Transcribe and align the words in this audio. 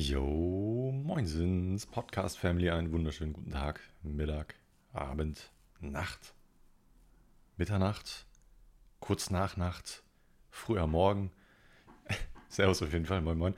Jo, 0.00 0.92
moinsins, 0.92 1.84
Podcast 1.84 2.38
Family, 2.38 2.70
einen 2.70 2.92
wunderschönen 2.92 3.32
guten 3.32 3.50
Tag, 3.50 3.80
Mittag, 4.04 4.54
Abend, 4.92 5.50
Nacht, 5.80 6.34
Mitternacht, 7.56 8.24
kurz 9.00 9.30
nach 9.30 9.56
Nacht, 9.56 10.04
früher 10.52 10.86
Morgen. 10.86 11.32
Servus 12.48 12.80
auf 12.80 12.92
jeden 12.92 13.06
Fall, 13.06 13.22
moin 13.22 13.38
moin. 13.38 13.54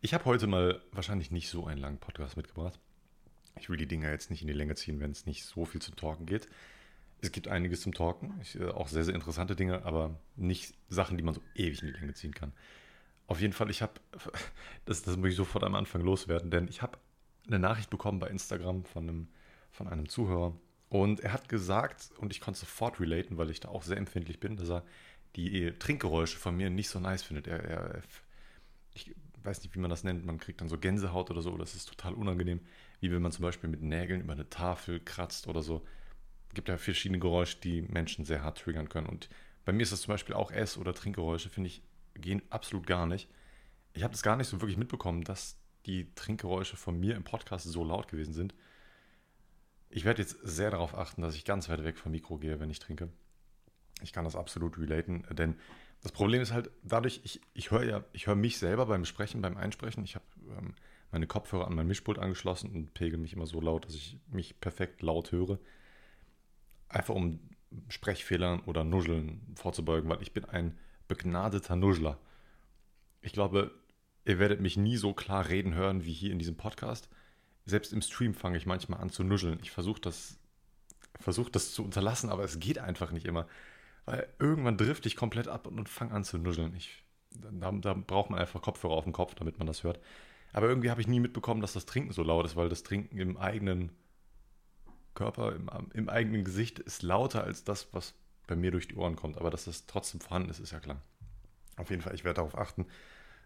Ich 0.00 0.14
habe 0.14 0.26
heute 0.26 0.46
mal 0.46 0.80
wahrscheinlich 0.92 1.32
nicht 1.32 1.50
so 1.50 1.66
einen 1.66 1.80
langen 1.80 1.98
Podcast 1.98 2.36
mitgebracht. 2.36 2.78
Ich 3.58 3.68
will 3.68 3.76
die 3.76 3.88
Dinger 3.88 4.12
jetzt 4.12 4.30
nicht 4.30 4.42
in 4.42 4.46
die 4.46 4.54
Länge 4.54 4.76
ziehen, 4.76 5.00
wenn 5.00 5.10
es 5.10 5.26
nicht 5.26 5.44
so 5.44 5.64
viel 5.64 5.82
zum 5.82 5.96
Talken 5.96 6.24
geht. 6.24 6.48
Es 7.20 7.32
gibt 7.32 7.48
einiges 7.48 7.80
zum 7.80 7.94
Talken, 7.94 8.38
ich, 8.40 8.60
äh, 8.60 8.68
auch 8.68 8.86
sehr, 8.86 9.02
sehr 9.02 9.16
interessante 9.16 9.56
Dinge, 9.56 9.84
aber 9.84 10.20
nicht 10.36 10.72
Sachen, 10.88 11.16
die 11.16 11.24
man 11.24 11.34
so 11.34 11.42
ewig 11.56 11.82
in 11.82 11.88
die 11.88 11.98
Länge 11.98 12.14
ziehen 12.14 12.32
kann. 12.32 12.52
Auf 13.30 13.40
jeden 13.40 13.52
Fall, 13.52 13.70
ich 13.70 13.80
habe, 13.80 13.92
das, 14.86 15.02
das 15.02 15.16
muss 15.16 15.30
ich 15.30 15.36
sofort 15.36 15.62
am 15.62 15.76
Anfang 15.76 16.02
loswerden, 16.02 16.50
denn 16.50 16.66
ich 16.66 16.82
habe 16.82 16.98
eine 17.46 17.60
Nachricht 17.60 17.88
bekommen 17.88 18.18
bei 18.18 18.26
Instagram 18.26 18.84
von 18.84 19.08
einem, 19.08 19.28
von 19.70 19.86
einem 19.86 20.08
Zuhörer 20.08 20.56
und 20.88 21.20
er 21.20 21.32
hat 21.32 21.48
gesagt, 21.48 22.10
und 22.18 22.32
ich 22.32 22.40
konnte 22.40 22.58
sofort 22.58 22.98
relaten, 22.98 23.38
weil 23.38 23.50
ich 23.50 23.60
da 23.60 23.68
auch 23.68 23.84
sehr 23.84 23.98
empfindlich 23.98 24.40
bin, 24.40 24.56
dass 24.56 24.68
er 24.68 24.84
die 25.36 25.72
Trinkgeräusche 25.78 26.38
von 26.38 26.56
mir 26.56 26.70
nicht 26.70 26.88
so 26.88 26.98
nice 26.98 27.22
findet. 27.22 27.46
Er, 27.46 27.62
er, 27.62 28.02
ich 28.94 29.14
weiß 29.44 29.62
nicht, 29.62 29.76
wie 29.76 29.78
man 29.78 29.90
das 29.90 30.02
nennt, 30.02 30.26
man 30.26 30.40
kriegt 30.40 30.60
dann 30.60 30.68
so 30.68 30.76
Gänsehaut 30.76 31.30
oder 31.30 31.40
so, 31.40 31.56
das 31.56 31.76
ist 31.76 31.88
total 31.88 32.14
unangenehm, 32.14 32.58
wie 32.98 33.12
wenn 33.12 33.22
man 33.22 33.30
zum 33.30 33.44
Beispiel 33.44 33.70
mit 33.70 33.80
Nägeln 33.80 34.22
über 34.22 34.32
eine 34.32 34.50
Tafel 34.50 34.98
kratzt 34.98 35.46
oder 35.46 35.62
so. 35.62 35.86
Es 36.48 36.54
gibt 36.54 36.68
ja 36.68 36.76
verschiedene 36.78 37.20
Geräusche, 37.20 37.58
die 37.60 37.82
Menschen 37.82 38.24
sehr 38.24 38.42
hart 38.42 38.58
triggern 38.58 38.88
können 38.88 39.06
und 39.06 39.28
bei 39.64 39.72
mir 39.72 39.84
ist 39.84 39.92
das 39.92 40.00
zum 40.00 40.14
Beispiel 40.14 40.34
auch 40.34 40.50
Ess- 40.50 40.76
oder 40.76 40.92
Trinkgeräusche, 40.92 41.48
finde 41.48 41.68
ich 41.68 41.80
gehen 42.20 42.42
absolut 42.50 42.86
gar 42.86 43.06
nicht. 43.06 43.28
Ich 43.92 44.02
habe 44.02 44.12
das 44.12 44.22
gar 44.22 44.36
nicht 44.36 44.48
so 44.48 44.60
wirklich 44.60 44.76
mitbekommen, 44.76 45.24
dass 45.24 45.56
die 45.86 46.14
Trinkgeräusche 46.14 46.76
von 46.76 46.98
mir 46.98 47.16
im 47.16 47.24
Podcast 47.24 47.66
so 47.66 47.84
laut 47.84 48.08
gewesen 48.08 48.34
sind. 48.34 48.54
Ich 49.88 50.04
werde 50.04 50.22
jetzt 50.22 50.38
sehr 50.42 50.70
darauf 50.70 50.94
achten, 50.94 51.22
dass 51.22 51.34
ich 51.34 51.44
ganz 51.44 51.68
weit 51.68 51.82
weg 51.84 51.98
vom 51.98 52.12
Mikro 52.12 52.38
gehe, 52.38 52.60
wenn 52.60 52.70
ich 52.70 52.78
trinke. 52.78 53.08
Ich 54.02 54.12
kann 54.12 54.24
das 54.24 54.36
absolut 54.36 54.78
relaten, 54.78 55.24
denn 55.32 55.56
das 56.02 56.12
Problem 56.12 56.40
ist 56.40 56.52
halt 56.52 56.70
dadurch, 56.82 57.20
ich, 57.24 57.40
ich 57.52 57.70
höre 57.70 57.84
ja, 57.84 58.04
ich 58.12 58.26
höre 58.26 58.36
mich 58.36 58.58
selber 58.58 58.86
beim 58.86 59.04
Sprechen, 59.04 59.42
beim 59.42 59.56
Einsprechen. 59.56 60.04
Ich 60.04 60.14
habe 60.14 60.24
ähm, 60.56 60.74
meine 61.10 61.26
Kopfhörer 61.26 61.66
an 61.66 61.74
mein 61.74 61.86
Mischpult 61.86 62.18
angeschlossen 62.18 62.70
und 62.70 62.94
pegel 62.94 63.18
mich 63.18 63.34
immer 63.34 63.46
so 63.46 63.60
laut, 63.60 63.84
dass 63.84 63.94
ich 63.94 64.18
mich 64.30 64.60
perfekt 64.60 65.02
laut 65.02 65.32
höre. 65.32 65.58
Einfach 66.88 67.14
um 67.14 67.40
Sprechfehlern 67.88 68.60
oder 68.60 68.84
Nuscheln 68.84 69.40
vorzubeugen, 69.56 70.08
weil 70.08 70.22
ich 70.22 70.32
bin 70.32 70.44
ein 70.44 70.78
begnadeter 71.10 71.74
Nuschler. 71.74 72.18
Ich 73.20 73.32
glaube, 73.32 73.72
ihr 74.24 74.38
werdet 74.38 74.60
mich 74.60 74.76
nie 74.76 74.96
so 74.96 75.12
klar 75.12 75.48
reden 75.48 75.74
hören 75.74 76.04
wie 76.04 76.12
hier 76.12 76.30
in 76.30 76.38
diesem 76.38 76.56
Podcast. 76.56 77.10
Selbst 77.66 77.92
im 77.92 78.00
Stream 78.00 78.32
fange 78.32 78.56
ich 78.56 78.64
manchmal 78.64 79.00
an 79.00 79.10
zu 79.10 79.24
nuscheln. 79.24 79.58
Ich 79.60 79.72
versuche 79.72 80.00
das, 80.00 80.38
versuch 81.18 81.50
das 81.50 81.74
zu 81.74 81.84
unterlassen, 81.84 82.30
aber 82.30 82.44
es 82.44 82.60
geht 82.60 82.78
einfach 82.78 83.10
nicht 83.10 83.26
immer. 83.26 83.46
Weil 84.06 84.28
irgendwann 84.38 84.78
drifte 84.78 85.08
ich 85.08 85.16
komplett 85.16 85.48
ab 85.48 85.66
und 85.66 85.88
fange 85.88 86.12
an 86.12 86.22
zu 86.22 86.38
nuscheln. 86.38 86.74
Ich, 86.76 87.02
da, 87.32 87.72
da 87.72 87.94
braucht 87.94 88.30
man 88.30 88.38
einfach 88.38 88.62
Kopfhörer 88.62 88.94
auf 88.94 89.04
dem 89.04 89.12
Kopf, 89.12 89.34
damit 89.34 89.58
man 89.58 89.66
das 89.66 89.82
hört. 89.82 89.98
Aber 90.52 90.68
irgendwie 90.68 90.90
habe 90.90 91.00
ich 91.00 91.08
nie 91.08 91.20
mitbekommen, 91.20 91.60
dass 91.60 91.72
das 91.72 91.86
Trinken 91.86 92.12
so 92.12 92.22
laut 92.22 92.46
ist, 92.46 92.54
weil 92.54 92.68
das 92.68 92.84
Trinken 92.84 93.18
im 93.18 93.36
eigenen 93.36 93.90
Körper, 95.14 95.56
im, 95.56 95.68
im 95.92 96.08
eigenen 96.08 96.44
Gesicht 96.44 96.78
ist 96.78 97.02
lauter 97.02 97.42
als 97.42 97.64
das, 97.64 97.92
was 97.92 98.14
bei 98.50 98.56
mir 98.56 98.72
durch 98.72 98.88
die 98.88 98.96
Ohren 98.96 99.16
kommt. 99.16 99.38
Aber 99.38 99.50
dass 99.50 99.64
das 99.64 99.86
trotzdem 99.86 100.20
vorhanden 100.20 100.50
ist, 100.50 100.58
ist 100.58 100.72
ja 100.72 100.80
klar. 100.80 101.00
Auf 101.76 101.88
jeden 101.88 102.02
Fall, 102.02 102.14
ich 102.14 102.24
werde 102.24 102.36
darauf 102.36 102.58
achten. 102.58 102.84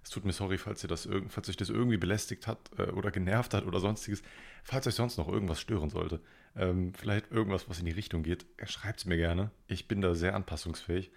Es 0.03 0.11
tut 0.11 0.25
mir 0.25 0.33
sorry, 0.33 0.59
falls 0.59 0.83
ihr 0.83 0.89
das 0.89 1.09
falls 1.29 1.49
euch 1.49 1.57
das 1.57 1.71
irgendwie 1.71 1.97
belästigt 1.97 2.47
hat 2.47 2.59
äh, 2.79 2.91
oder 2.91 3.11
genervt 3.11 3.55
hat 3.55 3.65
oder 3.65 3.81
sonstiges. 3.81 4.23
Falls 4.65 4.87
euch 4.87 4.95
sonst 4.95 5.17
noch 5.19 5.29
irgendwas 5.29 5.61
stören 5.61 5.89
sollte, 5.89 6.21
ähm, 6.57 6.93
vielleicht 6.95 7.31
irgendwas, 7.31 7.69
was 7.69 7.79
in 7.79 7.87
die 7.87 7.93
Richtung 7.93 8.23
geht, 8.23 8.45
schreibt 8.65 9.01
es 9.01 9.05
mir 9.07 9.17
gerne. 9.17 9.51
Ich 9.67 9.87
bin 9.89 10.01
da 10.01 10.15
sehr 10.15 10.35
anpassungsfähig, 10.35 11.11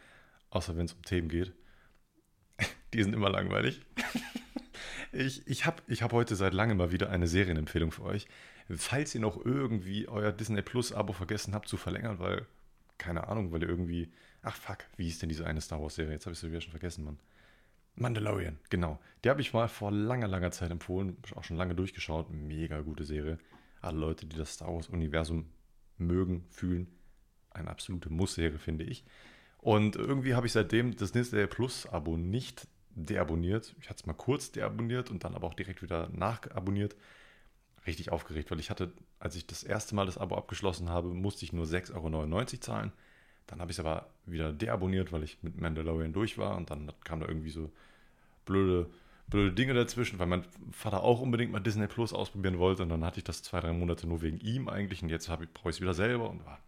außer 0.52 0.78
wenn 0.78 0.86
es 0.86 0.94
um 0.94 1.02
Themen 1.02 1.28
geht. 1.28 1.54
die 2.94 3.04
sind 3.04 3.14
immer 3.14 3.30
langweilig. 3.30 3.82
ich 5.12 5.46
ich 5.48 5.66
habe 5.66 5.82
ich 5.88 6.02
hab 6.02 6.14
heute 6.14 6.36
seit 6.36 6.54
langem 6.54 6.78
mal 6.78 6.92
wieder 6.92 7.10
eine 7.10 7.28
Serienempfehlung 7.28 7.92
für 7.92 8.04
euch. 8.04 8.28
Falls 8.70 9.16
ihr 9.16 9.22
noch 9.22 9.44
irgendwie 9.44 10.08
euer 10.08 10.32
Disney 10.32 10.62
Plus 10.62 10.92
Abo 10.92 11.14
vergessen 11.14 11.54
habt 11.54 11.68
zu 11.68 11.78
verlängern, 11.78 12.20
weil 12.20 12.46
keine 12.98 13.28
Ahnung, 13.28 13.52
weil 13.52 13.64
irgendwie. 13.64 14.12
Ach 14.42 14.56
fuck, 14.56 14.80
wie 14.96 15.06
hieß 15.06 15.20
denn 15.20 15.30
diese 15.30 15.46
eine 15.46 15.62
Star 15.62 15.82
Wars-Serie? 15.82 16.14
Jetzt 16.14 16.26
habe 16.26 16.34
ich 16.34 16.40
sie 16.40 16.50
wieder 16.50 16.62
schon 16.62 16.72
vergessen, 16.72 17.04
Mann. 17.04 17.20
Mandalorian, 17.96 18.60
genau. 18.70 19.00
Die 19.24 19.30
habe 19.30 19.42
ich 19.42 19.54
mal 19.54 19.68
vor 19.68 19.92
langer, 19.92 20.28
langer 20.28 20.52
Zeit 20.52 20.72
empfohlen. 20.72 21.18
Auch 21.36 21.44
schon 21.44 21.58
lange 21.58 21.76
durchgeschaut. 21.76 22.30
Mega 22.30 22.82
gute 22.82 23.04
Serie. 23.04 23.40
Alle 23.82 23.98
Leute, 23.98 24.26
die 24.26 24.38
das 24.38 24.54
Star 24.54 24.74
Wars-Universum 24.74 25.50
mögen, 25.98 26.46
fühlen. 26.50 26.88
Eine 27.50 27.70
absolute 27.70 28.12
Muss-Serie, 28.12 28.60
finde 28.60 28.84
ich. 28.84 29.04
Und 29.58 29.96
irgendwie 29.96 30.36
habe 30.36 30.46
ich 30.46 30.54
seitdem 30.54 30.96
das 30.96 31.12
Disney 31.12 31.48
Plus-Abo 31.48 32.18
nicht 32.18 32.68
deabonniert. 32.92 33.76
Ich 33.82 33.90
hatte 33.90 34.02
es 34.02 34.06
mal 34.06 34.14
kurz 34.14 34.52
deabonniert 34.52 35.10
und 35.12 35.24
dann 35.24 35.36
aber 35.36 35.48
auch 35.48 35.54
direkt 35.56 35.82
wieder 35.82 36.10
nachabonniert. 36.10 36.96
Richtig 37.88 38.12
aufgeregt, 38.12 38.52
weil 38.52 38.60
ich 38.60 38.70
hatte, 38.70 38.92
als 39.20 39.36
ich 39.36 39.48
das 39.48 39.64
erste 39.64 39.96
Mal 39.96 40.06
das 40.06 40.18
Abo 40.18 40.36
abgeschlossen 40.36 40.90
habe, 40.90 41.10
musste 41.10 41.46
ich 41.46 41.54
nur 41.54 41.66
6,99 41.66 41.96
Euro 41.96 42.44
zahlen. 42.60 42.92
Dann 43.48 43.62
habe 43.62 43.72
ich 43.72 43.78
es 43.78 43.80
aber 43.80 44.10
wieder 44.26 44.52
deabonniert, 44.52 45.12
weil 45.14 45.24
ich 45.24 45.42
mit 45.42 45.60
Mandalorian 45.60 46.12
durch 46.12 46.38
war 46.38 46.58
und 46.58 46.70
dann 46.70 46.92
kam 47.06 47.22
da 47.22 47.28
irgendwie 47.28 47.50
so 47.50 47.72
blöde, 48.46 48.90
blöde 49.28 49.54
Dinge 49.54 49.74
dazwischen, 49.74 50.20
weil 50.20 50.28
mein 50.28 50.44
Vater 50.72 51.02
auch 51.02 51.22
unbedingt 51.22 51.54
mal 51.54 51.62
Disney 51.62 51.88
Plus 51.88 52.12
ausprobieren 52.12 52.60
wollte 52.60 52.84
und 52.84 52.90
dann 52.90 53.06
hatte 53.06 53.20
ich 53.20 53.24
das 53.24 53.42
zwei, 53.42 53.62
drei 53.62 53.72
Monate 53.72 54.06
nur 54.06 54.22
wegen 54.22 54.40
ihm 54.42 54.68
eigentlich 54.68 55.02
und 55.02 55.10
jetzt 55.10 55.28
brauche 55.28 55.70
ich 55.70 55.78
es 55.78 55.82
wieder 55.82 55.94
selber 55.94 56.30
und 56.30 56.42
ah, 56.46 56.60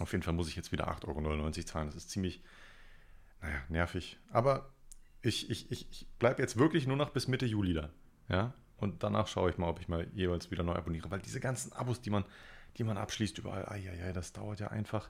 auf 0.00 0.10
jeden 0.12 0.24
Fall 0.24 0.34
muss 0.34 0.48
ich 0.48 0.56
jetzt 0.56 0.72
wieder 0.72 0.88
8,99 0.88 1.06
Euro 1.06 1.50
zahlen. 1.50 1.86
Das 1.86 1.94
ist 1.94 2.10
ziemlich, 2.10 2.42
naja, 3.40 3.62
nervig. 3.68 4.18
Aber 4.30 4.70
ich, 5.22 5.50
ich, 5.50 5.70
ich, 5.70 5.86
ich 5.90 6.06
bleibe 6.18 6.42
jetzt 6.42 6.58
wirklich 6.58 6.88
nur 6.88 6.96
noch 6.96 7.10
bis 7.10 7.28
Mitte 7.28 7.46
Juli 7.46 7.74
da. 7.74 7.90
Ja, 8.28 8.54
und 8.82 9.02
danach 9.02 9.28
schaue 9.28 9.50
ich 9.50 9.58
mal, 9.58 9.68
ob 9.68 9.80
ich 9.80 9.88
mal 9.88 10.08
jeweils 10.12 10.50
wieder 10.50 10.64
neu 10.64 10.74
abonniere. 10.74 11.10
Weil 11.10 11.20
diese 11.20 11.40
ganzen 11.40 11.72
Abos, 11.72 12.00
die 12.00 12.10
man, 12.10 12.24
die 12.76 12.84
man 12.84 12.98
abschließt 12.98 13.38
überall, 13.38 13.66
ai, 13.68 13.88
ai, 13.88 14.08
ai, 14.08 14.12
das 14.12 14.32
dauert 14.32 14.60
ja 14.60 14.68
einfach 14.68 15.08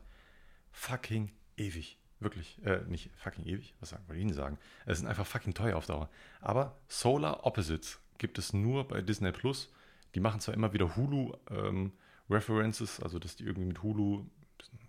fucking 0.71 1.33
ewig. 1.57 1.99
Wirklich, 2.21 2.65
äh, 2.65 2.83
nicht 2.87 3.11
fucking 3.17 3.45
ewig, 3.47 3.75
was 3.81 3.91
sagen 3.91 4.05
wir 4.07 4.15
Ihnen 4.15 4.33
sagen? 4.33 4.59
Es 4.87 4.99
sind 4.99 5.09
einfach 5.09 5.27
fucking 5.27 5.55
teuer 5.55 5.77
auf 5.77 5.87
Dauer. 5.87 6.09
Aber 6.41 6.77
Solar 6.87 7.45
Opposites 7.47 7.99
gibt 8.19 8.39
es 8.39 8.53
nur 8.53 8.87
bei 8.87 9.01
Disney 9.01 9.33
Plus. 9.33 9.73
Die 10.15 10.21
machen 10.21 10.41
zwar 10.41 10.55
immer 10.55 10.73
wieder 10.73 10.95
Hulu 10.95 11.33
ähm, 11.51 11.93
also 12.29 13.19
dass 13.19 13.37
die 13.37 13.45
irgendwie 13.45 13.67
mit 13.67 13.83
Hulu, 13.83 14.25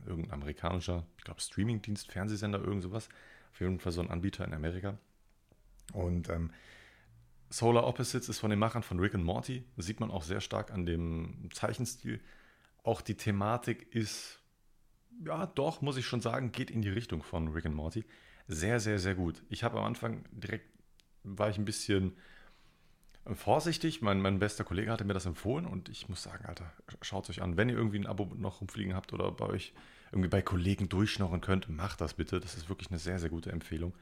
irgendein 0.06 0.34
amerikanischer, 0.34 1.06
ich 1.18 1.24
glaube 1.24 1.42
Streamingdienst, 1.42 2.12
Fernsehsender, 2.12 2.60
irgend 2.60 2.84
sowas, 2.84 3.10
auf 3.52 3.60
jeden 3.60 3.80
Fall 3.80 3.92
so 3.92 4.02
ein 4.02 4.12
Anbieter 4.12 4.46
in 4.46 4.54
Amerika. 4.54 4.98
Und 5.94 6.30
ähm, 6.30 6.52
Solar 7.54 7.86
Opposites 7.86 8.30
ist 8.30 8.40
von 8.40 8.50
den 8.50 8.58
Machern 8.58 8.82
von 8.82 9.00
Rick 9.00 9.14
and 9.14 9.24
Morty. 9.24 9.64
Das 9.76 9.86
sieht 9.86 10.00
man 10.00 10.10
auch 10.10 10.24
sehr 10.24 10.42
stark 10.42 10.72
an 10.72 10.88
dem 10.88 11.50
Zeichenstil. 11.54 12.20
Auch 12.82 13.00
die 13.00 13.16
Thematik 13.16 13.94
ist, 13.94 14.40
ja, 15.24 15.46
doch, 15.46 15.84
muss 15.84 15.98
ich 15.98 16.08
schon 16.08 16.20
sagen, 16.20 16.52
geht 16.52 16.72
in 16.72 16.82
die 16.82 16.90
Richtung 16.90 17.22
von 17.22 17.50
Rick 17.50 17.68
and 17.68 17.76
Morty. 17.76 18.06
Sehr, 18.48 18.80
sehr, 18.80 18.98
sehr 18.98 19.14
gut. 19.14 19.44
Ich 19.50 19.64
habe 19.64 19.78
am 19.78 19.86
Anfang 19.86 20.26
direkt, 20.32 20.66
war 21.24 21.48
ich 21.48 21.60
ein 21.60 21.66
bisschen 21.66 22.14
vorsichtig. 23.36 24.02
Mein, 24.02 24.20
mein 24.20 24.40
bester 24.40 24.64
Kollege 24.64 24.92
hatte 24.92 25.06
mir 25.06 25.14
das 25.14 25.28
empfohlen 25.28 25.68
und 25.68 25.90
ich 25.90 26.10
muss 26.10 26.24
sagen, 26.24 26.46
Alter, 26.46 26.74
schaut 27.04 27.26
es 27.26 27.30
euch 27.30 27.44
an. 27.44 27.56
Wenn 27.56 27.70
ihr 27.70 27.76
irgendwie 27.76 28.00
ein 28.00 28.08
Abo 28.08 28.34
noch 28.36 28.62
rumfliegen 28.62 28.96
habt 28.96 29.14
oder 29.14 29.32
bei 29.32 29.46
euch 29.46 29.76
irgendwie 30.12 30.30
bei 30.30 30.42
Kollegen 30.42 30.90
durchschnorren 30.90 31.42
könnt, 31.42 31.70
macht 31.70 32.02
das 32.02 32.16
bitte. 32.16 32.40
Das 32.40 32.56
ist 32.56 32.68
wirklich 32.68 32.90
eine 32.90 32.98
sehr, 32.98 33.20
sehr 33.20 33.30
gute 33.30 33.52
Empfehlung. 33.52 33.94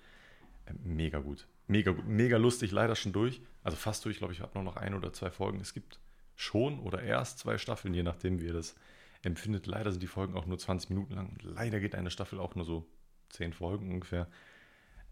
Äh, 0.67 0.73
mega 0.85 1.19
gut. 1.19 1.50
Mega, 1.71 1.93
mega 2.05 2.35
lustig, 2.35 2.71
leider 2.71 2.97
schon 2.97 3.13
durch. 3.13 3.41
Also 3.63 3.77
fast 3.77 4.03
durch, 4.03 4.17
glaube 4.17 4.33
ich, 4.33 4.41
habe 4.41 4.51
nur 4.55 4.63
noch 4.65 4.75
ein 4.75 4.93
oder 4.93 5.13
zwei 5.13 5.31
Folgen. 5.31 5.61
Es 5.61 5.73
gibt 5.73 6.01
schon 6.35 6.81
oder 6.81 7.01
erst 7.01 7.40
zwei 7.40 7.57
Staffeln, 7.57 7.93
je 7.93 8.03
nachdem, 8.03 8.41
wie 8.41 8.47
ihr 8.47 8.53
das 8.53 8.75
empfindet. 9.22 9.67
Leider 9.67 9.90
sind 9.90 10.03
die 10.03 10.07
Folgen 10.07 10.35
auch 10.35 10.46
nur 10.46 10.57
20 10.57 10.90
Minuten 10.90 11.13
lang. 11.13 11.29
Und 11.29 11.43
leider 11.43 11.79
geht 11.79 11.96
eine 11.96 12.11
Staffel 12.11 12.40
auch 12.40 12.55
nur 12.55 12.66
so 12.66 12.85
10 13.29 13.53
Folgen 13.53 13.90
ungefähr. 13.90 14.28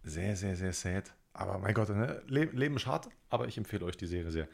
Sehr, 0.04 0.36
sehr, 0.36 0.57
sehr 0.57 0.74
sad. 0.74 1.13
Aber 1.31 1.60
mein 1.60 1.74
Gott, 1.74 1.88
ne? 1.88 2.22
Leben 2.28 2.75
ist 2.75 2.88
hart, 2.88 3.07
aber 3.30 3.48
ich 3.48 3.57
empfehle 3.57 3.86
euch 3.86 3.95
die 3.95 4.07
Serie 4.07 4.31
sehr. 4.31 4.50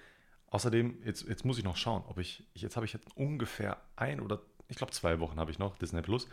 Außerdem, 0.52 1.02
jetzt, 1.04 1.28
jetzt 1.28 1.44
muss 1.44 1.58
ich 1.58 1.64
noch 1.64 1.76
schauen, 1.76 2.04
ob 2.06 2.20
ich, 2.20 2.44
jetzt 2.54 2.76
habe 2.76 2.86
ich 2.86 2.94
jetzt 2.94 3.18
ungefähr 3.18 3.82
ein 3.96 4.20
oder, 4.20 4.44
ich 4.68 4.78
glaube 4.78 4.92
zwei 4.92 5.20
Wochen 5.20 5.40
habe 5.40 5.50
ich 5.50 5.58
noch, 5.58 5.76
Disney 5.80 6.04
Plus. 6.04 6.28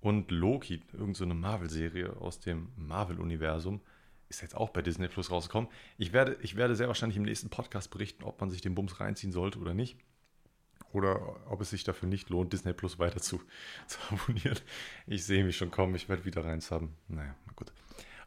Und 0.00 0.30
Loki, 0.30 0.82
irgendeine 0.92 1.14
so 1.14 1.26
Marvel-Serie 1.26 2.14
aus 2.18 2.40
dem 2.40 2.72
Marvel-Universum, 2.76 3.80
ist 4.28 4.42
jetzt 4.42 4.54
auch 4.54 4.70
bei 4.70 4.82
Disney 4.82 5.08
Plus 5.08 5.30
rausgekommen. 5.30 5.70
Ich 5.96 6.12
werde, 6.12 6.36
ich 6.42 6.56
werde 6.56 6.76
sehr 6.76 6.88
wahrscheinlich 6.88 7.16
im 7.16 7.22
nächsten 7.22 7.50
Podcast 7.50 7.90
berichten, 7.90 8.24
ob 8.24 8.40
man 8.40 8.50
sich 8.50 8.60
den 8.60 8.74
Bums 8.74 9.00
reinziehen 9.00 9.32
sollte 9.32 9.58
oder 9.58 9.74
nicht. 9.74 9.98
Oder 10.92 11.50
ob 11.50 11.60
es 11.60 11.70
sich 11.70 11.84
dafür 11.84 12.08
nicht 12.08 12.30
lohnt, 12.30 12.52
Disney 12.52 12.72
Plus 12.72 12.98
weiter 12.98 13.20
zu, 13.20 13.42
zu 13.86 13.98
abonnieren. 14.10 14.58
Ich 15.06 15.24
sehe 15.24 15.44
mich 15.44 15.56
schon 15.56 15.70
kommen, 15.70 15.94
ich 15.94 16.08
werde 16.08 16.24
wieder 16.24 16.44
reins 16.44 16.70
haben. 16.70 16.94
Naja, 17.08 17.34
mal 17.46 17.54
gut. 17.54 17.72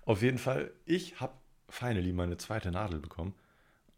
Auf 0.06 0.22
jeden 0.22 0.38
Fall, 0.38 0.72
ich 0.86 1.20
habe 1.20 1.34
finally 1.70 2.14
meine 2.14 2.38
zweite 2.38 2.72
Nadel 2.72 3.00
bekommen. 3.00 3.34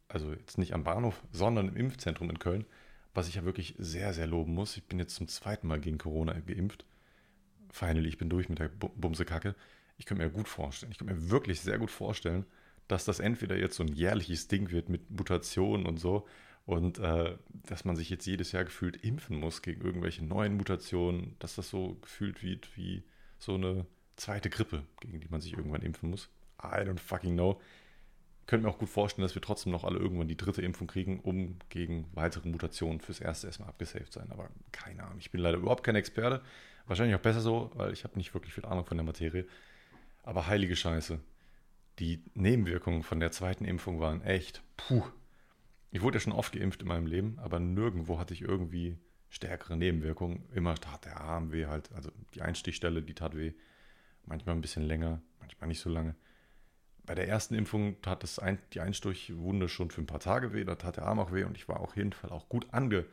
also 0.07 0.31
jetzt 0.33 0.57
nicht 0.57 0.73
am 0.73 0.83
Bahnhof, 0.83 1.21
sondern 1.31 1.69
im 1.69 1.75
Impfzentrum 1.75 2.29
in 2.29 2.39
Köln, 2.39 2.65
was 3.13 3.27
ich 3.27 3.35
ja 3.35 3.45
wirklich 3.45 3.75
sehr, 3.79 4.13
sehr 4.13 4.27
loben 4.27 4.53
muss. 4.53 4.77
Ich 4.77 4.83
bin 4.85 4.99
jetzt 4.99 5.15
zum 5.15 5.27
zweiten 5.27 5.67
Mal 5.67 5.79
gegen 5.79 5.97
Corona 5.97 6.33
geimpft. 6.33 6.85
Finally, 7.71 8.09
ich 8.09 8.17
bin 8.17 8.29
durch 8.29 8.49
mit 8.49 8.59
der 8.59 8.69
Bumsekacke. 8.69 9.55
Ich 9.97 10.05
könnte 10.05 10.23
mir 10.23 10.31
gut 10.31 10.47
vorstellen, 10.47 10.91
ich 10.91 10.97
könnte 10.97 11.13
mir 11.13 11.29
wirklich 11.29 11.61
sehr 11.61 11.77
gut 11.77 11.91
vorstellen, 11.91 12.45
dass 12.87 13.05
das 13.05 13.19
entweder 13.19 13.57
jetzt 13.57 13.75
so 13.75 13.83
ein 13.83 13.93
jährliches 13.93 14.47
Ding 14.47 14.71
wird 14.71 14.89
mit 14.89 15.09
Mutationen 15.11 15.85
und 15.85 15.97
so 15.97 16.27
und 16.65 16.99
äh, 16.99 17.37
dass 17.51 17.85
man 17.85 17.95
sich 17.95 18.09
jetzt 18.09 18.25
jedes 18.25 18.51
Jahr 18.51 18.63
gefühlt 18.63 18.97
impfen 19.03 19.37
muss 19.37 19.61
gegen 19.61 19.81
irgendwelche 19.81 20.23
neuen 20.23 20.55
Mutationen, 20.57 21.35
dass 21.39 21.55
das 21.55 21.69
so 21.69 21.95
gefühlt 22.01 22.43
wird 22.43 22.75
wie 22.77 23.03
so 23.37 23.55
eine 23.55 23.85
zweite 24.15 24.49
Grippe, 24.49 24.83
gegen 25.01 25.19
die 25.19 25.27
man 25.27 25.41
sich 25.41 25.53
irgendwann 25.53 25.81
impfen 25.81 26.09
muss. 26.09 26.29
I 26.61 26.87
don't 26.87 26.99
fucking 26.99 27.33
know. 27.33 27.59
Ich 28.41 28.47
könnte 28.47 28.65
mir 28.65 28.73
auch 28.73 28.77
gut 28.77 28.89
vorstellen, 28.89 29.23
dass 29.23 29.35
wir 29.35 29.41
trotzdem 29.41 29.71
noch 29.71 29.83
alle 29.83 29.99
irgendwann 29.99 30.27
die 30.27 30.37
dritte 30.37 30.61
Impfung 30.61 30.87
kriegen, 30.87 31.19
um 31.21 31.57
gegen 31.69 32.07
weitere 32.13 32.47
Mutationen 32.47 32.99
fürs 32.99 33.21
erste 33.21 33.47
erstmal 33.47 33.69
abgesaved 33.69 34.11
sein. 34.11 34.31
Aber 34.31 34.49
keine 34.71 35.03
Ahnung. 35.03 35.17
Ich 35.19 35.31
bin 35.31 35.41
leider 35.41 35.57
überhaupt 35.57 35.83
kein 35.83 35.95
Experte. 35.95 36.41
Wahrscheinlich 36.85 37.15
auch 37.15 37.21
besser 37.21 37.39
so, 37.39 37.71
weil 37.75 37.93
ich 37.93 38.03
habe 38.03 38.17
nicht 38.17 38.33
wirklich 38.33 38.53
viel 38.53 38.65
Ahnung 38.65 38.85
von 38.85 38.97
der 38.97 39.05
Materie. 39.05 39.47
Aber 40.23 40.47
heilige 40.47 40.75
Scheiße. 40.75 41.19
Die 41.99 42.23
Nebenwirkungen 42.33 43.03
von 43.03 43.19
der 43.19 43.31
zweiten 43.31 43.65
Impfung 43.65 43.99
waren 43.99 44.21
echt, 44.21 44.63
puh. 44.77 45.03
Ich 45.91 46.01
wurde 46.01 46.17
ja 46.17 46.21
schon 46.21 46.33
oft 46.33 46.53
geimpft 46.53 46.81
in 46.81 46.87
meinem 46.87 47.05
Leben, 47.05 47.37
aber 47.37 47.59
nirgendwo 47.59 48.17
hatte 48.17 48.33
ich 48.33 48.41
irgendwie 48.41 48.97
stärkere 49.29 49.77
Nebenwirkungen. 49.77 50.47
Immer 50.53 50.75
tat 50.75 51.05
der 51.05 51.21
Arm 51.21 51.51
weh 51.51 51.67
halt, 51.67 51.91
also 51.93 52.11
die 52.33 52.41
Einstichstelle, 52.41 53.03
die 53.03 53.13
tat 53.13 53.35
weh. 53.35 53.53
Manchmal 54.25 54.55
ein 54.55 54.61
bisschen 54.61 54.83
länger, 54.83 55.21
manchmal 55.39 55.67
nicht 55.67 55.81
so 55.81 55.89
lange. 55.89 56.15
Bei 57.05 57.15
der 57.15 57.27
ersten 57.27 57.53
Impfung 57.53 58.01
tat 58.01 58.23
das 58.23 58.39
ein, 58.39 58.57
die 58.73 58.79
Einstichwunde 58.79 59.67
schon 59.67 59.91
für 59.91 60.01
ein 60.01 60.07
paar 60.07 60.21
Tage 60.21 60.53
weh, 60.53 60.63
da 60.63 60.75
tat 60.75 60.97
der 60.97 61.05
Arm 61.05 61.19
auch 61.19 61.33
weh 61.33 61.43
und 61.43 61.57
ich 61.57 61.67
war 61.67 61.81
auf 61.81 61.97
jeden 61.97 62.13
Fall 62.13 62.31
auch 62.31 62.47
gut 62.47 62.67
ange. 62.71 63.05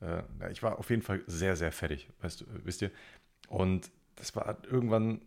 Äh, 0.00 0.22
ich 0.50 0.62
war 0.62 0.78
auf 0.78 0.90
jeden 0.90 1.02
Fall 1.02 1.22
sehr, 1.26 1.56
sehr 1.56 1.72
fertig, 1.72 2.08
weißt 2.20 2.40
du, 2.40 2.46
wisst 2.64 2.82
ihr. 2.82 2.90
Und 3.48 3.90
das 4.16 4.34
war 4.34 4.58
irgendwann, 4.64 5.22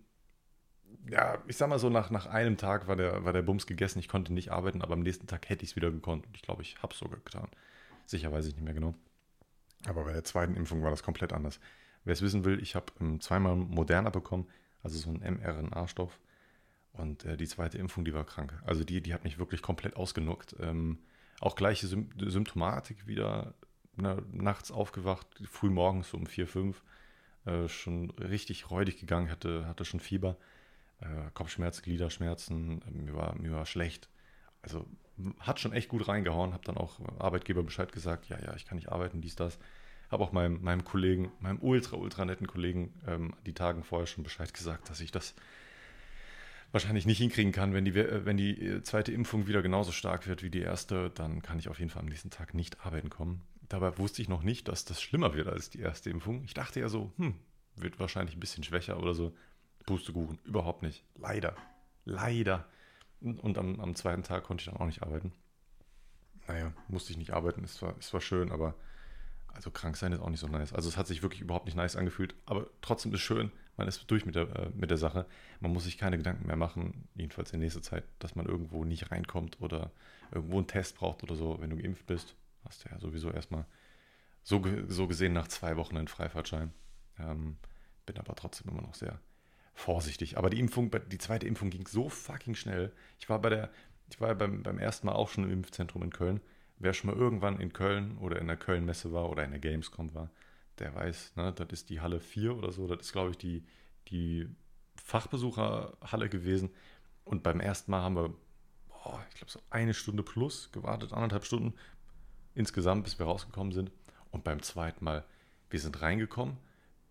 ja, 1.10 1.42
ich 1.48 1.58
sag 1.58 1.70
mal 1.70 1.80
so, 1.80 1.90
nach, 1.90 2.10
nach 2.10 2.28
einem 2.28 2.58
Tag 2.58 2.88
war 2.88 2.96
der, 2.96 3.26
war 3.26 3.34
der 3.34 3.42
Bums 3.42 3.68
gegessen. 3.68 4.00
Ich 4.00 4.08
konnte 4.08 4.34
nicht 4.34 4.52
arbeiten, 4.52 4.82
aber 4.82 4.94
am 4.94 5.02
nächsten 5.02 5.28
Tag 5.28 5.50
hätte 5.50 5.64
ich 5.64 5.72
es 5.72 5.76
wieder 5.76 5.92
gekonnt. 5.92 6.26
Und 6.26 6.36
ich 6.36 6.42
glaube, 6.42 6.62
ich 6.62 6.82
habe 6.82 6.94
es 6.94 7.00
sogar 7.00 7.20
getan. 7.20 7.50
Sicher 8.06 8.32
weiß 8.32 8.48
ich 8.48 8.56
nicht 8.56 8.64
mehr 8.64 8.74
genau. 8.74 8.94
Aber 9.86 10.04
bei 10.06 10.14
der 10.14 10.24
zweiten 10.24 10.56
Impfung 10.56 10.84
war 10.84 10.92
das 10.92 11.04
komplett 11.04 11.34
anders. 11.34 11.60
Wer 12.04 12.14
es 12.14 12.22
wissen 12.22 12.46
will, 12.46 12.62
ich 12.62 12.76
habe 12.76 12.88
ähm, 13.00 13.22
zweimal 13.22 13.56
Moderna 13.56 14.10
bekommen, 14.10 14.48
also 14.82 14.98
so 14.98 15.10
ein 15.10 15.20
mRNA-Stoff 15.20 16.20
und 16.94 17.26
äh, 17.26 17.38
die 17.38 17.48
zweite 17.48 17.78
Impfung, 17.78 18.06
die 18.06 18.14
war 18.14 18.26
krank. 18.26 18.54
Also 18.66 18.84
die, 18.84 19.02
die 19.02 19.14
hat 19.14 19.24
mich 19.24 19.40
wirklich 19.40 19.62
komplett 19.62 19.96
ausgenuckt. 19.96 20.56
Ähm, 20.60 21.00
auch 21.40 21.56
gleiche 21.56 21.88
Sym 21.88 22.10
Symptomatik 22.18 23.08
wieder 23.08 23.54
na, 23.96 24.18
nachts 24.32 24.72
aufgewacht, 24.72 25.28
früh 25.50 25.70
morgens 25.70 26.10
so 26.10 26.18
um 26.18 26.26
4, 26.26 26.48
5. 26.48 26.84
Äh, 27.46 27.68
schon 27.68 28.12
richtig 28.12 28.70
räudig 28.70 29.00
gegangen, 29.00 29.30
hatte, 29.30 29.66
hatte 29.68 29.86
schon 29.86 30.00
Fieber, 30.00 30.38
äh, 31.04 31.32
Kopfschmerzen, 31.34 31.84
Gliederschmerzen, 31.84 32.82
äh, 32.82 32.92
mir, 32.92 33.16
war, 33.16 33.36
mir 33.36 33.52
war 33.52 33.66
schlecht. 33.66 34.10
Also 34.62 34.86
hat 35.40 35.60
schon 35.60 35.74
echt 35.74 35.90
gut 35.90 36.08
reingehauen, 36.08 36.54
habe 36.54 36.66
dann 36.66 36.78
auch 36.78 37.00
Arbeitgeber 37.20 37.64
Bescheid 37.64 37.92
gesagt, 37.92 38.28
ja, 38.30 38.40
ja, 38.40 38.56
ich 38.56 38.66
kann 38.66 38.78
nicht 38.78 38.92
arbeiten, 38.92 39.22
dies, 39.22 39.36
das. 39.36 39.60
Habe 40.10 40.24
auch 40.24 40.32
meinem, 40.32 40.62
meinem 40.62 40.84
Kollegen, 40.84 41.32
meinem 41.40 41.60
ultra, 41.62 41.98
ultra 41.98 42.26
netten 42.26 42.48
Kollegen 42.48 42.94
ähm, 43.08 43.34
die 43.46 43.54
Tagen 43.54 43.84
vorher 43.84 44.08
schon 44.08 44.24
Bescheid 44.24 44.54
gesagt, 44.54 44.90
dass 44.90 45.02
ich 45.02 45.12
das 45.12 45.34
wahrscheinlich 46.72 47.06
nicht 47.06 47.20
hinkriegen 47.20 47.52
kann, 47.52 47.74
wenn 47.74 47.86
die, 47.86 47.98
äh, 47.98 48.26
wenn 48.26 48.38
die 48.38 48.60
äh, 48.60 48.84
zweite 48.84 49.12
Impfung 49.12 49.48
wieder 49.48 49.62
genauso 49.62 49.92
stark 49.92 50.28
wird 50.28 50.44
wie 50.44 50.50
die 50.50 50.62
erste, 50.62 51.10
dann 51.12 51.42
kann 51.42 51.60
ich 51.60 51.70
auf 51.70 51.80
jeden 51.80 51.90
Fall 51.90 52.02
am 52.02 52.10
nächsten 52.10 52.30
Tag 52.30 52.54
nicht 52.54 52.86
arbeiten 52.86 53.10
kommen. 53.10 53.42
Dabei 53.70 53.98
wusste 53.98 54.22
ich 54.22 54.30
noch 54.30 54.44
nicht, 54.44 54.68
dass 54.68 54.86
das 54.86 55.02
schlimmer 55.02 55.34
wird 55.34 55.48
als 55.48 55.70
die 55.70 55.80
erste 55.80 56.10
Impfung. 56.10 56.44
Ich 56.44 56.54
dachte 56.54 56.80
ja 56.80 56.90
so, 56.90 57.12
hm, 57.18 57.36
wird 57.76 58.00
wahrscheinlich 58.00 58.36
ein 58.36 58.40
bisschen 58.40 58.64
schwächer 58.64 59.00
oder 59.00 59.14
so. 59.14 59.34
Pustekuchen, 59.86 60.40
überhaupt 60.44 60.82
nicht. 60.82 61.04
Leider. 61.16 61.56
Leider. 62.06 62.66
Und 63.22 63.58
am, 63.58 63.80
am 63.80 63.96
zweiten 63.96 64.24
Tag 64.24 64.44
konnte 64.44 64.62
ich 64.62 64.66
dann 64.66 64.78
auch 64.78 64.86
nicht 64.86 65.04
arbeiten. 65.04 65.32
Naja, 66.48 66.74
musste 66.90 67.12
ich 67.12 67.18
nicht 67.18 67.32
arbeiten, 67.32 67.64
es 67.64 67.82
war, 67.82 67.96
es 68.00 68.14
war 68.14 68.20
schön, 68.20 68.52
aber 68.52 68.76
also 69.54 69.72
krank 69.72 69.96
sein 69.96 70.12
ist 70.12 70.20
auch 70.20 70.30
nicht 70.30 70.40
so 70.40 70.48
nice. 70.48 70.74
Also 70.74 70.90
es 70.90 70.98
hat 70.98 71.08
sich 71.08 71.22
wirklich 71.24 71.42
überhaupt 71.42 71.66
nicht 71.66 71.76
nice 71.76 71.96
angefühlt, 71.96 72.36
aber 72.46 72.68
trotzdem 72.82 73.14
ist 73.14 73.22
schön, 73.22 73.52
man 73.78 73.88
ist 73.88 74.10
durch 74.10 74.26
mit 74.26 74.36
der, 74.36 74.50
äh, 74.56 74.70
mit 74.74 74.90
der 74.90 74.98
Sache. 74.98 75.26
Man 75.60 75.72
muss 75.72 75.86
sich 75.86 75.98
keine 75.98 76.18
Gedanken 76.18 76.48
mehr 76.48 76.56
machen, 76.56 77.08
jedenfalls 77.16 77.54
in 77.54 77.60
nächster 77.60 77.82
Zeit, 77.82 78.04
dass 78.20 78.36
man 78.36 78.46
irgendwo 78.46 78.84
nicht 78.84 79.12
reinkommt 79.12 79.62
oder 79.62 79.92
irgendwo 80.32 80.58
einen 80.58 80.68
Test 80.68 80.98
braucht 80.98 81.24
oder 81.24 81.36
so. 81.36 81.60
Wenn 81.62 81.70
du 81.70 81.78
geimpft 81.78 82.06
bist, 82.06 82.36
hast 82.66 82.84
du 82.84 82.90
ja 82.90 83.00
sowieso 83.00 83.32
erstmal 83.32 83.66
so, 84.44 84.62
so 84.88 85.08
gesehen 85.08 85.34
nach 85.34 85.48
zwei 85.48 85.78
Wochen 85.78 85.98
einen 85.98 86.08
Freifahrtschein. 86.08 86.74
Ähm, 87.20 87.58
bin 88.06 88.18
aber 88.18 88.36
trotzdem 88.36 88.70
immer 88.72 88.82
noch 88.82 88.96
sehr 88.96 89.20
vorsichtig. 89.74 90.38
Aber 90.38 90.50
die 90.50 90.60
Impfung, 90.60 90.92
die 91.08 91.18
zweite 91.18 91.48
Impfung 91.48 91.70
ging 91.70 91.88
so 91.88 92.10
fucking 92.10 92.56
schnell. 92.56 92.94
Ich 93.20 93.30
war 93.30 93.40
bei 93.40 93.50
der, 93.50 93.72
ich 94.10 94.22
war 94.22 94.34
beim, 94.36 94.64
beim 94.64 94.80
ersten 94.80 95.08
Mal 95.08 95.14
auch 95.14 95.30
schon 95.30 95.44
im 95.44 95.52
Impfzentrum 95.52 96.04
in 96.04 96.12
Köln. 96.12 96.42
Wer 96.78 96.94
schon 96.94 97.10
mal 97.10 97.16
irgendwann 97.16 97.60
in 97.60 97.74
Köln 97.74 98.18
oder 98.18 98.40
in 98.40 98.48
der 98.48 98.58
Köln-Messe 98.58 99.12
war 99.14 99.30
oder 99.30 99.44
in 99.44 99.52
der 99.52 99.60
Gamescom 99.60 100.14
war, 100.14 100.30
der 100.80 100.94
weiß, 100.94 101.36
ne, 101.36 101.54
das 101.54 101.68
ist 101.72 101.90
die 101.90 102.02
Halle 102.02 102.20
4 102.20 102.56
oder 102.56 102.72
so, 102.72 102.88
das 102.88 103.02
ist, 103.02 103.12
glaube 103.14 103.32
ich, 103.32 103.38
die, 103.38 103.64
die 104.10 104.48
Fachbesucherhalle 104.96 106.30
gewesen. 106.30 106.72
Und 107.24 107.44
beim 107.44 107.60
ersten 107.60 107.92
Mal 107.92 108.02
haben 108.02 108.16
wir, 108.16 108.34
boah, 108.88 109.24
ich 109.30 109.36
glaube, 109.36 109.52
so 109.52 109.62
eine 109.70 109.94
Stunde 109.94 110.24
plus 110.24 110.72
gewartet, 110.72 111.14
anderthalb 111.14 111.46
Stunden 111.46 111.74
insgesamt, 112.56 113.04
bis 113.04 113.20
wir 113.20 113.26
rausgekommen 113.26 113.72
sind. 113.72 113.92
Und 114.32 114.44
beim 114.44 114.62
zweiten 114.62 115.06
Mal, 115.06 115.26
wir 115.70 115.80
sind 115.80 116.02
reingekommen, 116.02 116.58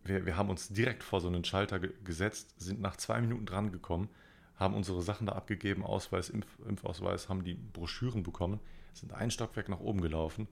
wir, 0.05 0.27
wir 0.27 0.37
haben 0.37 0.51
uns 0.51 0.69
direkt 0.69 1.03
vor 1.03 1.21
so 1.21 1.29
einen 1.29 1.45
Schalter 1.45 1.79
ge 1.79 1.93
gesetzt, 2.05 2.55
sind 2.59 2.81
nach 2.81 2.97
zwei 2.97 3.21
Minuten 3.21 3.47
dran 3.47 3.73
gekommen, 3.73 4.09
haben 4.57 4.75
unsere 4.75 5.03
Sachen 5.03 5.27
da 5.27 5.33
abgegeben, 5.35 5.85
Ausweis, 5.85 6.31
Impf 6.31 6.47
Impfausweis, 6.67 7.29
haben 7.29 7.45
die 7.45 7.55
Broschüren 7.55 8.23
bekommen, 8.23 8.61
sind 8.93 9.13
ein 9.13 9.31
Stockwerk 9.31 9.69
nach 9.69 9.81
oben 9.81 10.01
gelaufen, 10.01 10.49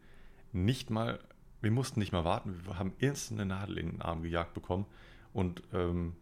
nicht 0.52 0.90
mal 0.90 1.20
wir 1.60 1.70
mussten 1.70 2.00
nicht 2.00 2.12
mal 2.12 2.24
warten, 2.24 2.64
wir 2.64 2.78
haben 2.78 2.94
erst 2.98 3.32
eine 3.32 3.44
Nadel 3.44 3.78
in 3.78 3.90
den 3.90 4.02
Arm 4.02 4.22
gejagt 4.22 4.54
bekommen 4.54 4.86
und 5.32 5.62
ähm, 5.72 6.16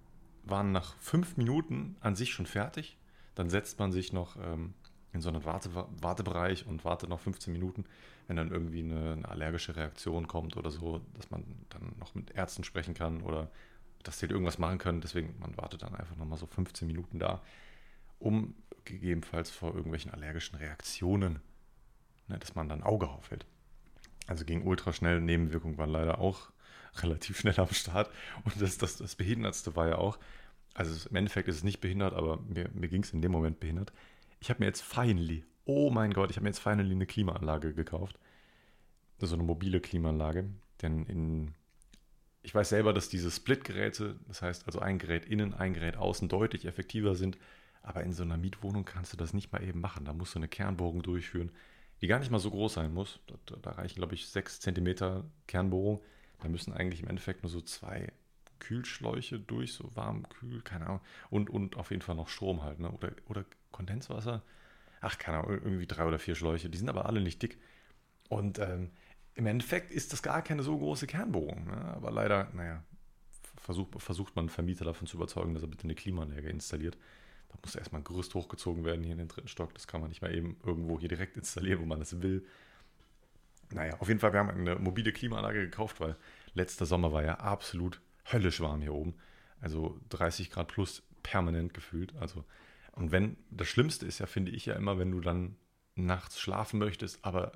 waren 0.44 0.72
nach 0.72 0.96
fünf 0.98 1.36
Minuten 1.36 1.96
an 2.00 2.16
sich 2.16 2.32
schon 2.32 2.46
fertig. 2.46 2.96
Dann 3.34 3.50
setzt 3.50 3.78
man 3.78 3.92
sich 3.92 4.12
noch 4.12 4.36
ähm, 4.36 4.74
in 5.12 5.20
so 5.20 5.28
einen 5.28 5.44
Warte 5.44 5.70
Wartebereich 5.74 6.66
und 6.66 6.84
wartet 6.84 7.08
noch 7.08 7.20
15 7.20 7.52
Minuten, 7.52 7.84
wenn 8.26 8.36
dann 8.36 8.50
irgendwie 8.50 8.80
eine, 8.80 9.12
eine, 9.12 9.28
allergische 9.28 9.74
Reaktion 9.74 10.28
kommt 10.28 10.56
oder 10.56 10.70
so, 10.70 11.00
dass 11.14 11.30
man 11.30 11.44
dann 11.70 11.94
noch 11.98 12.14
mit 12.14 12.32
Ärzten 12.32 12.64
sprechen 12.64 12.94
kann 12.94 13.22
oder 13.22 13.50
dass 14.02 14.18
sie 14.18 14.26
irgendwas 14.26 14.58
machen 14.58 14.78
können. 14.78 15.00
Deswegen, 15.00 15.34
man 15.38 15.56
wartet 15.56 15.82
dann 15.82 15.94
einfach 15.94 16.16
nochmal 16.16 16.38
so 16.38 16.46
15 16.46 16.86
Minuten 16.86 17.18
da, 17.18 17.42
um 18.18 18.54
gegebenenfalls 18.84 19.50
vor 19.50 19.74
irgendwelchen 19.74 20.12
allergischen 20.12 20.58
Reaktionen, 20.58 21.40
ne, 22.26 22.38
dass 22.38 22.54
man 22.54 22.68
dann 22.68 22.82
Auge 22.82 23.08
aufhält. 23.08 23.46
Also 24.26 24.44
ging 24.44 24.62
ultraschnell. 24.62 25.20
Nebenwirkungen 25.20 25.78
waren 25.78 25.90
leider 25.90 26.18
auch 26.18 26.50
relativ 27.02 27.38
schnell 27.38 27.58
am 27.58 27.72
Start. 27.72 28.10
Und 28.44 28.60
das, 28.60 28.78
das, 28.78 28.96
das 28.96 29.16
Behindertste 29.16 29.74
war 29.74 29.88
ja 29.88 29.96
auch, 29.96 30.18
also 30.74 31.08
im 31.08 31.16
Endeffekt 31.16 31.48
ist 31.48 31.56
es 31.56 31.64
nicht 31.64 31.80
behindert, 31.80 32.14
aber 32.14 32.38
mir, 32.42 32.68
mir 32.72 32.88
ging 32.88 33.02
es 33.02 33.12
in 33.12 33.22
dem 33.22 33.32
Moment 33.32 33.58
behindert. 33.58 33.92
Ich 34.40 34.50
habe 34.50 34.60
mir 34.60 34.66
jetzt 34.66 34.82
finally, 34.82 35.44
oh 35.64 35.90
mein 35.90 36.12
Gott, 36.12 36.30
ich 36.30 36.36
habe 36.36 36.44
mir 36.44 36.50
jetzt 36.50 36.60
finally 36.60 36.92
eine 36.92 37.06
Klimaanlage 37.06 37.74
gekauft. 37.74 38.18
So 39.18 39.34
eine 39.34 39.42
mobile 39.42 39.80
Klimaanlage. 39.80 40.48
Denn 40.82 41.04
in, 41.06 41.54
ich 42.42 42.54
weiß 42.54 42.68
selber, 42.68 42.92
dass 42.92 43.08
diese 43.08 43.30
Split-Geräte, 43.30 44.16
das 44.28 44.42
heißt 44.42 44.66
also 44.66 44.78
ein 44.78 44.98
Gerät 44.98 45.26
innen, 45.26 45.54
ein 45.54 45.74
Gerät 45.74 45.96
außen, 45.96 46.28
deutlich 46.28 46.66
effektiver 46.66 47.14
sind. 47.14 47.36
Aber 47.82 48.02
in 48.02 48.12
so 48.12 48.22
einer 48.22 48.36
Mietwohnung 48.36 48.84
kannst 48.84 49.12
du 49.12 49.16
das 49.16 49.32
nicht 49.32 49.52
mal 49.52 49.62
eben 49.62 49.80
machen. 49.80 50.04
Da 50.04 50.12
musst 50.12 50.34
du 50.34 50.38
eine 50.38 50.48
Kernbohrung 50.48 51.02
durchführen 51.02 51.50
die 52.00 52.06
gar 52.06 52.18
nicht 52.18 52.30
mal 52.30 52.38
so 52.38 52.50
groß 52.50 52.74
sein 52.74 52.92
muss. 52.92 53.20
Da, 53.26 53.56
da 53.60 53.70
reichen, 53.72 53.96
glaube 53.96 54.14
ich, 54.14 54.28
6 54.28 54.60
cm 54.60 55.24
Kernbohrung. 55.46 56.00
Da 56.40 56.48
müssen 56.48 56.72
eigentlich 56.72 57.02
im 57.02 57.08
Endeffekt 57.08 57.42
nur 57.42 57.50
so 57.50 57.60
zwei 57.60 58.12
Kühlschläuche 58.58 59.38
durch, 59.38 59.72
so 59.72 59.94
warm, 59.94 60.28
kühl, 60.28 60.62
keine 60.62 60.86
Ahnung. 60.86 61.00
Und, 61.30 61.50
und 61.50 61.76
auf 61.76 61.90
jeden 61.90 62.02
Fall 62.02 62.16
noch 62.16 62.28
Strom 62.28 62.62
halt, 62.62 62.80
ne? 62.80 62.90
Oder, 62.90 63.12
oder 63.28 63.44
Kondenswasser. 63.70 64.42
Ach, 65.00 65.18
keine 65.18 65.38
Ahnung, 65.38 65.50
irgendwie 65.50 65.86
drei 65.86 66.04
oder 66.04 66.18
vier 66.18 66.34
Schläuche. 66.34 66.68
Die 66.68 66.78
sind 66.78 66.88
aber 66.88 67.06
alle 67.06 67.20
nicht 67.20 67.42
dick. 67.42 67.58
Und 68.28 68.58
ähm, 68.58 68.90
im 69.34 69.46
Endeffekt 69.46 69.90
ist 69.90 70.12
das 70.12 70.22
gar 70.22 70.42
keine 70.42 70.62
so 70.62 70.76
große 70.76 71.06
Kernbohrung. 71.06 71.66
Ne? 71.66 71.76
Aber 71.94 72.10
leider, 72.10 72.50
naja, 72.52 72.82
versucht, 73.56 74.00
versucht 74.00 74.36
man 74.36 74.48
Vermieter 74.48 74.84
davon 74.84 75.06
zu 75.06 75.16
überzeugen, 75.16 75.54
dass 75.54 75.62
er 75.62 75.68
bitte 75.68 75.84
eine 75.84 75.94
Klimaanlage 75.94 76.48
installiert. 76.48 76.98
Da 77.48 77.56
muss 77.62 77.74
erstmal 77.74 78.00
ein 78.00 78.04
Gerüst 78.04 78.34
hochgezogen 78.34 78.84
werden 78.84 79.02
hier 79.02 79.12
in 79.12 79.18
den 79.18 79.28
dritten 79.28 79.48
Stock. 79.48 79.72
Das 79.74 79.86
kann 79.86 80.00
man 80.00 80.10
nicht 80.10 80.22
mal 80.22 80.34
eben 80.34 80.58
irgendwo 80.64 80.98
hier 80.98 81.08
direkt 81.08 81.36
installieren, 81.36 81.80
wo 81.80 81.86
man 81.86 82.00
das 82.00 82.20
will. 82.20 82.44
Naja, 83.70 83.96
auf 84.00 84.08
jeden 84.08 84.20
Fall, 84.20 84.32
wir 84.32 84.40
haben 84.40 84.50
eine 84.50 84.76
mobile 84.76 85.12
Klimaanlage 85.12 85.60
gekauft, 85.60 86.00
weil 86.00 86.16
letzter 86.54 86.86
Sommer 86.86 87.12
war 87.12 87.22
ja 87.22 87.34
absolut 87.34 88.00
höllisch 88.32 88.60
warm 88.60 88.80
hier 88.80 88.94
oben. 88.94 89.14
Also 89.60 89.98
30 90.10 90.50
Grad 90.50 90.68
plus 90.68 91.02
permanent 91.22 91.74
gefühlt. 91.74 92.14
Also, 92.16 92.44
und 92.92 93.10
wenn, 93.12 93.36
das 93.50 93.68
Schlimmste 93.68 94.06
ist 94.06 94.18
ja, 94.18 94.26
finde 94.26 94.52
ich 94.52 94.66
ja 94.66 94.74
immer, 94.74 94.98
wenn 94.98 95.10
du 95.10 95.20
dann 95.20 95.56
nachts 95.94 96.40
schlafen 96.40 96.78
möchtest, 96.78 97.24
aber 97.24 97.52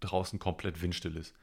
draußen 0.00 0.38
komplett 0.38 0.82
windstill 0.82 1.16
ist. 1.16 1.34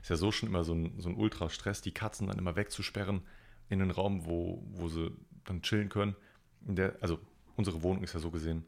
Ist 0.00 0.10
ja 0.10 0.16
so 0.16 0.30
schon 0.32 0.48
immer 0.48 0.64
so 0.64 0.74
ein, 0.74 0.98
so 1.00 1.08
ein 1.08 1.16
Ultrastress, 1.16 1.82
die 1.82 1.92
Katzen 1.92 2.28
dann 2.28 2.38
immer 2.38 2.56
wegzusperren 2.56 3.22
in 3.68 3.80
den 3.80 3.90
Raum, 3.90 4.24
wo, 4.24 4.62
wo 4.70 4.88
sie 4.88 5.10
dann 5.44 5.62
chillen 5.62 5.88
können. 5.88 6.16
Der, 6.60 6.96
also 7.00 7.18
unsere 7.56 7.82
Wohnung 7.82 8.04
ist 8.04 8.14
ja 8.14 8.20
so 8.20 8.30
gesehen 8.30 8.66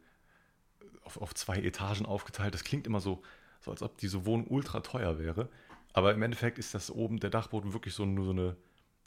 auf, 1.04 1.20
auf 1.20 1.34
zwei 1.34 1.56
Etagen 1.58 2.06
aufgeteilt. 2.06 2.54
Das 2.54 2.64
klingt 2.64 2.86
immer 2.86 3.00
so, 3.00 3.22
so, 3.60 3.70
als 3.70 3.82
ob 3.82 3.98
diese 3.98 4.26
Wohnung 4.26 4.46
ultra 4.48 4.80
teuer 4.80 5.18
wäre. 5.18 5.48
Aber 5.92 6.12
im 6.12 6.22
Endeffekt 6.22 6.58
ist 6.58 6.74
das 6.74 6.90
oben 6.90 7.18
der 7.18 7.30
Dachboden 7.30 7.72
wirklich 7.72 7.94
so 7.94 8.04
nur 8.04 8.24
so 8.26 8.30
eine 8.32 8.56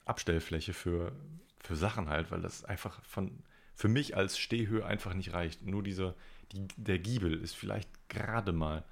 Abstellfläche 0.05 0.73
für, 0.73 1.11
für 1.59 1.75
Sachen 1.75 2.09
halt, 2.09 2.31
weil 2.31 2.41
das 2.41 2.65
einfach 2.65 3.03
von, 3.03 3.43
für 3.75 3.87
mich 3.87 4.15
als 4.15 4.37
Stehhöhe 4.37 4.85
einfach 4.85 5.13
nicht 5.13 5.33
reicht. 5.33 5.63
Nur 5.65 5.83
dieser, 5.83 6.15
die, 6.51 6.67
der 6.77 6.99
Giebel 6.99 7.33
ist 7.33 7.55
vielleicht 7.55 7.89
gerade 8.09 8.51
mal 8.51 8.83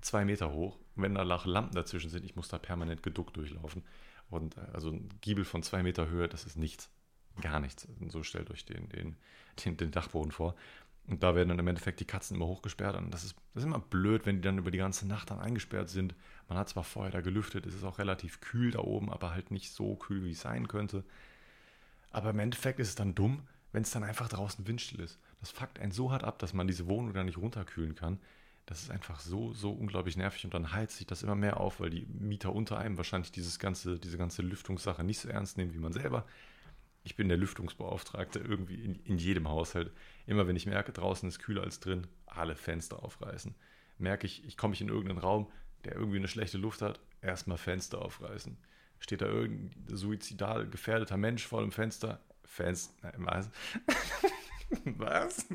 zwei 0.00 0.24
Meter 0.24 0.52
hoch. 0.52 0.78
Wenn 0.96 1.14
da 1.14 1.22
Lampen 1.22 1.74
dazwischen 1.74 2.10
sind, 2.10 2.24
ich 2.24 2.36
muss 2.36 2.48
da 2.48 2.58
permanent 2.58 3.02
geduckt 3.02 3.36
durchlaufen. 3.36 3.84
Und 4.28 4.56
äh, 4.56 4.60
also 4.72 4.90
ein 4.90 5.08
Giebel 5.20 5.44
von 5.44 5.62
zwei 5.62 5.82
Meter 5.82 6.08
Höhe, 6.08 6.28
das 6.28 6.44
ist 6.44 6.56
nichts. 6.56 6.90
Gar 7.40 7.60
nichts. 7.60 7.88
Und 8.00 8.10
so 8.12 8.22
stellt 8.22 8.50
euch 8.50 8.64
den, 8.64 8.88
den, 8.88 9.16
den, 9.64 9.76
den 9.76 9.90
Dachboden 9.90 10.32
vor. 10.32 10.54
Und 11.06 11.22
da 11.22 11.34
werden 11.34 11.48
dann 11.48 11.58
im 11.58 11.66
Endeffekt 11.66 12.00
die 12.00 12.04
Katzen 12.04 12.36
immer 12.36 12.46
hochgesperrt. 12.46 12.96
Und 12.96 13.10
das 13.10 13.24
ist, 13.24 13.34
das 13.54 13.64
ist 13.64 13.66
immer 13.66 13.80
blöd, 13.80 14.26
wenn 14.26 14.36
die 14.36 14.42
dann 14.42 14.58
über 14.58 14.70
die 14.70 14.78
ganze 14.78 15.08
Nacht 15.08 15.30
dann 15.30 15.40
eingesperrt 15.40 15.88
sind. 15.88 16.14
Man 16.48 16.56
hat 16.56 16.68
zwar 16.68 16.84
vorher 16.84 17.10
da 17.10 17.20
gelüftet, 17.20 17.66
es 17.66 17.74
ist 17.74 17.84
auch 17.84 17.98
relativ 17.98 18.40
kühl 18.40 18.70
da 18.70 18.80
oben, 18.80 19.10
aber 19.10 19.32
halt 19.32 19.50
nicht 19.50 19.72
so 19.72 19.96
kühl, 19.96 20.24
wie 20.24 20.32
es 20.32 20.40
sein 20.40 20.68
könnte. 20.68 21.04
Aber 22.12 22.30
im 22.30 22.38
Endeffekt 22.38 22.78
ist 22.80 22.88
es 22.88 22.94
dann 22.94 23.14
dumm, 23.14 23.42
wenn 23.72 23.82
es 23.82 23.90
dann 23.90 24.04
einfach 24.04 24.28
draußen 24.28 24.66
windstill 24.66 25.00
ist. 25.00 25.18
Das 25.40 25.50
fuckt 25.50 25.78
einen 25.78 25.92
so 25.92 26.12
hart 26.12 26.24
ab, 26.24 26.38
dass 26.38 26.52
man 26.52 26.66
diese 26.66 26.86
Wohnung 26.86 27.12
dann 27.12 27.26
nicht 27.26 27.38
runterkühlen 27.38 27.94
kann. 27.94 28.18
Das 28.66 28.82
ist 28.82 28.90
einfach 28.90 29.18
so, 29.20 29.52
so 29.52 29.72
unglaublich 29.72 30.16
nervig 30.16 30.44
und 30.44 30.54
dann 30.54 30.72
heizt 30.72 30.96
sich 30.96 31.06
das 31.06 31.22
immer 31.24 31.34
mehr 31.34 31.58
auf, 31.58 31.80
weil 31.80 31.90
die 31.90 32.06
Mieter 32.06 32.52
unter 32.52 32.78
einem 32.78 32.96
wahrscheinlich 32.98 33.32
dieses 33.32 33.58
ganze, 33.58 33.98
diese 33.98 34.18
ganze 34.18 34.42
Lüftungssache 34.42 35.02
nicht 35.02 35.18
so 35.18 35.28
ernst 35.28 35.56
nehmen 35.56 35.74
wie 35.74 35.78
man 35.78 35.92
selber 35.92 36.24
ich 37.02 37.16
bin 37.16 37.28
der 37.28 37.38
Lüftungsbeauftragte 37.38 38.40
irgendwie 38.40 38.84
in, 38.84 38.96
in, 39.04 39.18
jedem 39.18 39.48
Haushalt. 39.48 39.92
Immer 40.26 40.46
wenn 40.46 40.56
ich 40.56 40.66
merke, 40.66 40.92
draußen 40.92 41.28
ist 41.28 41.38
kühler 41.38 41.62
als 41.62 41.80
drin, 41.80 42.06
alle 42.26 42.54
Fenster 42.54 43.02
aufreißen. 43.02 43.54
Merke 43.98 44.26
ich, 44.26 44.44
ich 44.44 44.56
komme 44.56 44.74
in 44.76 44.88
irgendeinen 44.88 45.18
Raum, 45.18 45.50
der 45.84 45.94
irgendwie 45.94 46.18
eine 46.18 46.28
schlechte 46.28 46.58
Luft 46.58 46.82
hat, 46.82 47.00
erstmal 47.22 47.58
Fenster 47.58 48.02
aufreißen. 48.02 48.56
Steht 48.98 49.22
da 49.22 49.26
irgendein 49.26 49.96
suizidal 49.96 50.68
gefährdeter 50.68 51.16
Mensch 51.16 51.46
vor 51.46 51.62
dem 51.62 51.72
Fenster? 51.72 52.20
Fenster. 52.44 53.12
Was? 53.16 53.50
was? 54.84 55.46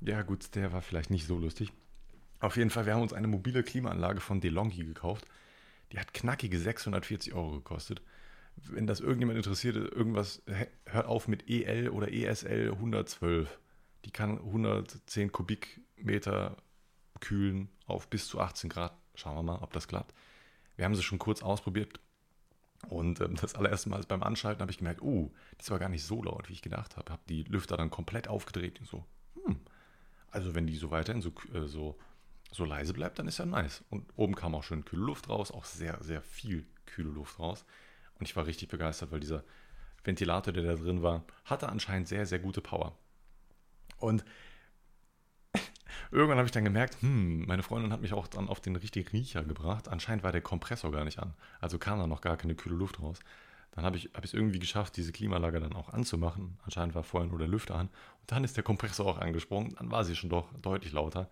ja, 0.00 0.22
gut, 0.22 0.54
der 0.54 0.72
war 0.72 0.82
vielleicht 0.82 1.10
nicht 1.10 1.26
so 1.26 1.38
lustig. 1.38 1.72
Auf 2.40 2.58
jeden 2.58 2.68
Fall, 2.68 2.84
wir 2.84 2.94
haben 2.94 3.02
uns 3.02 3.14
eine 3.14 3.28
mobile 3.28 3.62
Klimaanlage 3.62 4.20
von 4.20 4.42
DeLonghi 4.42 4.84
gekauft. 4.84 5.24
Die 5.92 5.98
hat 5.98 6.12
knackige 6.12 6.58
640 6.58 7.32
Euro 7.32 7.52
gekostet 7.52 8.02
wenn 8.56 8.86
das 8.86 9.00
irgendjemand 9.00 9.36
interessiert, 9.36 9.76
irgendwas, 9.76 10.42
hört 10.86 11.06
auf 11.06 11.28
mit 11.28 11.48
EL 11.48 11.90
oder 11.90 12.12
ESL 12.12 12.72
112. 12.72 13.58
Die 14.04 14.10
kann 14.10 14.38
110 14.38 15.32
Kubikmeter 15.32 16.56
kühlen 17.20 17.68
auf 17.86 18.08
bis 18.08 18.28
zu 18.28 18.40
18 18.40 18.70
Grad. 18.70 18.96
Schauen 19.14 19.36
wir 19.36 19.42
mal, 19.42 19.62
ob 19.62 19.72
das 19.72 19.88
klappt. 19.88 20.14
Wir 20.76 20.84
haben 20.84 20.94
sie 20.94 21.02
schon 21.02 21.18
kurz 21.18 21.42
ausprobiert. 21.42 22.00
Und 22.88 23.20
ähm, 23.20 23.36
das 23.40 23.54
allererste 23.54 23.88
Mal 23.88 24.02
beim 24.06 24.22
Anschalten 24.22 24.60
habe 24.60 24.70
ich 24.70 24.78
gemerkt, 24.78 25.02
oh, 25.02 25.32
das 25.58 25.70
war 25.70 25.78
gar 25.78 25.88
nicht 25.88 26.04
so 26.04 26.22
laut, 26.22 26.48
wie 26.48 26.52
ich 26.52 26.62
gedacht 26.62 26.96
habe. 26.96 27.12
Habe 27.12 27.22
die 27.28 27.42
Lüfter 27.44 27.76
dann 27.76 27.90
komplett 27.90 28.28
aufgedreht 28.28 28.80
und 28.80 28.86
so, 28.86 29.04
hm, 29.44 29.60
also 30.30 30.54
wenn 30.54 30.66
die 30.66 30.76
so 30.76 30.90
weiterhin 30.90 31.22
so, 31.22 31.32
äh, 31.54 31.66
so, 31.66 31.98
so 32.52 32.64
leise 32.64 32.92
bleibt, 32.92 33.18
dann 33.18 33.26
ist 33.26 33.38
ja 33.38 33.46
nice. 33.46 33.82
Und 33.90 34.06
oben 34.16 34.34
kam 34.34 34.54
auch 34.54 34.62
schön 34.62 34.84
kühle 34.84 35.02
Luft 35.02 35.28
raus, 35.28 35.50
auch 35.50 35.64
sehr, 35.64 36.02
sehr 36.02 36.22
viel 36.22 36.66
kühle 36.84 37.10
Luft 37.10 37.38
raus. 37.38 37.64
Und 38.18 38.26
ich 38.28 38.36
war 38.36 38.46
richtig 38.46 38.68
begeistert, 38.68 39.10
weil 39.12 39.20
dieser 39.20 39.44
Ventilator, 40.04 40.52
der 40.52 40.62
da 40.62 40.74
drin 40.74 41.02
war, 41.02 41.24
hatte 41.44 41.68
anscheinend 41.68 42.08
sehr, 42.08 42.26
sehr 42.26 42.38
gute 42.38 42.60
Power. 42.60 42.96
Und 43.98 44.24
irgendwann 46.10 46.38
habe 46.38 46.46
ich 46.46 46.52
dann 46.52 46.64
gemerkt, 46.64 47.00
hm, 47.02 47.46
meine 47.46 47.62
Freundin 47.62 47.92
hat 47.92 48.00
mich 48.00 48.12
auch 48.12 48.26
dann 48.26 48.48
auf 48.48 48.60
den 48.60 48.76
richtigen 48.76 49.08
Riecher 49.08 49.44
gebracht. 49.44 49.88
Anscheinend 49.88 50.22
war 50.22 50.32
der 50.32 50.42
Kompressor 50.42 50.92
gar 50.92 51.04
nicht 51.04 51.18
an. 51.18 51.34
Also 51.60 51.78
kam 51.78 51.98
da 51.98 52.06
noch 52.06 52.20
gar 52.20 52.36
keine 52.36 52.54
kühle 52.54 52.76
Luft 52.76 53.00
raus. 53.00 53.18
Dann 53.72 53.84
habe 53.84 53.98
ich 53.98 54.10
es 54.22 54.32
irgendwie 54.32 54.58
geschafft, 54.58 54.96
diese 54.96 55.12
Klimaanlage 55.12 55.60
dann 55.60 55.74
auch 55.74 55.90
anzumachen. 55.90 56.58
Anscheinend 56.64 56.94
war 56.94 57.02
vorher 57.02 57.28
nur 57.28 57.38
der 57.38 57.48
Lüfter 57.48 57.74
an. 57.74 57.88
Und 58.20 58.32
dann 58.32 58.42
ist 58.42 58.56
der 58.56 58.64
Kompressor 58.64 59.06
auch 59.06 59.18
angesprungen. 59.18 59.74
Dann 59.74 59.90
war 59.90 60.02
sie 60.04 60.16
schon 60.16 60.30
doch 60.30 60.48
deutlich 60.62 60.92
lauter. 60.92 61.28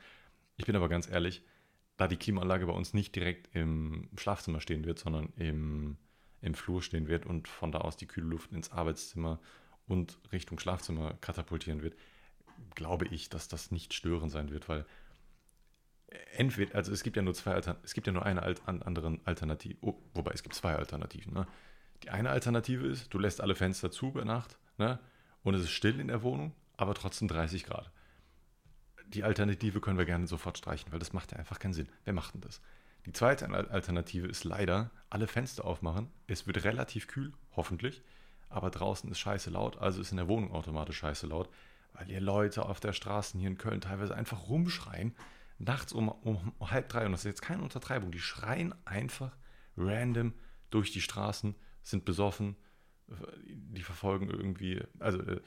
Ich 0.56 0.66
bin 0.66 0.76
aber 0.76 0.90
ganz 0.90 1.08
ehrlich, 1.08 1.42
da 1.96 2.06
die 2.06 2.16
Klimaanlage 2.16 2.66
bei 2.66 2.72
uns 2.72 2.92
nicht 2.92 3.16
direkt 3.16 3.54
im 3.54 4.10
Schlafzimmer 4.18 4.60
stehen 4.60 4.84
wird, 4.84 4.98
sondern 4.98 5.32
im 5.36 5.96
im 6.44 6.54
Flur 6.54 6.82
stehen 6.82 7.08
wird 7.08 7.26
und 7.26 7.48
von 7.48 7.72
da 7.72 7.78
aus 7.78 7.96
die 7.96 8.06
kühle 8.06 8.26
Luft 8.26 8.52
ins 8.52 8.70
Arbeitszimmer 8.70 9.40
und 9.86 10.18
Richtung 10.30 10.58
Schlafzimmer 10.58 11.14
katapultieren 11.20 11.82
wird, 11.82 11.96
glaube 12.74 13.06
ich, 13.06 13.28
dass 13.30 13.48
das 13.48 13.70
nicht 13.70 13.94
störend 13.94 14.30
sein 14.30 14.50
wird, 14.50 14.68
weil 14.68 14.84
entweder, 16.36 16.74
also 16.74 16.92
es 16.92 17.02
gibt 17.02 17.16
ja 17.16 17.22
nur 17.22 17.34
zwei 17.34 17.52
Alternativen, 17.52 17.84
es 17.84 17.94
gibt 17.94 18.06
ja 18.06 18.12
nur 18.12 18.24
eine 18.24 18.42
Alt 18.42 18.62
an 18.66 18.82
anderen 18.82 19.20
Alternative, 19.26 19.76
oh, 19.80 19.94
wobei 20.12 20.32
es 20.32 20.42
gibt 20.42 20.54
zwei 20.54 20.74
Alternativen. 20.74 21.32
Ne? 21.32 21.46
Die 22.02 22.10
eine 22.10 22.30
Alternative 22.30 22.86
ist, 22.86 23.12
du 23.12 23.18
lässt 23.18 23.40
alle 23.40 23.54
Fenster 23.54 23.90
zu 23.90 24.12
bei 24.12 24.24
Nacht 24.24 24.58
ne? 24.78 24.98
und 25.42 25.54
es 25.54 25.62
ist 25.62 25.70
still 25.70 25.98
in 25.98 26.08
der 26.08 26.22
Wohnung, 26.22 26.54
aber 26.76 26.94
trotzdem 26.94 27.28
30 27.28 27.64
Grad. 27.64 27.90
Die 29.06 29.24
Alternative 29.24 29.80
können 29.80 29.98
wir 29.98 30.04
gerne 30.04 30.26
sofort 30.26 30.58
streichen, 30.58 30.92
weil 30.92 30.98
das 30.98 31.12
macht 31.12 31.32
ja 31.32 31.38
einfach 31.38 31.58
keinen 31.58 31.74
Sinn. 31.74 31.88
Wer 32.04 32.12
macht 32.12 32.34
denn 32.34 32.40
das? 32.42 32.60
Die 33.06 33.12
zweite 33.12 33.48
Alternative 33.48 34.26
ist 34.26 34.44
leider, 34.44 34.90
alle 35.10 35.26
Fenster 35.26 35.64
aufmachen. 35.64 36.10
Es 36.26 36.46
wird 36.46 36.64
relativ 36.64 37.06
kühl, 37.06 37.32
hoffentlich, 37.54 38.02
aber 38.48 38.70
draußen 38.70 39.10
ist 39.10 39.18
scheiße 39.18 39.50
laut, 39.50 39.78
also 39.78 40.00
ist 40.00 40.10
in 40.10 40.16
der 40.16 40.28
Wohnung 40.28 40.52
automatisch 40.52 40.98
scheiße 40.98 41.26
laut, 41.26 41.50
weil 41.92 42.10
ihr 42.10 42.20
Leute 42.20 42.64
auf 42.64 42.80
der 42.80 42.92
Straße 42.92 43.38
hier 43.38 43.48
in 43.48 43.58
Köln 43.58 43.80
teilweise 43.80 44.14
einfach 44.14 44.48
rumschreien, 44.48 45.14
nachts 45.58 45.92
um, 45.92 46.08
um, 46.08 46.52
halb 46.60 46.88
drei, 46.88 47.04
und 47.06 47.12
das 47.12 47.20
ist 47.20 47.26
jetzt 47.26 47.42
keine 47.42 47.62
Untertreibung, 47.62 48.10
die 48.10 48.20
schreien 48.20 48.74
einfach 48.84 49.36
random 49.76 50.32
durch 50.70 50.90
die 50.92 51.00
Straßen, 51.00 51.54
sind 51.82 52.04
besoffen, 52.04 52.56
die 53.44 53.82
verfolgen 53.82 54.30
irgendwie, 54.30 54.82
also 54.98 55.20
äh, 55.20 55.40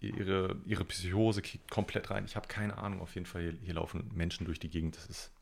ihre, 0.00 0.56
ihre 0.66 0.84
Psychose 0.84 1.42
kickt 1.42 1.70
komplett 1.70 2.10
rein. 2.10 2.24
Ich 2.24 2.36
habe 2.36 2.48
keine 2.48 2.76
Ahnung, 2.76 3.00
auf 3.00 3.14
jeden 3.14 3.26
Fall, 3.26 3.42
hier, 3.42 3.52
hier 3.62 3.74
laufen 3.74 4.10
Menschen 4.14 4.44
durch 4.44 4.58
die 4.58 4.68
Gegend, 4.68 4.96
das 4.96 5.06
ist 5.06 5.33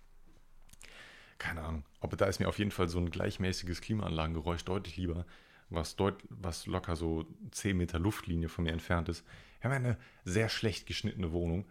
keine 1.42 1.62
Ahnung. 1.62 1.84
Aber 2.00 2.16
da 2.16 2.26
ist 2.26 2.38
mir 2.38 2.49
auf 2.49 2.58
jeden 2.58 2.70
Fall 2.70 2.88
so 2.88 2.99
ein 2.99 3.11
gleichmäßiges 3.11 3.80
Klimaanlagengeräusch 3.80 4.64
deutlich 4.64 4.96
lieber, 4.96 5.26
was, 5.70 5.96
deut 5.96 6.22
was 6.28 6.66
locker 6.66 6.94
so 6.96 7.26
10 7.50 7.76
Meter 7.76 7.99
Luftlinie 7.99 8.49
von 8.49 8.64
mir 8.64 8.72
entfernt 8.72 9.08
ist. 9.08 9.25
Wir 9.61 9.70
haben 9.70 9.76
eine 9.76 9.99
sehr 10.25 10.49
schlecht 10.49 10.87
geschnittene 10.87 11.32
Wohnung. 11.32 11.66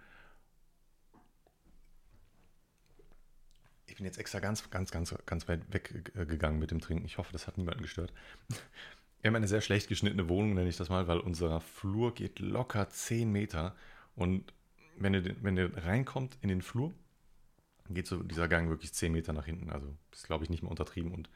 Ich 3.86 3.96
bin 3.96 4.06
jetzt 4.06 4.18
extra 4.18 4.40
ganz, 4.40 4.70
ganz, 4.70 4.92
ganz, 4.92 5.16
ganz 5.26 5.48
weit 5.48 5.62
weggegangen 5.74 6.60
mit 6.60 6.72
dem 6.72 6.82
Trinken. 6.82 7.06
Ich 7.06 7.18
hoffe, 7.18 7.32
das 7.32 7.48
hat 7.48 7.58
niemanden 7.58 7.82
gestört. 7.82 8.14
Wir 9.22 9.30
haben 9.30 9.36
eine 9.36 9.48
sehr 9.48 9.62
schlecht 9.62 9.88
geschnittene 9.88 10.28
Wohnung, 10.30 10.54
nenne 10.54 10.70
ich 10.70 10.78
das 10.78 10.90
mal, 10.90 11.08
weil 11.08 11.20
unser 11.20 11.62
Flur 11.62 12.14
geht 12.14 12.40
locker 12.40 12.90
10 12.90 13.32
Meter. 13.32 13.76
Und 14.16 14.54
wenn 14.98 15.14
ihr, 15.14 15.36
wenn 15.44 15.58
ihr 15.58 15.72
reinkommt 15.78 16.38
in 16.42 16.50
den 16.50 16.62
Flur, 16.62 16.94
geht 17.94 18.08
so 18.08 18.22
dieser 18.24 18.48
Gang 18.48 18.70
wirklich 18.70 18.94
10 18.94 19.12
Meter 19.12 19.34
nach 19.34 19.46
hinten. 19.46 19.70
Also 19.70 19.96
ist, 20.12 20.28
glaube 20.28 20.44
ich, 20.44 20.50
nicht 20.50 20.64
mehr 20.64 20.72
untertrieben. 20.72 21.14
Und 21.14 21.30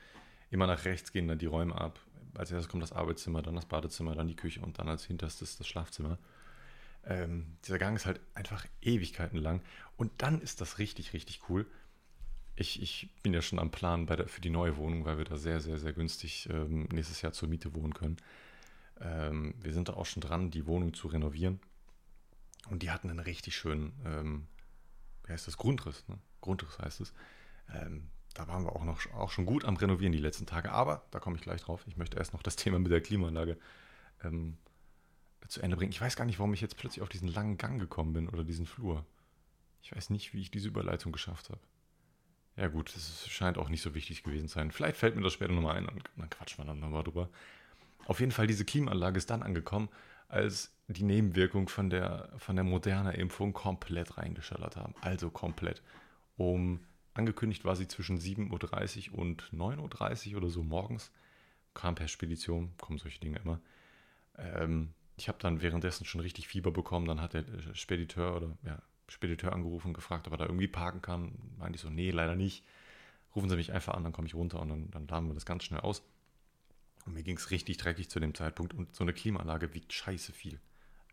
immer 0.50 0.68
nach 0.68 0.86
rechts 0.86 1.12
gehen 1.12 1.28
dann 1.28 1.40
die 1.40 1.46
Räume 1.46 1.76
ab. 1.76 2.00
Als 2.36 2.52
erstes 2.52 2.70
kommt 2.70 2.84
das 2.84 2.92
Arbeitszimmer, 2.92 3.42
dann 3.42 3.56
das 3.56 3.66
Badezimmer, 3.66 4.16
dann 4.16 4.28
die 4.28 4.36
Küche 4.36 4.62
und 4.62 4.80
dann 4.80 4.90
als 4.90 5.06
hinterstes 5.06 5.58
das 5.58 5.68
Schlafzimmer. 5.68 6.18
Ähm, 7.06 7.58
dieser 7.66 7.78
Gang 7.78 7.96
ist 7.96 8.06
halt 8.06 8.20
einfach 8.34 8.66
Ewigkeiten 8.82 9.38
lang. 9.38 9.62
Und 9.96 10.12
dann 10.18 10.42
ist 10.42 10.62
das 10.62 10.80
richtig, 10.80 11.14
richtig 11.14 11.42
cool. 11.50 11.66
Ich, 12.56 12.82
ich 12.82 13.10
bin 13.22 13.34
ja 13.34 13.42
schon 13.42 13.60
am 13.60 13.72
Plan 13.72 14.08
der, 14.08 14.28
für 14.28 14.42
die 14.42 14.50
neue 14.50 14.78
Wohnung, 14.78 15.06
weil 15.06 15.18
wir 15.18 15.26
da 15.26 15.38
sehr, 15.38 15.60
sehr, 15.60 15.78
sehr 15.78 15.94
günstig 15.94 16.50
ähm, 16.50 16.88
nächstes 16.92 17.22
Jahr 17.22 17.34
zur 17.34 17.50
Miete 17.50 17.76
wohnen 17.76 17.94
können. 17.94 18.18
Ähm, 19.02 19.56
wir 19.60 19.74
sind 19.74 19.90
da 19.90 19.94
auch 19.94 20.06
schon 20.06 20.22
dran, 20.22 20.52
die 20.52 20.66
Wohnung 20.66 20.94
zu 20.94 21.08
renovieren. 21.08 21.60
Und 22.70 22.82
die 22.82 22.92
hatten 22.92 23.10
einen 23.10 23.20
richtig 23.20 23.56
schönen, 23.56 23.94
ähm, 24.06 24.48
wie 25.26 25.34
heißt 25.34 25.48
das, 25.48 25.58
Grundriss. 25.58 26.08
Ne? 26.08 26.18
Grundriss 26.46 26.80
heißt 26.80 27.02
es. 27.02 27.14
Ähm, 27.74 28.10
da 28.34 28.48
waren 28.48 28.64
wir 28.64 28.76
auch 28.76 28.84
noch 28.84 29.06
auch 29.14 29.32
schon 29.32 29.46
gut 29.46 29.66
am 29.66 29.78
Renovieren 29.78 30.12
die 30.12 30.20
letzten 30.20 30.46
Tage. 30.46 30.72
Aber 30.72 31.06
da 31.12 31.20
komme 31.20 31.36
ich 31.36 31.42
gleich 31.42 31.62
drauf. 31.62 31.84
Ich 31.88 31.98
möchte 31.98 32.18
erst 32.18 32.34
noch 32.34 32.44
das 32.44 32.56
Thema 32.56 32.80
mit 32.80 32.92
der 32.92 33.02
Klimaanlage 33.02 33.58
ähm, 34.24 34.58
zu 35.48 35.62
Ende 35.62 35.78
bringen. 35.78 35.92
Ich 35.92 36.02
weiß 36.02 36.16
gar 36.16 36.26
nicht, 36.26 36.40
warum 36.40 36.54
ich 36.54 36.62
jetzt 36.62 36.78
plötzlich 36.78 37.02
auf 37.02 37.10
diesen 37.10 37.28
langen 37.28 37.58
Gang 37.58 37.80
gekommen 37.80 38.14
bin 38.14 38.30
oder 38.30 38.44
diesen 38.44 38.66
Flur. 38.66 39.06
Ich 39.82 39.96
weiß 39.96 40.10
nicht, 40.10 40.34
wie 40.34 40.42
ich 40.42 40.52
diese 40.52 40.68
Überleitung 40.68 41.12
geschafft 41.12 41.50
habe. 41.50 41.62
Ja 42.58 42.68
gut, 42.68 42.96
das 42.96 43.28
scheint 43.28 43.58
auch 43.58 43.70
nicht 43.70 43.82
so 43.82 43.94
wichtig 43.94 44.24
gewesen 44.24 44.48
zu 44.48 44.56
sein. 44.56 44.72
Vielleicht 44.72 44.98
fällt 44.98 45.16
mir 45.16 45.22
das 45.22 45.34
später 45.34 45.54
nochmal 45.54 45.78
ein 45.78 45.88
und 45.88 46.04
dann 46.16 46.30
quatschen 46.30 46.64
wir 46.64 46.66
dann 46.66 46.80
nochmal 46.80 47.04
drüber. 47.04 47.30
Auf 48.06 48.20
jeden 48.20 48.32
Fall, 48.32 48.48
diese 48.48 48.66
Klimaanlage 48.66 49.18
ist 49.18 49.30
dann 49.30 49.44
angekommen, 49.44 49.90
als 50.28 50.72
die 50.88 51.04
Nebenwirkung 51.04 51.70
von 51.70 51.90
der, 51.90 52.30
von 52.38 52.56
der 52.56 52.64
modernen 52.64 53.14
Impfung 53.14 53.54
komplett 53.54 54.18
reingeschallert 54.18 54.76
haben. 54.76 54.96
Also 55.02 55.30
komplett. 55.30 55.82
Um 56.38 56.86
angekündigt 57.14 57.66
war 57.66 57.76
sie 57.76 57.88
zwischen 57.88 58.20
7.30 58.20 59.12
Uhr 59.12 59.20
und 59.20 59.44
9.30 59.54 60.32
Uhr 60.32 60.38
oder 60.38 60.50
so 60.50 60.64
morgens. 60.64 61.12
Kam 61.74 61.96
per 61.96 62.08
Spedition, 62.08 62.72
kommen 62.78 63.00
solche 63.00 63.20
Dinge 63.20 63.40
immer. 63.40 63.60
Ähm, 64.38 64.94
ich 65.18 65.28
habe 65.28 65.38
dann 65.40 65.62
währenddessen 65.62 66.06
schon 66.06 66.22
richtig 66.22 66.48
Fieber 66.48 66.72
bekommen. 66.72 67.08
Dann 67.08 67.22
hat 67.22 67.34
der 67.34 67.46
Spediteur 67.74 68.36
oder 68.36 68.58
ja, 68.64 68.82
Spediteur 69.08 69.54
angerufen 69.54 69.88
und 69.88 69.94
gefragt, 69.94 70.28
ob 70.28 70.34
er 70.34 70.38
da 70.38 70.46
irgendwie 70.46 70.68
parken 70.68 71.02
kann. 71.02 71.34
Meinte 71.58 71.76
ich 71.76 71.82
so, 71.82 71.90
nee, 71.90 72.12
leider 72.12 72.36
nicht. 72.36 72.66
Rufen 73.36 73.50
Sie 73.50 73.56
mich 73.56 73.72
einfach 73.74 73.94
an, 73.94 74.04
dann 74.04 74.14
komme 74.14 74.28
ich 74.28 74.36
runter 74.36 74.62
und 74.62 74.70
dann, 74.70 74.92
dann 74.92 75.08
laden 75.08 75.28
wir 75.28 75.34
das 75.34 75.46
ganz 75.46 75.64
schnell 75.66 75.82
aus. 75.82 76.02
Und 77.06 77.14
mir 77.14 77.24
ging 77.24 77.38
es 77.38 77.52
richtig 77.52 77.78
dreckig 77.78 78.10
zu 78.10 78.20
dem 78.20 78.34
Zeitpunkt 78.34 78.74
und 78.74 78.96
so 78.96 79.04
eine 79.04 79.14
Klimaanlage 79.14 79.74
wiegt 79.74 79.94
scheiße 79.94 80.32
viel. 80.32 80.60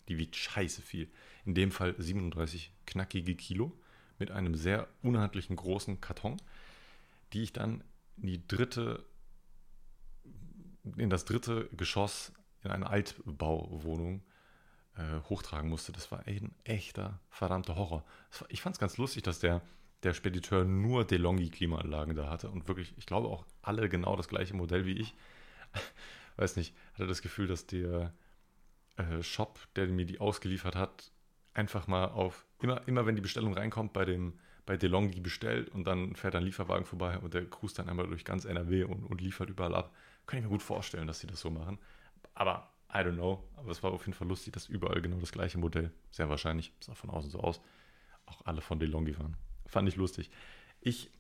Die 0.08 0.18
wiegt 0.18 0.36
scheiße 0.36 0.82
viel. 0.82 1.10
In 1.44 1.54
dem 1.54 1.70
Fall 1.70 1.94
37 1.98 2.72
knackige 2.86 3.34
Kilo 3.34 3.72
mit 4.18 4.30
einem 4.30 4.54
sehr 4.54 4.88
unhandlichen 5.02 5.56
großen 5.56 6.00
Karton, 6.00 6.36
die 7.32 7.42
ich 7.42 7.52
dann 7.52 7.82
in 8.16 8.26
die 8.26 8.46
dritte, 8.46 9.04
in 10.96 11.10
das 11.10 11.24
dritte 11.24 11.68
Geschoss 11.76 12.32
in 12.62 12.70
eine 12.70 12.88
Altbauwohnung 12.88 14.22
äh, 14.96 15.20
hochtragen 15.28 15.68
musste. 15.68 15.92
Das 15.92 16.10
war 16.10 16.26
ein 16.26 16.54
echter, 16.64 17.18
verdammter 17.30 17.76
Horror. 17.76 18.04
War, 18.38 18.50
ich 18.50 18.62
fand 18.62 18.76
es 18.76 18.80
ganz 18.80 18.96
lustig, 18.98 19.22
dass 19.22 19.40
der, 19.40 19.62
der 20.02 20.14
Spediteur 20.14 20.64
nur 20.64 21.04
DeLonghi-Klimaanlagen 21.04 22.14
da 22.14 22.28
hatte 22.28 22.50
und 22.50 22.68
wirklich, 22.68 22.94
ich 22.96 23.06
glaube 23.06 23.28
auch 23.28 23.44
alle 23.62 23.88
genau 23.88 24.16
das 24.16 24.28
gleiche 24.28 24.54
Modell 24.54 24.86
wie 24.86 24.98
ich. 24.98 25.14
Weiß 26.36 26.56
nicht, 26.56 26.74
hatte 26.94 27.06
das 27.06 27.22
Gefühl, 27.22 27.46
dass 27.46 27.66
der 27.66 28.12
äh, 28.96 29.22
Shop, 29.22 29.58
der 29.76 29.88
mir 29.88 30.06
die 30.06 30.20
ausgeliefert 30.20 30.76
hat, 30.76 31.10
einfach 31.54 31.86
mal 31.86 32.06
auf, 32.06 32.46
immer, 32.60 32.86
immer 32.86 33.06
wenn 33.06 33.16
die 33.16 33.22
Bestellung 33.22 33.54
reinkommt, 33.54 33.92
bei 33.92 34.04
dem 34.04 34.38
bei 34.64 34.76
DeLonghi 34.76 35.20
bestellt 35.20 35.70
und 35.70 35.84
dann 35.84 36.14
fährt 36.14 36.36
ein 36.36 36.44
Lieferwagen 36.44 36.84
vorbei 36.84 37.18
und 37.18 37.34
der 37.34 37.44
cruist 37.46 37.78
dann 37.78 37.88
einmal 37.88 38.06
durch 38.06 38.24
ganz 38.24 38.44
NRW 38.44 38.84
und, 38.84 39.04
und 39.04 39.20
liefert 39.20 39.50
überall 39.50 39.74
ab. 39.74 39.92
Kann 40.26 40.38
ich 40.38 40.44
mir 40.44 40.50
gut 40.50 40.62
vorstellen, 40.62 41.08
dass 41.08 41.18
sie 41.18 41.26
das 41.26 41.40
so 41.40 41.50
machen. 41.50 41.78
Aber 42.34 42.72
I 42.92 42.98
don't 42.98 43.14
know. 43.14 43.42
Aber 43.56 43.70
es 43.70 43.82
war 43.82 43.90
auf 43.90 44.06
jeden 44.06 44.16
Fall 44.16 44.28
lustig, 44.28 44.52
dass 44.52 44.68
überall 44.68 45.00
genau 45.00 45.18
das 45.18 45.32
gleiche 45.32 45.58
Modell, 45.58 45.90
sehr 46.10 46.28
wahrscheinlich, 46.28 46.72
sah 46.80 46.94
von 46.94 47.10
außen 47.10 47.30
so 47.30 47.40
aus, 47.40 47.60
auch 48.26 48.44
alle 48.44 48.60
von 48.60 48.78
DeLonghi 48.78 49.18
waren. 49.18 49.36
Fand 49.66 49.88
ich 49.88 49.96
lustig. 49.96 50.30
Ich, 50.80 51.10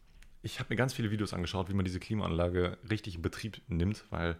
ich 0.42 0.60
habe 0.60 0.70
mir 0.70 0.76
ganz 0.76 0.92
viele 0.92 1.10
Videos 1.10 1.32
angeschaut, 1.32 1.68
wie 1.68 1.74
man 1.74 1.84
diese 1.84 2.00
Klimaanlage 2.00 2.78
richtig 2.90 3.16
in 3.16 3.22
Betrieb 3.22 3.60
nimmt, 3.68 4.04
weil 4.10 4.36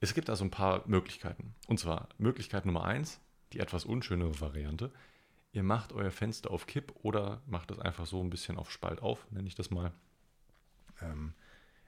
es 0.00 0.14
gibt 0.14 0.28
da 0.28 0.36
so 0.36 0.44
ein 0.44 0.50
paar 0.50 0.86
Möglichkeiten. 0.86 1.54
Und 1.66 1.78
zwar 1.78 2.08
Möglichkeit 2.18 2.64
Nummer 2.64 2.84
eins, 2.84 3.20
die 3.52 3.58
etwas 3.58 3.84
unschönere 3.84 4.40
Variante. 4.40 4.92
Ihr 5.52 5.62
macht 5.62 5.92
euer 5.92 6.10
Fenster 6.10 6.50
auf 6.50 6.66
Kipp 6.66 6.92
oder 7.02 7.42
macht 7.46 7.70
es 7.70 7.78
einfach 7.78 8.06
so 8.06 8.22
ein 8.22 8.30
bisschen 8.30 8.56
auf 8.56 8.70
Spalt 8.70 9.02
auf, 9.02 9.26
nenne 9.30 9.48
ich 9.48 9.56
das 9.56 9.70
mal. 9.70 9.92
Ähm, 11.00 11.34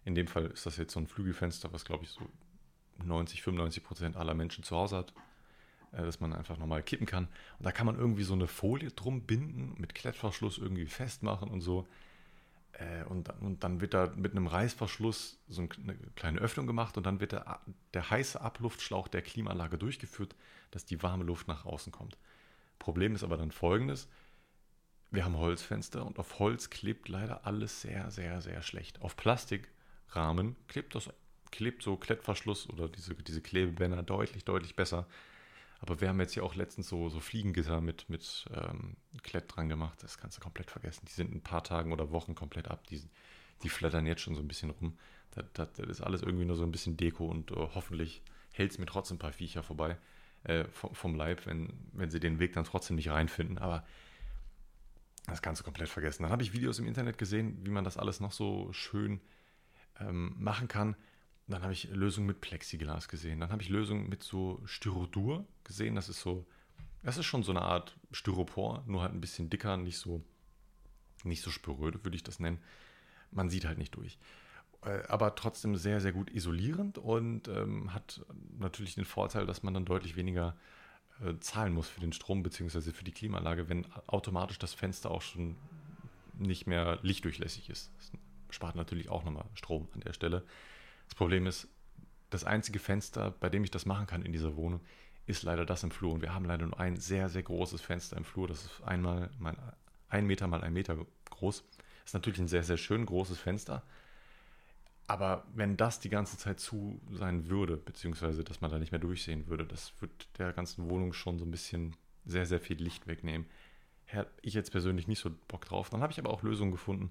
in 0.04 0.14
dem 0.14 0.26
Fall 0.26 0.46
ist 0.46 0.66
das 0.66 0.76
jetzt 0.76 0.92
so 0.92 1.00
ein 1.00 1.06
Flügelfenster, 1.06 1.72
was 1.72 1.84
glaube 1.84 2.04
ich 2.04 2.10
so 2.10 2.28
90, 3.04 3.42
95 3.42 3.84
Prozent 3.84 4.16
aller 4.16 4.34
Menschen 4.34 4.64
zu 4.64 4.76
Hause 4.76 4.96
hat, 4.96 5.12
äh, 5.92 6.02
dass 6.02 6.18
man 6.18 6.32
einfach 6.32 6.58
nochmal 6.58 6.82
kippen 6.82 7.06
kann. 7.06 7.28
Und 7.58 7.64
da 7.64 7.70
kann 7.70 7.86
man 7.86 7.96
irgendwie 7.96 8.24
so 8.24 8.34
eine 8.34 8.48
Folie 8.48 8.90
drum 8.90 9.22
binden, 9.22 9.74
mit 9.78 9.94
Klettverschluss 9.94 10.58
irgendwie 10.58 10.86
festmachen 10.86 11.48
und 11.48 11.60
so. 11.60 11.86
Äh, 12.72 13.04
und, 13.04 13.30
und 13.40 13.62
dann 13.62 13.80
wird 13.80 13.94
da 13.94 14.12
mit 14.16 14.32
einem 14.32 14.48
Reißverschluss 14.48 15.38
so 15.48 15.62
eine 15.62 15.96
kleine 16.16 16.40
Öffnung 16.40 16.66
gemacht 16.66 16.96
und 16.96 17.04
dann 17.04 17.20
wird 17.20 17.32
der, 17.32 17.60
der 17.94 18.10
heiße 18.10 18.40
Abluftschlauch 18.40 19.06
der 19.06 19.22
Klimaanlage 19.22 19.78
durchgeführt, 19.78 20.34
dass 20.72 20.84
die 20.84 21.02
warme 21.02 21.22
Luft 21.24 21.46
nach 21.46 21.64
außen 21.64 21.92
kommt. 21.92 22.16
Problem 22.82 23.14
ist 23.14 23.22
aber 23.22 23.36
dann 23.36 23.52
folgendes. 23.52 24.08
Wir 25.12 25.24
haben 25.24 25.36
Holzfenster 25.36 26.04
und 26.04 26.18
auf 26.18 26.40
Holz 26.40 26.68
klebt 26.68 27.08
leider 27.08 27.46
alles 27.46 27.80
sehr, 27.80 28.10
sehr, 28.10 28.40
sehr 28.40 28.60
schlecht. 28.60 29.00
Auf 29.02 29.14
Plastikrahmen 29.14 30.56
klebt 30.66 30.96
das 30.96 31.08
klebt 31.52 31.84
so 31.84 31.96
Klettverschluss 31.96 32.68
oder 32.68 32.88
diese, 32.88 33.14
diese 33.14 33.40
Klebebänder 33.40 34.02
deutlich, 34.02 34.44
deutlich 34.44 34.74
besser. 34.74 35.06
Aber 35.78 36.00
wir 36.00 36.08
haben 36.08 36.18
jetzt 36.18 36.32
hier 36.34 36.42
auch 36.42 36.56
letztens 36.56 36.88
so, 36.88 37.08
so 37.08 37.20
Fliegengitter 37.20 37.80
mit, 37.80 38.08
mit 38.08 38.46
ähm, 38.52 38.96
Klett 39.22 39.54
dran 39.54 39.68
gemacht. 39.68 40.02
Das 40.02 40.18
kannst 40.18 40.38
du 40.38 40.40
komplett 40.40 40.72
vergessen. 40.72 41.04
Die 41.06 41.12
sind 41.12 41.30
in 41.30 41.36
ein 41.36 41.42
paar 41.42 41.62
Tagen 41.62 41.92
oder 41.92 42.10
Wochen 42.10 42.34
komplett 42.34 42.66
ab. 42.66 42.88
Die, 42.88 43.00
die 43.62 43.68
flattern 43.68 44.06
jetzt 44.06 44.22
schon 44.22 44.34
so 44.34 44.40
ein 44.40 44.48
bisschen 44.48 44.70
rum. 44.70 44.98
Das, 45.30 45.44
das, 45.52 45.72
das 45.74 45.86
ist 45.86 46.00
alles 46.00 46.22
irgendwie 46.22 46.46
nur 46.46 46.56
so 46.56 46.64
ein 46.64 46.72
bisschen 46.72 46.96
Deko 46.96 47.26
und 47.26 47.52
uh, 47.52 47.68
hoffentlich 47.76 48.22
hält 48.50 48.72
es 48.72 48.78
mir 48.78 48.86
trotzdem 48.86 49.16
ein 49.16 49.20
paar 49.20 49.32
Viecher 49.32 49.62
vorbei 49.62 49.98
äh, 50.44 50.64
vom, 50.64 51.14
Leib, 51.14 51.46
wenn, 51.46 51.72
wenn 51.92 52.10
sie 52.10 52.20
den 52.20 52.38
Weg 52.38 52.52
dann 52.52 52.64
trotzdem 52.64 52.96
nicht 52.96 53.10
reinfinden. 53.10 53.58
Aber 53.58 53.84
das 55.26 55.42
kannst 55.42 55.60
du 55.60 55.64
komplett 55.64 55.88
vergessen. 55.88 56.24
Dann 56.24 56.32
habe 56.32 56.42
ich 56.42 56.52
Videos 56.52 56.78
im 56.78 56.86
Internet 56.86 57.18
gesehen, 57.18 57.58
wie 57.64 57.70
man 57.70 57.84
das 57.84 57.96
alles 57.96 58.20
noch 58.20 58.32
so 58.32 58.72
schön 58.72 59.20
ähm, 60.00 60.34
machen 60.38 60.68
kann. 60.68 60.96
Dann 61.46 61.62
habe 61.62 61.72
ich 61.72 61.90
Lösungen 61.90 62.26
mit 62.26 62.40
Plexiglas 62.40 63.08
gesehen. 63.08 63.40
Dann 63.40 63.50
habe 63.50 63.62
ich 63.62 63.68
Lösungen 63.68 64.08
mit 64.08 64.22
so 64.22 64.60
Styrodur 64.64 65.46
gesehen. 65.64 65.94
Das 65.94 66.08
ist 66.08 66.20
so, 66.20 66.46
das 67.02 67.18
ist 67.18 67.26
schon 67.26 67.42
so 67.42 67.52
eine 67.52 67.62
Art 67.62 67.96
Styropor, 68.10 68.82
nur 68.86 69.02
halt 69.02 69.12
ein 69.12 69.20
bisschen 69.20 69.50
dicker, 69.50 69.76
nicht 69.76 69.98
so, 69.98 70.24
nicht 71.24 71.42
so 71.42 71.50
sporöde, 71.50 72.04
würde 72.04 72.16
ich 72.16 72.22
das 72.22 72.40
nennen. 72.40 72.58
Man 73.30 73.48
sieht 73.48 73.64
halt 73.64 73.78
nicht 73.78 73.94
durch. 73.94 74.18
Äh, 74.84 75.02
aber 75.08 75.34
trotzdem 75.34 75.76
sehr, 75.76 76.00
sehr 76.00 76.12
gut 76.12 76.30
isolierend 76.30 76.98
und 76.98 77.48
ähm, 77.48 77.94
hat 77.94 78.24
natürlich 78.58 78.94
den 78.94 79.04
Vorteil, 79.04 79.46
dass 79.46 79.62
man 79.62 79.74
dann 79.74 79.84
deutlich 79.84 80.16
weniger 80.16 80.56
äh, 81.20 81.38
zahlen 81.40 81.72
muss 81.72 81.88
für 81.88 82.00
den 82.00 82.12
Strom 82.12 82.42
bzw. 82.42 82.92
für 82.92 83.04
die 83.04 83.12
Klimaanlage, 83.12 83.68
wenn 83.68 83.86
automatisch 84.06 84.58
das 84.58 84.74
Fenster 84.74 85.10
auch 85.10 85.22
schon 85.22 85.56
nicht 86.38 86.66
mehr 86.66 86.98
lichtdurchlässig 87.02 87.70
ist. 87.70 87.90
Das 87.98 88.12
spart 88.50 88.74
natürlich 88.74 89.08
auch 89.08 89.24
nochmal 89.24 89.44
Strom 89.54 89.88
an 89.94 90.00
der 90.00 90.12
Stelle. 90.12 90.44
Das 91.06 91.14
Problem 91.14 91.46
ist, 91.46 91.68
das 92.30 92.44
einzige 92.44 92.78
Fenster, 92.78 93.30
bei 93.30 93.50
dem 93.50 93.62
ich 93.62 93.70
das 93.70 93.86
machen 93.86 94.06
kann 94.06 94.22
in 94.22 94.32
dieser 94.32 94.56
Wohnung, 94.56 94.80
ist 95.26 95.42
leider 95.42 95.64
das 95.64 95.82
im 95.84 95.90
Flur. 95.90 96.14
Und 96.14 96.22
wir 96.22 96.34
haben 96.34 96.44
leider 96.44 96.66
nur 96.66 96.80
ein 96.80 96.96
sehr, 96.96 97.28
sehr 97.28 97.42
großes 97.42 97.80
Fenster 97.80 98.16
im 98.16 98.24
Flur. 98.24 98.48
Das 98.48 98.64
ist 98.64 98.82
einmal 98.82 99.30
mal 99.38 99.56
ein 100.08 100.26
Meter 100.26 100.46
mal 100.46 100.62
ein 100.62 100.72
Meter 100.72 100.96
groß. 101.30 101.62
Das 101.62 102.06
ist 102.06 102.14
natürlich 102.14 102.40
ein 102.40 102.48
sehr, 102.48 102.64
sehr 102.64 102.76
schön 102.76 103.06
großes 103.06 103.38
Fenster. 103.38 103.82
Aber 105.06 105.44
wenn 105.54 105.76
das 105.76 106.00
die 106.00 106.08
ganze 106.08 106.38
Zeit 106.38 106.60
zu 106.60 107.00
sein 107.10 107.48
würde, 107.48 107.76
beziehungsweise 107.76 108.44
dass 108.44 108.60
man 108.60 108.70
da 108.70 108.78
nicht 108.78 108.92
mehr 108.92 109.00
durchsehen 109.00 109.46
würde, 109.48 109.66
das 109.66 109.92
würde 110.00 110.14
der 110.38 110.52
ganzen 110.52 110.88
Wohnung 110.88 111.12
schon 111.12 111.38
so 111.38 111.44
ein 111.44 111.50
bisschen 111.50 111.96
sehr, 112.24 112.46
sehr 112.46 112.60
viel 112.60 112.80
Licht 112.80 113.06
wegnehmen. 113.06 113.46
Hätte 114.04 114.30
ich 114.42 114.54
jetzt 114.54 114.70
persönlich 114.70 115.08
nicht 115.08 115.18
so 115.18 115.30
Bock 115.48 115.64
drauf. 115.64 115.90
Dann 115.90 116.02
habe 116.02 116.12
ich 116.12 116.18
aber 116.18 116.30
auch 116.30 116.42
Lösungen 116.42 116.70
gefunden, 116.70 117.10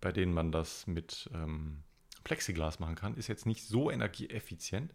bei 0.00 0.12
denen 0.12 0.32
man 0.32 0.52
das 0.52 0.86
mit 0.86 1.28
ähm, 1.34 1.82
Plexiglas 2.24 2.78
machen 2.78 2.94
kann. 2.94 3.16
Ist 3.16 3.28
jetzt 3.28 3.46
nicht 3.46 3.64
so 3.64 3.90
energieeffizient, 3.90 4.94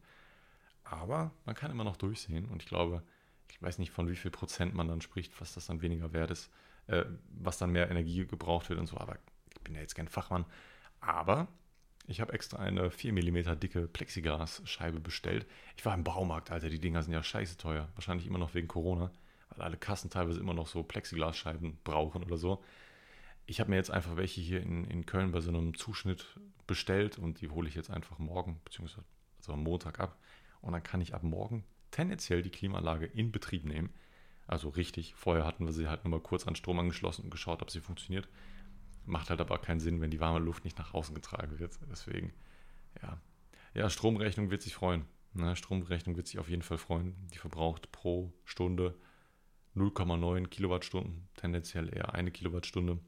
aber 0.83 1.31
man 1.45 1.55
kann 1.55 1.71
immer 1.71 1.83
noch 1.83 1.97
durchsehen. 1.97 2.45
Und 2.45 2.63
ich 2.63 2.69
glaube, 2.69 3.03
ich 3.49 3.61
weiß 3.61 3.79
nicht, 3.79 3.91
von 3.91 4.09
wie 4.09 4.15
viel 4.15 4.31
Prozent 4.31 4.73
man 4.73 4.87
dann 4.87 5.01
spricht, 5.01 5.39
was 5.41 5.53
das 5.53 5.67
dann 5.67 5.81
weniger 5.81 6.13
wert 6.13 6.31
ist, 6.31 6.49
äh, 6.87 7.05
was 7.29 7.57
dann 7.57 7.71
mehr 7.71 7.89
Energie 7.89 8.25
gebraucht 8.25 8.69
wird 8.69 8.79
und 8.79 8.87
so. 8.87 8.97
Aber 8.97 9.17
ich 9.53 9.61
bin 9.61 9.75
ja 9.75 9.81
jetzt 9.81 9.95
kein 9.95 10.07
Fachmann. 10.07 10.45
Aber 10.99 11.47
ich 12.05 12.21
habe 12.21 12.33
extra 12.33 12.57
eine 12.57 12.91
4 12.91 13.13
mm 13.13 13.59
dicke 13.59 13.87
Plexiglasscheibe 13.87 14.99
bestellt. 14.99 15.45
Ich 15.77 15.85
war 15.85 15.93
im 15.93 16.03
Baumarkt, 16.03 16.51
Alter. 16.51 16.69
Die 16.69 16.79
Dinger 16.79 17.01
sind 17.03 17.13
ja 17.13 17.23
scheiße 17.23 17.57
teuer. 17.57 17.89
Wahrscheinlich 17.95 18.27
immer 18.27 18.39
noch 18.39 18.53
wegen 18.53 18.67
Corona, 18.67 19.11
weil 19.49 19.61
alle 19.61 19.77
Kassen 19.77 20.09
teilweise 20.09 20.39
immer 20.39 20.53
noch 20.53 20.67
so 20.67 20.83
Plexiglasscheiben 20.83 21.79
brauchen 21.83 22.23
oder 22.23 22.37
so 22.37 22.63
ich 23.45 23.59
habe 23.59 23.69
mir 23.69 23.75
jetzt 23.75 23.91
einfach 23.91 24.15
welche 24.15 24.41
hier 24.41 24.61
in, 24.61 24.85
in 24.85 25.05
Köln 25.05 25.31
bei 25.31 25.41
so 25.41 25.49
einem 25.49 25.75
Zuschnitt 25.75 26.39
bestellt 26.67 27.17
und 27.17 27.41
die 27.41 27.49
hole 27.49 27.67
ich 27.67 27.75
jetzt 27.75 27.89
einfach 27.89 28.17
morgen, 28.19 28.61
beziehungsweise 28.63 29.05
also 29.37 29.53
am 29.53 29.63
Montag 29.63 29.99
ab. 29.99 30.17
Und 30.61 30.73
dann 30.73 30.83
kann 30.83 31.01
ich 31.01 31.13
ab 31.13 31.23
morgen 31.23 31.65
tendenziell 31.91 32.41
die 32.41 32.49
Klimaanlage 32.49 33.05
in 33.05 33.31
Betrieb 33.31 33.65
nehmen. 33.65 33.93
Also 34.47 34.69
richtig, 34.69 35.13
vorher 35.15 35.45
hatten 35.45 35.65
wir 35.65 35.73
sie 35.73 35.87
halt 35.87 36.03
nur 36.03 36.11
mal 36.11 36.21
kurz 36.21 36.47
an 36.47 36.55
Strom 36.55 36.79
angeschlossen 36.79 37.25
und 37.25 37.31
geschaut, 37.31 37.61
ob 37.61 37.69
sie 37.69 37.81
funktioniert. 37.81 38.27
Macht 39.05 39.29
halt 39.29 39.41
aber 39.41 39.57
keinen 39.57 39.79
Sinn, 39.79 40.01
wenn 40.01 40.11
die 40.11 40.19
warme 40.19 40.39
Luft 40.39 40.63
nicht 40.63 40.77
nach 40.77 40.93
außen 40.93 41.15
getragen 41.15 41.59
wird. 41.59 41.77
Deswegen, 41.89 42.33
ja. 43.01 43.19
Ja, 43.73 43.89
Stromrechnung 43.89 44.51
wird 44.51 44.61
sich 44.61 44.75
freuen. 44.75 45.05
Ne? 45.33 45.55
Stromrechnung 45.55 46.15
wird 46.15 46.27
sich 46.27 46.39
auf 46.39 46.49
jeden 46.49 46.61
Fall 46.61 46.77
freuen. 46.77 47.15
Die 47.33 47.37
verbraucht 47.37 47.91
pro 47.91 48.31
Stunde 48.45 48.95
0,9 49.75 50.47
Kilowattstunden, 50.47 51.27
tendenziell 51.35 51.93
eher 51.93 52.13
eine 52.13 52.31
Kilowattstunde. 52.31 52.99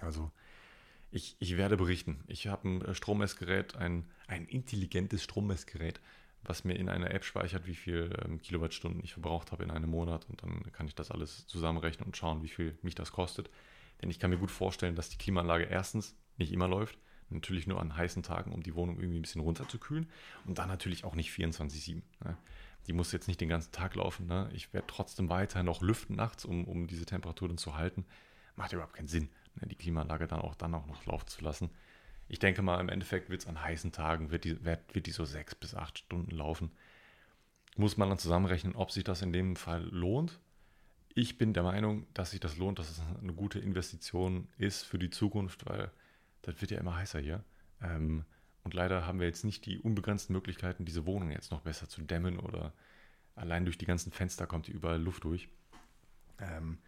Also 0.00 0.30
ich, 1.10 1.36
ich 1.38 1.56
werde 1.56 1.76
berichten. 1.76 2.22
Ich 2.26 2.48
habe 2.48 2.68
ein 2.68 2.82
äh, 2.82 2.94
Strommessgerät, 2.94 3.76
ein, 3.76 4.10
ein 4.26 4.46
intelligentes 4.46 5.22
Strommessgerät, 5.22 6.00
was 6.42 6.64
mir 6.64 6.74
in 6.74 6.88
einer 6.88 7.12
App 7.12 7.24
speichert, 7.24 7.66
wie 7.66 7.74
viel 7.74 8.12
ähm, 8.24 8.40
Kilowattstunden 8.40 9.02
ich 9.02 9.12
verbraucht 9.12 9.52
habe 9.52 9.64
in 9.64 9.70
einem 9.70 9.90
Monat. 9.90 10.28
Und 10.28 10.42
dann 10.42 10.70
kann 10.72 10.86
ich 10.86 10.94
das 10.94 11.10
alles 11.10 11.46
zusammenrechnen 11.46 12.06
und 12.06 12.16
schauen, 12.16 12.42
wie 12.42 12.48
viel 12.48 12.76
mich 12.82 12.94
das 12.94 13.12
kostet. 13.12 13.48
Denn 14.00 14.10
ich 14.10 14.18
kann 14.18 14.30
mir 14.30 14.38
gut 14.38 14.50
vorstellen, 14.50 14.94
dass 14.94 15.08
die 15.08 15.18
Klimaanlage 15.18 15.64
erstens 15.64 16.16
nicht 16.36 16.52
immer 16.52 16.68
läuft. 16.68 16.98
Natürlich 17.30 17.66
nur 17.66 17.80
an 17.80 17.96
heißen 17.96 18.22
Tagen, 18.22 18.52
um 18.52 18.62
die 18.62 18.74
Wohnung 18.74 18.98
irgendwie 18.98 19.18
ein 19.18 19.22
bisschen 19.22 19.42
runterzukühlen. 19.42 20.08
Und 20.46 20.58
dann 20.58 20.68
natürlich 20.68 21.04
auch 21.04 21.14
nicht 21.14 21.30
24-7. 21.30 22.02
Ne? 22.24 22.38
die 22.88 22.94
muss 22.94 23.12
jetzt 23.12 23.28
nicht 23.28 23.40
den 23.40 23.50
ganzen 23.50 23.70
Tag 23.70 23.94
laufen. 23.94 24.26
Ne? 24.26 24.50
Ich 24.54 24.72
werde 24.72 24.86
trotzdem 24.86 25.28
weiter 25.28 25.62
noch 25.62 25.82
lüften 25.82 26.16
nachts, 26.16 26.44
um, 26.44 26.64
um 26.64 26.86
diese 26.86 27.04
Temperaturen 27.04 27.58
zu 27.58 27.76
halten. 27.76 28.06
Macht 28.56 28.72
überhaupt 28.72 28.94
keinen 28.94 29.08
Sinn, 29.08 29.28
ne? 29.56 29.68
die 29.68 29.76
Klimaanlage 29.76 30.26
dann 30.26 30.40
auch, 30.40 30.54
dann 30.54 30.74
auch 30.74 30.86
noch 30.86 31.04
laufen 31.04 31.28
zu 31.28 31.44
lassen. 31.44 31.70
Ich 32.28 32.38
denke 32.38 32.62
mal, 32.62 32.80
im 32.80 32.88
Endeffekt 32.88 33.28
wird 33.28 33.42
es 33.42 33.46
an 33.46 33.62
heißen 33.62 33.92
Tagen, 33.92 34.30
wird 34.30 34.44
die, 34.44 34.64
wird, 34.64 34.94
wird 34.94 35.06
die 35.06 35.12
so 35.12 35.24
sechs 35.24 35.54
bis 35.54 35.74
acht 35.74 35.98
Stunden 35.98 36.34
laufen. 36.34 36.70
Muss 37.76 37.96
man 37.96 38.08
dann 38.08 38.18
zusammenrechnen, 38.18 38.74
ob 38.74 38.90
sich 38.90 39.04
das 39.04 39.22
in 39.22 39.32
dem 39.32 39.54
Fall 39.54 39.84
lohnt. 39.84 40.40
Ich 41.18 41.36
bin 41.36 41.52
der 41.52 41.64
Meinung, 41.64 42.06
dass 42.14 42.30
sich 42.30 42.38
das 42.38 42.58
lohnt, 42.58 42.78
dass 42.78 42.90
es 42.90 43.02
eine 43.20 43.32
gute 43.32 43.58
Investition 43.58 44.46
ist 44.56 44.84
für 44.84 45.00
die 45.00 45.10
Zukunft, 45.10 45.66
weil 45.66 45.90
das 46.42 46.60
wird 46.60 46.70
ja 46.70 46.78
immer 46.78 46.94
heißer 46.94 47.18
hier. 47.18 47.42
Ähm, 47.82 48.24
und 48.62 48.72
leider 48.72 49.04
haben 49.04 49.18
wir 49.18 49.26
jetzt 49.26 49.44
nicht 49.44 49.66
die 49.66 49.80
unbegrenzten 49.80 50.32
Möglichkeiten, 50.32 50.84
diese 50.84 51.06
Wohnung 51.06 51.32
jetzt 51.32 51.50
noch 51.50 51.62
besser 51.62 51.88
zu 51.88 52.02
dämmen 52.02 52.38
oder 52.38 52.72
allein 53.34 53.64
durch 53.64 53.76
die 53.76 53.84
ganzen 53.84 54.12
Fenster 54.12 54.46
kommt 54.46 54.66
hier 54.66 54.76
überall 54.76 55.02
Luft 55.02 55.24
durch. 55.24 55.48
Ähm, 56.38 56.78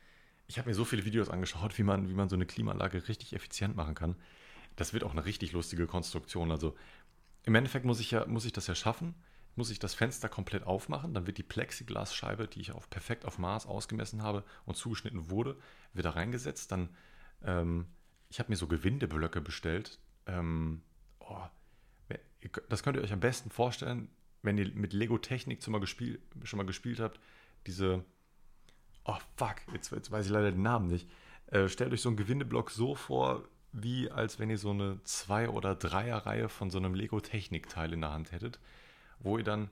ich 0.46 0.58
habe 0.58 0.68
mir 0.68 0.76
so 0.76 0.84
viele 0.84 1.04
Videos 1.04 1.28
angeschaut, 1.28 1.76
wie 1.76 1.82
man, 1.82 2.08
wie 2.08 2.14
man 2.14 2.28
so 2.28 2.36
eine 2.36 2.46
Klimaanlage 2.46 3.08
richtig 3.08 3.32
effizient 3.32 3.74
machen 3.74 3.96
kann. 3.96 4.14
Das 4.76 4.92
wird 4.92 5.02
auch 5.02 5.10
eine 5.10 5.24
richtig 5.24 5.50
lustige 5.50 5.88
Konstruktion. 5.88 6.52
Also 6.52 6.76
im 7.42 7.56
Endeffekt 7.56 7.84
muss 7.84 7.98
ich, 7.98 8.12
ja, 8.12 8.24
muss 8.26 8.44
ich 8.44 8.52
das 8.52 8.68
ja 8.68 8.76
schaffen, 8.76 9.16
muss 9.60 9.68
ich 9.68 9.78
das 9.78 9.92
Fenster 9.92 10.30
komplett 10.30 10.64
aufmachen, 10.64 11.12
dann 11.12 11.26
wird 11.26 11.36
die 11.36 11.42
Plexiglasscheibe, 11.42 12.48
die 12.48 12.62
ich 12.62 12.72
auf, 12.72 12.88
perfekt 12.88 13.26
auf 13.26 13.38
Maß 13.38 13.66
ausgemessen 13.66 14.22
habe 14.22 14.42
und 14.64 14.74
zugeschnitten 14.74 15.28
wurde, 15.28 15.54
wieder 15.92 16.16
reingesetzt. 16.16 16.72
Dann, 16.72 16.88
ähm, 17.42 17.84
ich 18.30 18.38
habe 18.38 18.50
mir 18.50 18.56
so 18.56 18.66
Gewindeblöcke 18.66 19.42
bestellt. 19.42 19.98
Ähm, 20.24 20.80
oh, 21.18 21.42
das 22.70 22.82
könnt 22.82 22.96
ihr 22.96 23.02
euch 23.02 23.12
am 23.12 23.20
besten 23.20 23.50
vorstellen, 23.50 24.08
wenn 24.40 24.56
ihr 24.56 24.72
mit 24.74 24.94
Lego 24.94 25.18
Technik 25.18 25.62
schon 25.62 25.72
mal 25.72 25.78
gespielt, 25.78 27.00
habt. 27.00 27.20
Diese, 27.66 28.02
oh 29.04 29.18
fuck, 29.36 29.56
jetzt, 29.74 29.92
jetzt 29.92 30.10
weiß 30.10 30.24
ich 30.24 30.32
leider 30.32 30.52
den 30.52 30.62
Namen 30.62 30.86
nicht. 30.86 31.06
Äh, 31.48 31.68
stellt 31.68 31.92
euch 31.92 32.00
so 32.00 32.08
einen 32.08 32.16
Gewindeblock 32.16 32.70
so 32.70 32.94
vor, 32.94 33.44
wie 33.72 34.10
als 34.10 34.38
wenn 34.38 34.48
ihr 34.48 34.56
so 34.56 34.70
eine 34.70 35.02
Zwei- 35.04 35.50
oder 35.50 35.74
Dreier-Reihe 35.74 36.48
von 36.48 36.70
so 36.70 36.78
einem 36.78 36.94
Lego 36.94 37.20
Technik-Teil 37.20 37.92
in 37.92 38.00
der 38.00 38.12
Hand 38.12 38.32
hättet, 38.32 38.58
wo 39.20 39.38
ihr 39.38 39.44
dann 39.44 39.70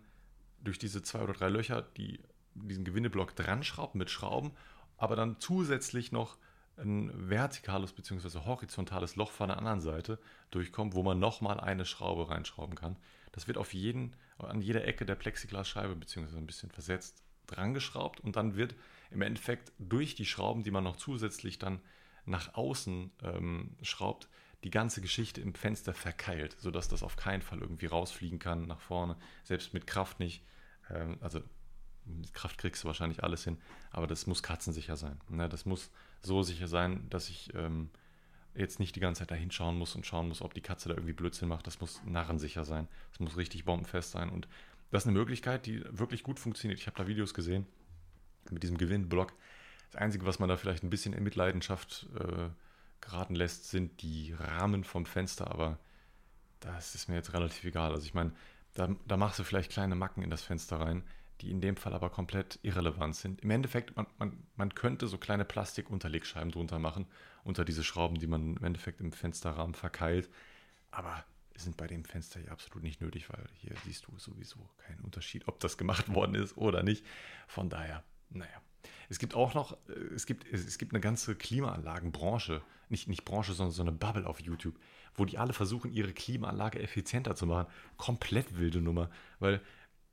durch 0.60 0.78
diese 0.78 1.02
zwei 1.02 1.20
oder 1.20 1.32
drei 1.32 1.48
Löcher 1.48 1.82
die, 1.96 2.20
diesen 2.54 2.84
Gewindeblock 2.84 3.34
dran 3.34 3.62
schraubt 3.62 3.94
mit 3.94 4.10
Schrauben, 4.10 4.52
aber 4.96 5.16
dann 5.16 5.38
zusätzlich 5.40 6.12
noch 6.12 6.38
ein 6.76 7.10
vertikales 7.28 7.92
bzw. 7.92 8.40
horizontales 8.46 9.16
Loch 9.16 9.30
von 9.30 9.48
der 9.48 9.58
anderen 9.58 9.80
Seite 9.80 10.18
durchkommt, 10.50 10.94
wo 10.94 11.02
man 11.02 11.18
nochmal 11.18 11.60
eine 11.60 11.84
Schraube 11.84 12.30
reinschrauben 12.30 12.74
kann. 12.76 12.96
Das 13.32 13.48
wird 13.48 13.58
auf 13.58 13.74
jeden, 13.74 14.14
an 14.38 14.60
jeder 14.60 14.84
Ecke 14.84 15.04
der 15.04 15.16
Plexiglasscheibe 15.16 15.96
bzw. 15.96 16.36
ein 16.36 16.46
bisschen 16.46 16.70
versetzt 16.70 17.22
dran 17.46 17.74
geschraubt 17.74 18.20
und 18.20 18.36
dann 18.36 18.56
wird 18.56 18.74
im 19.10 19.22
Endeffekt 19.22 19.72
durch 19.78 20.14
die 20.14 20.26
Schrauben, 20.26 20.62
die 20.62 20.70
man 20.70 20.84
noch 20.84 20.96
zusätzlich 20.96 21.58
dann 21.58 21.80
nach 22.24 22.54
außen 22.54 23.10
ähm, 23.22 23.76
schraubt, 23.82 24.28
die 24.64 24.70
ganze 24.70 25.00
Geschichte 25.00 25.40
im 25.40 25.54
Fenster 25.54 25.94
verkeilt, 25.94 26.56
sodass 26.58 26.88
das 26.88 27.02
auf 27.02 27.16
keinen 27.16 27.42
Fall 27.42 27.60
irgendwie 27.60 27.86
rausfliegen 27.86 28.38
kann 28.38 28.66
nach 28.66 28.80
vorne, 28.80 29.16
selbst 29.44 29.74
mit 29.74 29.86
Kraft 29.86 30.20
nicht. 30.20 30.42
Ähm, 30.90 31.18
also 31.20 31.40
mit 32.04 32.32
Kraft 32.34 32.58
kriegst 32.58 32.82
du 32.82 32.86
wahrscheinlich 32.88 33.22
alles 33.22 33.44
hin, 33.44 33.58
aber 33.90 34.06
das 34.06 34.26
muss 34.26 34.42
katzensicher 34.42 34.96
sein. 34.96 35.20
Ne? 35.28 35.48
Das 35.48 35.66
muss 35.66 35.90
so 36.22 36.42
sicher 36.42 36.66
sein, 36.66 37.08
dass 37.10 37.28
ich 37.28 37.54
ähm, 37.54 37.90
jetzt 38.54 38.80
nicht 38.80 38.96
die 38.96 39.00
ganze 39.00 39.20
Zeit 39.20 39.30
da 39.30 39.34
hinschauen 39.34 39.78
muss 39.78 39.94
und 39.94 40.06
schauen 40.06 40.28
muss, 40.28 40.42
ob 40.42 40.54
die 40.54 40.60
Katze 40.60 40.88
da 40.88 40.94
irgendwie 40.94 41.12
Blödsinn 41.12 41.48
macht. 41.48 41.66
Das 41.66 41.80
muss 41.80 42.00
narrensicher 42.04 42.64
sein. 42.64 42.88
Das 43.10 43.20
muss 43.20 43.36
richtig 43.36 43.64
bombenfest 43.64 44.10
sein. 44.10 44.30
Und 44.30 44.48
das 44.90 45.04
ist 45.04 45.08
eine 45.08 45.18
Möglichkeit, 45.18 45.66
die 45.66 45.84
wirklich 45.90 46.22
gut 46.22 46.40
funktioniert. 46.40 46.80
Ich 46.80 46.86
habe 46.86 46.96
da 46.96 47.06
Videos 47.06 47.34
gesehen 47.34 47.66
mit 48.50 48.62
diesem 48.62 48.78
Gewinnblock. 48.78 49.32
Das 49.90 50.00
Einzige, 50.00 50.26
was 50.26 50.38
man 50.38 50.48
da 50.48 50.56
vielleicht 50.56 50.82
ein 50.82 50.90
bisschen 50.90 51.12
in 51.12 51.22
Mitleidenschaft 51.22 52.08
äh, 52.18 52.48
geraten 53.00 53.34
lässt, 53.34 53.70
sind 53.70 54.02
die 54.02 54.32
Rahmen 54.32 54.84
vom 54.84 55.06
Fenster, 55.06 55.50
aber 55.50 55.78
das 56.60 56.94
ist 56.94 57.08
mir 57.08 57.16
jetzt 57.16 57.32
relativ 57.32 57.64
egal. 57.64 57.92
Also 57.92 58.04
ich 58.04 58.14
meine, 58.14 58.32
da, 58.74 58.94
da 59.06 59.16
machst 59.16 59.38
du 59.38 59.44
vielleicht 59.44 59.70
kleine 59.70 59.94
Macken 59.94 60.22
in 60.22 60.30
das 60.30 60.42
Fenster 60.42 60.80
rein 60.80 61.04
die 61.40 61.50
in 61.50 61.60
dem 61.60 61.76
Fall 61.76 61.94
aber 61.94 62.10
komplett 62.10 62.58
irrelevant 62.62 63.14
sind. 63.16 63.40
Im 63.40 63.50
Endeffekt, 63.50 63.96
man, 63.96 64.06
man, 64.18 64.46
man 64.56 64.74
könnte 64.74 65.06
so 65.06 65.18
kleine 65.18 65.44
Plastikunterlegscheiben 65.44 66.50
drunter 66.50 66.78
machen, 66.78 67.06
unter 67.44 67.64
diese 67.64 67.84
Schrauben, 67.84 68.18
die 68.18 68.26
man 68.26 68.56
im 68.56 68.64
Endeffekt 68.64 69.00
im 69.00 69.12
Fensterrahmen 69.12 69.74
verkeilt. 69.74 70.28
Aber 70.90 71.24
sind 71.56 71.76
bei 71.76 71.86
dem 71.86 72.04
Fenster 72.04 72.40
hier 72.40 72.52
absolut 72.52 72.82
nicht 72.82 73.00
nötig, 73.00 73.28
weil 73.30 73.44
hier 73.54 73.74
siehst 73.84 74.06
du 74.06 74.16
sowieso 74.18 74.58
keinen 74.78 75.00
Unterschied, 75.00 75.48
ob 75.48 75.58
das 75.60 75.76
gemacht 75.76 76.12
worden 76.14 76.34
ist 76.34 76.56
oder 76.56 76.82
nicht. 76.82 77.04
Von 77.46 77.68
daher, 77.68 78.04
naja. 78.30 78.62
Es 79.08 79.18
gibt 79.18 79.34
auch 79.34 79.54
noch, 79.54 79.72
äh, 79.88 80.14
es 80.14 80.26
gibt, 80.26 80.46
es 80.52 80.78
gibt 80.78 80.92
eine 80.92 81.00
ganze 81.00 81.34
Klimaanlagenbranche, 81.34 82.62
nicht, 82.88 83.08
nicht 83.08 83.24
Branche, 83.24 83.52
sondern 83.52 83.72
so 83.72 83.82
eine 83.82 83.92
Bubble 83.92 84.26
auf 84.26 84.40
YouTube, 84.40 84.78
wo 85.14 85.24
die 85.24 85.38
alle 85.38 85.52
versuchen, 85.52 85.92
ihre 85.92 86.12
Klimaanlage 86.12 86.80
effizienter 86.80 87.36
zu 87.36 87.46
machen. 87.46 87.66
Komplett 87.96 88.58
wilde 88.58 88.80
Nummer, 88.80 89.10
weil 89.40 89.60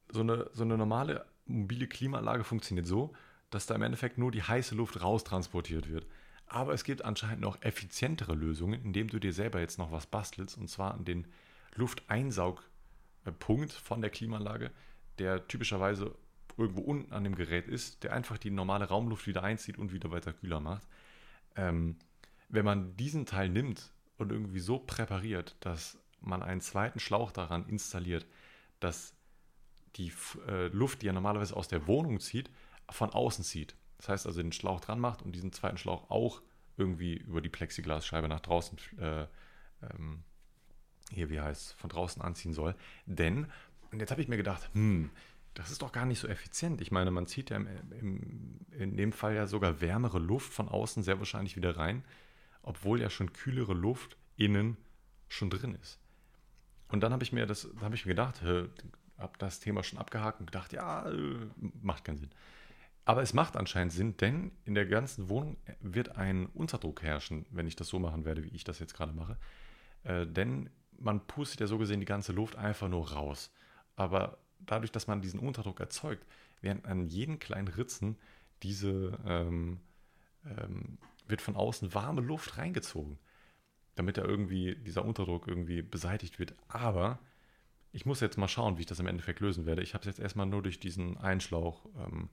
so 0.10 0.22
eine, 0.22 0.50
so 0.54 0.64
eine 0.64 0.78
normale 0.78 1.26
mobile 1.46 1.88
Klimaanlage 1.88 2.44
funktioniert 2.44 2.88
so, 2.88 3.14
dass 3.50 3.66
da 3.66 3.76
im 3.76 3.82
Endeffekt 3.84 4.18
nur 4.18 4.32
die 4.32 4.44
heiße 4.44 4.76
Luft 4.76 5.02
raustransportiert 5.02 5.90
wird. 5.90 6.06
Aber 6.48 6.74
es 6.74 6.84
gibt 6.84 7.04
anscheinend 7.04 7.42
noch 7.42 7.62
effizientere 7.62 8.36
Lösungen, 8.36 8.84
indem 8.84 9.08
du 9.08 9.20
dir 9.20 9.34
selber 9.34 9.60
jetzt 9.60 9.78
noch 9.78 9.92
was 9.92 10.06
bastelst, 10.06 10.58
und 10.58 10.70
zwar 10.70 10.94
an 10.94 11.06
den 11.06 11.28
Lufteinsaugpunkt 11.76 13.74
von 13.74 14.02
der 14.02 14.10
Klimaanlage, 14.10 14.72
der 15.18 15.48
typischerweise 15.48 16.16
irgendwo 16.58 16.82
unten 16.82 17.12
an 17.12 17.24
dem 17.24 17.36
Gerät 17.36 17.68
ist, 17.68 18.04
der 18.04 18.14
einfach 18.14 18.38
die 18.38 18.52
normale 18.52 18.86
Raumluft 18.86 19.28
wieder 19.28 19.44
einzieht 19.44 19.78
und 19.78 19.92
wieder 19.92 20.12
weiter 20.12 20.34
kühler 20.34 20.60
macht. 20.60 20.88
Ähm, 21.56 21.98
wenn 22.50 22.66
man 22.66 22.96
diesen 22.96 23.26
Teil 23.26 23.50
nimmt 23.50 23.92
und 24.18 24.32
irgendwie 24.32 24.60
so 24.60 24.80
präpariert, 24.80 25.56
dass 25.60 25.98
man 26.22 26.44
einen 26.44 26.62
zweiten 26.62 27.00
Schlauch 27.00 27.32
daran 27.32 27.68
installiert, 27.68 28.26
dass 28.80 29.14
die 29.96 30.12
äh, 30.48 30.68
Luft, 30.68 31.02
die 31.02 31.08
er 31.08 31.14
normalerweise 31.14 31.56
aus 31.56 31.68
der 31.68 31.88
Wohnung 31.88 32.20
zieht, 32.20 32.50
von 32.90 33.10
außen 33.10 33.44
zieht. 33.44 33.76
Das 33.98 34.10
heißt 34.10 34.26
also 34.28 34.42
den 34.42 34.52
Schlauch 34.52 34.82
dran 34.82 35.00
macht 35.00 35.22
und 35.22 35.34
diesen 35.34 35.52
zweiten 35.52 35.78
Schlauch 35.78 36.10
auch 36.10 36.42
irgendwie 36.78 37.16
über 37.16 37.42
die 37.42 37.50
Plexiglasscheibe 37.50 38.28
nach 38.28 38.42
draußen, 38.42 38.78
äh, 39.00 39.26
ähm, 39.82 40.24
hier 41.12 41.30
wie 41.30 41.40
heißt 41.40 41.74
von 41.74 41.90
draußen 41.90 42.22
anziehen 42.22 42.54
soll. 42.54 42.76
Denn, 43.06 43.48
und 43.92 44.00
jetzt 44.00 44.12
habe 44.12 44.22
ich 44.22 44.28
mir 44.28 44.38
gedacht, 44.38 44.70
hm, 44.74 45.10
das 45.56 45.72
ist 45.72 45.82
doch 45.82 45.92
gar 45.92 46.06
nicht 46.06 46.20
so 46.20 46.28
effizient. 46.28 46.82
Ich 46.82 46.92
meine, 46.92 47.12
man 47.12 47.28
zieht 47.28 47.50
ja 47.50 47.56
im, 47.56 47.68
im, 47.92 48.60
in 48.78 48.98
dem 48.98 49.12
Fall 49.12 49.36
ja 49.36 49.48
sogar 49.48 49.82
wärmere 49.82 50.20
Luft 50.20 50.54
von 50.54 50.70
außen 50.70 51.02
sehr 51.02 51.18
wahrscheinlich 51.18 51.56
wieder 51.56 51.78
rein, 51.78 52.04
obwohl 52.62 53.02
ja 53.02 53.10
schon 53.10 53.34
kühlere 53.34 53.74
Luft 53.74 54.18
innen 54.36 54.78
schon 55.30 55.50
drin 55.50 55.76
ist. 55.82 56.00
Und 56.90 57.02
dann 57.02 57.14
habe 57.14 57.24
ich 57.24 57.32
mir 57.32 57.46
das, 57.46 57.70
habe 57.82 57.96
ich 57.96 58.06
mir 58.06 58.12
gedacht, 58.12 58.42
habe 58.44 59.34
das 59.40 59.60
Thema 59.62 59.82
schon 59.84 59.98
abgehakt 59.98 60.42
und 60.42 60.48
gedacht, 60.48 60.74
ja, 60.74 61.10
äh, 61.10 61.48
macht 61.82 62.04
keinen 62.04 62.18
Sinn. 62.18 62.32
Aber 63.06 63.22
es 63.22 63.34
macht 63.34 63.56
anscheinend 63.56 63.94
Sinn, 63.94 64.18
denn 64.18 64.52
in 64.66 64.76
der 64.76 64.86
ganzen 64.86 65.30
Wohnung 65.30 65.58
wird 65.80 66.18
ein 66.18 66.48
Unterdruck 66.48 67.02
herrschen, 67.02 67.46
wenn 67.52 67.68
ich 67.68 67.76
das 67.76 67.88
so 67.88 68.00
machen 68.00 68.26
werde, 68.26 68.44
wie 68.44 68.56
ich 68.56 68.64
das 68.64 68.80
jetzt 68.80 68.94
gerade 68.94 69.14
mache. 69.14 69.38
Äh, 70.04 70.28
denn 70.28 70.70
man 70.98 71.26
pustet 71.28 71.62
ja 71.62 71.68
so 71.68 71.78
gesehen 71.78 72.00
die 72.00 72.06
ganze 72.06 72.34
Luft 72.34 72.56
einfach 72.56 72.90
nur 72.90 73.12
raus. 73.12 73.54
Aber 73.96 74.38
dadurch, 74.66 74.92
dass 74.92 75.08
man 75.08 75.22
diesen 75.22 75.40
Unterdruck 75.40 75.80
erzeugt, 75.80 76.26
werden 76.62 76.86
an 76.86 77.08
jeden 77.08 77.40
kleinen 77.40 77.68
Ritzen 77.68 78.18
diese, 78.64 79.18
ähm, 79.26 79.80
ähm, 80.46 80.98
wird 81.28 81.42
von 81.42 81.56
außen 81.56 81.94
warme 81.94 82.22
Luft 82.22 82.58
reingezogen, 82.58 83.18
damit 83.96 84.18
da 84.18 84.24
irgendwie 84.24 84.76
dieser 84.76 85.06
Unterdruck 85.06 85.48
irgendwie 85.48 85.82
beseitigt 85.82 86.40
wird. 86.40 86.56
Aber 86.68 87.20
ich 87.92 88.06
muss 88.06 88.20
jetzt 88.20 88.38
mal 88.38 88.48
schauen, 88.48 88.78
wie 88.78 88.82
ich 88.82 88.88
das 88.88 89.00
im 89.00 89.08
Endeffekt 89.08 89.40
lösen 89.40 89.66
werde. 89.66 89.82
Ich 89.82 89.94
habe 89.94 90.02
es 90.02 90.08
jetzt 90.08 90.20
erstmal 90.20 90.46
nur 90.46 90.62
durch 90.62 90.80
diesen 90.80 91.18
Einschlauch 91.18 91.86
ähm, 91.98 92.30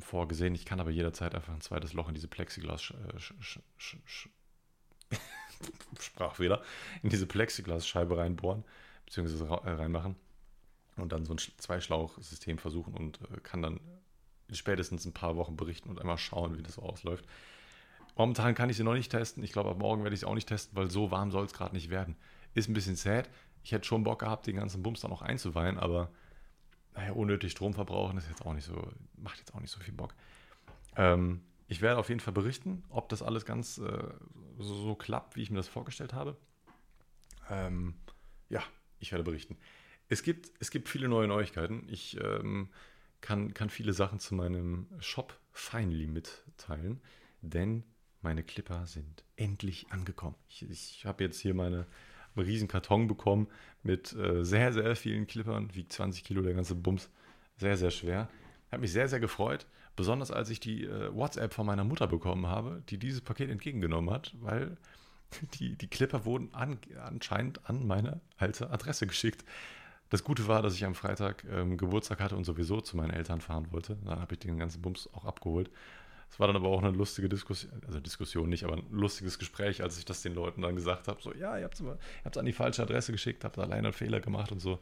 vorgesehen. 0.00 0.54
Ich 0.54 0.64
kann 0.64 0.80
aber 0.80 0.90
jederzeit 0.90 1.34
einfach 1.34 1.54
ein 1.54 1.60
zweites 1.60 1.92
Loch 1.92 2.08
in 2.08 2.14
diese 2.14 2.28
Plexiglas 2.28 2.92
äh, 2.92 3.18
Sprachfehler 6.00 6.62
in 7.02 7.10
diese 7.10 7.26
Plexiglasscheibe 7.26 8.18
reinbohren 8.18 8.64
beziehungsweise 9.06 9.46
äh, 9.46 9.70
reinmachen 9.70 10.16
und 10.96 11.12
dann 11.12 11.24
so 11.24 11.34
ein 11.34 11.38
Zweischlauchsystem 11.38 12.58
versuchen 12.58 12.94
und 12.94 13.20
äh, 13.22 13.40
kann 13.42 13.62
dann 13.62 13.80
spätestens 14.52 15.04
ein 15.04 15.12
paar 15.12 15.36
Wochen 15.36 15.56
berichten 15.56 15.90
und 15.90 16.00
einmal 16.00 16.18
schauen, 16.18 16.56
wie 16.56 16.62
das 16.62 16.74
so 16.74 16.82
ausläuft. 16.82 17.26
Momentan 18.16 18.54
kann 18.54 18.70
ich 18.70 18.76
sie 18.76 18.84
noch 18.84 18.94
nicht 18.94 19.10
testen. 19.10 19.42
Ich 19.42 19.52
glaube, 19.52 19.70
ab 19.70 19.78
morgen 19.78 20.02
werde 20.02 20.14
ich 20.14 20.20
sie 20.20 20.26
auch 20.26 20.34
nicht 20.34 20.48
testen, 20.48 20.76
weil 20.76 20.90
so 20.90 21.10
warm 21.10 21.30
soll 21.30 21.44
es 21.44 21.52
gerade 21.52 21.74
nicht 21.74 21.90
werden. 21.90 22.16
Ist 22.54 22.68
ein 22.68 22.74
bisschen 22.74 22.96
sad 22.96 23.28
ich 23.66 23.72
hätte 23.72 23.84
schon 23.84 24.04
Bock 24.04 24.20
gehabt, 24.20 24.46
den 24.46 24.54
ganzen 24.54 24.80
Bums 24.84 25.00
dann 25.00 25.10
auch 25.10 25.22
einzuweihen, 25.22 25.76
aber 25.76 26.08
naja, 26.94 27.10
unnötig 27.10 27.50
Strom 27.50 27.74
verbrauchen 27.74 28.16
ist 28.16 28.28
jetzt 28.28 28.46
auch 28.46 28.54
nicht 28.54 28.64
so, 28.64 28.92
macht 29.16 29.40
jetzt 29.40 29.52
auch 29.52 29.60
nicht 29.60 29.72
so 29.72 29.80
viel 29.80 29.92
Bock. 29.92 30.14
Ähm, 30.94 31.42
ich 31.66 31.82
werde 31.82 31.98
auf 31.98 32.08
jeden 32.08 32.20
Fall 32.20 32.32
berichten, 32.32 32.84
ob 32.90 33.08
das 33.08 33.22
alles 33.22 33.44
ganz 33.44 33.78
äh, 33.78 34.04
so, 34.58 34.72
so, 34.72 34.94
klappt, 34.94 35.34
wie 35.34 35.42
ich 35.42 35.50
mir 35.50 35.56
das 35.56 35.66
vorgestellt 35.66 36.12
habe. 36.12 36.36
Ähm, 37.50 37.94
ja, 38.50 38.62
ich 39.00 39.10
werde 39.10 39.24
berichten. 39.24 39.56
Es 40.08 40.22
gibt, 40.22 40.50
es 40.60 40.70
gibt 40.70 40.88
viele 40.88 41.08
neue 41.08 41.28
Neuigkeiten. 41.28 41.86
Ich 41.88 42.18
ähm, 42.20 42.68
kann, 43.20 43.54
kann 43.54 43.70
viele 43.70 43.92
Sachen 43.92 44.18
zu 44.20 44.34
meinem 44.34 44.86
Shop 45.00 45.38
finally 45.52 46.06
mitteilen, 46.06 47.00
denn 47.40 47.84
meine 48.22 48.42
Clipper 48.42 48.86
sind 48.86 49.24
endlich 49.36 49.86
angekommen. 49.90 50.36
Ich, 50.48 50.68
ich 50.68 51.06
habe 51.06 51.24
jetzt 51.24 51.40
hier 51.40 51.54
meine 51.54 51.86
einen 52.36 52.46
riesen 52.46 52.68
Karton 52.68 53.06
bekommen 53.06 53.48
mit 53.82 54.12
äh, 54.14 54.44
sehr, 54.44 54.72
sehr 54.72 54.96
vielen 54.96 55.26
Clippern, 55.26 55.74
wiegt 55.74 55.92
20 55.92 56.24
Kilo 56.24 56.42
der 56.42 56.54
ganze 56.54 56.74
Bums, 56.74 57.10
sehr, 57.56 57.76
sehr 57.76 57.90
schwer. 57.90 58.28
Hat 58.70 58.80
mich 58.80 58.92
sehr, 58.92 59.08
sehr 59.08 59.20
gefreut, 59.20 59.66
besonders 59.94 60.30
als 60.30 60.50
ich 60.50 60.60
die 60.60 60.84
äh, 60.84 61.14
WhatsApp 61.14 61.54
von 61.54 61.66
meiner 61.66 61.84
Mutter 61.84 62.06
bekommen 62.06 62.46
habe, 62.46 62.82
die 62.88 62.98
dieses 62.98 63.20
Paket 63.20 63.50
entgegengenommen 63.50 64.10
hat, 64.10 64.34
weil 64.40 64.76
die, 65.54 65.76
die 65.76 65.88
Clipper 65.88 66.24
wurden 66.24 66.52
an, 66.52 66.78
anscheinend 67.02 67.68
an 67.68 67.86
meine 67.86 68.20
alte 68.36 68.70
Adresse 68.70 69.06
geschickt. 69.06 69.44
Das 70.08 70.22
Gute 70.22 70.46
war, 70.46 70.62
dass 70.62 70.74
ich 70.74 70.84
am 70.84 70.94
Freitag 70.94 71.44
ähm, 71.50 71.76
Geburtstag 71.76 72.20
hatte 72.20 72.36
und 72.36 72.44
sowieso 72.44 72.80
zu 72.80 72.96
meinen 72.96 73.10
Eltern 73.10 73.40
fahren 73.40 73.66
wollte. 73.72 73.96
Dann 74.04 74.20
habe 74.20 74.34
ich 74.34 74.38
den 74.38 74.58
ganzen 74.58 74.80
Bums 74.80 75.08
auch 75.12 75.24
abgeholt. 75.24 75.70
Es 76.30 76.40
war 76.40 76.46
dann 76.46 76.56
aber 76.56 76.68
auch 76.68 76.82
eine 76.82 76.96
lustige 76.96 77.28
Diskussion, 77.28 77.72
also 77.86 78.00
Diskussion 78.00 78.48
nicht, 78.48 78.64
aber 78.64 78.74
ein 78.74 78.86
lustiges 78.90 79.38
Gespräch, 79.38 79.82
als 79.82 79.98
ich 79.98 80.04
das 80.04 80.22
den 80.22 80.34
Leuten 80.34 80.62
dann 80.62 80.74
gesagt 80.74 81.08
habe. 81.08 81.20
So, 81.22 81.32
ja, 81.34 81.56
ihr 81.56 81.64
habt 81.64 81.80
es 81.80 82.36
an 82.36 82.46
die 82.46 82.52
falsche 82.52 82.82
Adresse 82.82 83.12
geschickt, 83.12 83.44
habt 83.44 83.58
alleine 83.58 83.88
einen 83.88 83.92
Fehler 83.92 84.20
gemacht 84.20 84.52
und 84.52 84.60
so. 84.60 84.78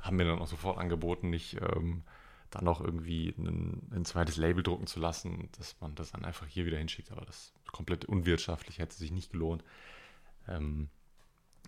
Haben 0.00 0.16
mir 0.16 0.24
dann 0.24 0.38
auch 0.38 0.46
sofort 0.46 0.78
angeboten, 0.78 1.30
nicht 1.30 1.60
ähm, 1.60 2.02
dann 2.50 2.64
noch 2.64 2.80
irgendwie 2.80 3.34
ein, 3.38 3.82
ein, 3.92 4.04
zweites 4.04 4.36
Label 4.36 4.62
drucken 4.62 4.86
zu 4.86 5.00
lassen, 5.00 5.48
dass 5.58 5.76
man 5.80 5.94
das 5.94 6.12
dann 6.12 6.24
einfach 6.24 6.46
hier 6.46 6.64
wieder 6.64 6.78
hinschickt. 6.78 7.10
Aber 7.10 7.24
das 7.24 7.52
ist 7.64 7.72
komplett 7.72 8.04
unwirtschaftlich, 8.04 8.78
hätte 8.78 8.96
sich 8.96 9.10
nicht 9.10 9.32
gelohnt. 9.32 9.64
Ähm, 10.48 10.88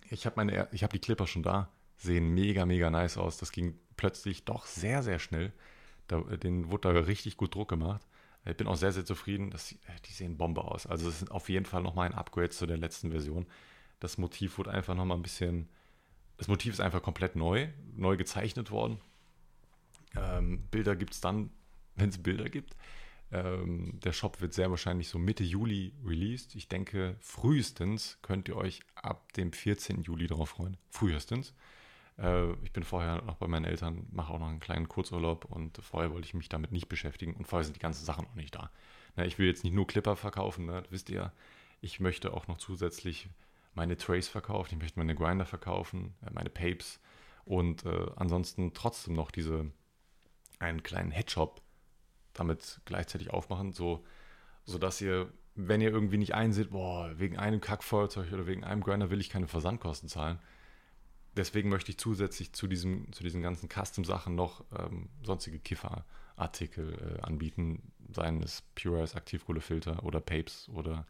ich 0.09 0.25
habe 0.25 0.37
meine, 0.37 0.67
ich 0.71 0.83
habe 0.83 0.93
die 0.93 0.99
Clipper 0.99 1.27
schon 1.27 1.43
da, 1.43 1.69
sehen 1.99 2.33
mega, 2.33 2.65
mega 2.65 2.89
nice 2.89 3.17
aus. 3.17 3.37
Das 3.37 3.51
ging 3.51 3.77
plötzlich 3.97 4.45
doch 4.45 4.65
sehr, 4.65 5.03
sehr 5.03 5.19
schnell. 5.19 5.53
Da, 6.07 6.21
den 6.21 6.71
wurde 6.71 6.93
da 6.93 6.99
richtig 7.01 7.37
gut 7.37 7.53
Druck 7.53 7.69
gemacht. 7.69 8.01
Ich 8.45 8.55
bin 8.57 8.67
auch 8.67 8.77
sehr, 8.77 8.91
sehr 8.91 9.05
zufrieden. 9.05 9.51
Das, 9.51 9.75
die 10.05 10.13
sehen 10.13 10.37
Bombe 10.37 10.63
aus. 10.63 10.87
Also 10.87 11.09
es 11.09 11.21
ist 11.21 11.31
auf 11.31 11.49
jeden 11.49 11.65
Fall 11.65 11.83
nochmal 11.83 12.07
ein 12.07 12.15
Upgrade 12.15 12.49
zu 12.49 12.65
der 12.65 12.77
letzten 12.77 13.11
Version. 13.11 13.45
Das 13.99 14.17
Motiv 14.17 14.57
wurde 14.57 14.71
einfach 14.71 14.95
nochmal 14.95 15.17
ein 15.17 15.23
bisschen. 15.23 15.67
Das 16.37 16.47
Motiv 16.47 16.73
ist 16.73 16.79
einfach 16.79 17.03
komplett 17.03 17.35
neu, 17.35 17.67
neu 17.95 18.15
gezeichnet 18.15 18.71
worden. 18.71 18.99
Ähm, 20.15 20.63
Bilder 20.71 20.95
gibt 20.95 21.13
es 21.13 21.21
dann, 21.21 21.51
wenn 21.95 22.09
es 22.09 22.17
Bilder 22.17 22.49
gibt. 22.49 22.75
Ähm, 23.31 23.99
der 24.03 24.13
Shop 24.13 24.41
wird 24.41 24.53
sehr 24.53 24.71
wahrscheinlich 24.71 25.09
so 25.09 25.19
Mitte 25.19 25.43
Juli 25.43 25.93
released. 26.03 26.55
Ich 26.55 26.69
denke, 26.69 27.17
frühestens 27.19 28.17
könnt 28.21 28.47
ihr 28.47 28.55
euch 28.55 28.79
ab 28.95 29.33
dem 29.33 29.51
14. 29.51 30.01
Juli 30.01 30.27
darauf 30.27 30.49
freuen. 30.49 30.77
Frühestens. 30.89 31.53
Äh, 32.19 32.53
ich 32.63 32.71
bin 32.71 32.83
vorher 32.83 33.21
noch 33.23 33.35
bei 33.35 33.47
meinen 33.47 33.65
Eltern, 33.65 34.05
mache 34.11 34.33
auch 34.33 34.39
noch 34.39 34.49
einen 34.49 34.59
kleinen 34.59 34.87
Kurzurlaub 34.87 35.45
und 35.45 35.77
vorher 35.77 36.11
wollte 36.11 36.27
ich 36.27 36.33
mich 36.33 36.49
damit 36.49 36.71
nicht 36.71 36.89
beschäftigen 36.89 37.33
und 37.33 37.47
vorher 37.47 37.63
sind 37.63 37.75
die 37.75 37.81
ganzen 37.81 38.05
Sachen 38.05 38.27
auch 38.27 38.35
nicht 38.35 38.55
da. 38.55 38.71
Na, 39.15 39.25
ich 39.25 39.39
will 39.39 39.47
jetzt 39.47 39.63
nicht 39.63 39.73
nur 39.73 39.87
Clipper 39.87 40.15
verkaufen, 40.15 40.65
ne? 40.65 40.83
wisst 40.89 41.09
ihr, 41.09 41.31
ich 41.81 41.99
möchte 41.99 42.33
auch 42.33 42.47
noch 42.47 42.57
zusätzlich 42.57 43.29
meine 43.73 43.97
Trays 43.97 44.27
verkaufen, 44.27 44.75
ich 44.75 44.81
möchte 44.81 44.99
meine 44.99 45.15
Grinder 45.15 45.45
verkaufen, 45.45 46.15
äh, 46.25 46.31
meine 46.31 46.49
Papes 46.49 46.99
und 47.45 47.85
äh, 47.85 48.11
ansonsten 48.15 48.73
trotzdem 48.73 49.13
noch 49.13 49.31
diese 49.31 49.71
einen 50.59 50.83
kleinen 50.83 51.11
Headshop 51.11 51.61
damit 52.33 52.81
gleichzeitig 52.85 53.31
aufmachen, 53.31 53.71
so 53.71 54.05
sodass 54.65 55.01
ihr, 55.01 55.31
wenn 55.55 55.81
ihr 55.81 55.89
irgendwie 55.89 56.17
nicht 56.17 56.35
einseht, 56.35 56.71
boah, 56.71 57.11
wegen 57.17 57.37
einem 57.37 57.59
Kackfeuerzeug 57.61 58.31
oder 58.31 58.45
wegen 58.45 58.63
einem 58.63 58.83
Grinder 58.83 59.09
will 59.09 59.19
ich 59.19 59.29
keine 59.29 59.47
Versandkosten 59.47 60.09
zahlen, 60.09 60.39
deswegen 61.35 61.69
möchte 61.69 61.91
ich 61.91 61.97
zusätzlich 61.97 62.53
zu, 62.53 62.67
diesem, 62.67 63.11
zu 63.11 63.23
diesen 63.23 63.41
ganzen 63.41 63.69
Custom-Sachen 63.69 64.35
noch 64.35 64.63
ähm, 64.77 65.09
sonstige 65.23 65.59
Kiffer-Artikel 65.59 67.17
äh, 67.17 67.21
anbieten, 67.21 67.91
seien 68.11 68.41
es 68.41 68.63
Pure 68.75 69.03
Aktivkohlefilter 69.13 70.03
oder 70.03 70.19
Papes 70.19 70.69
oder 70.69 71.05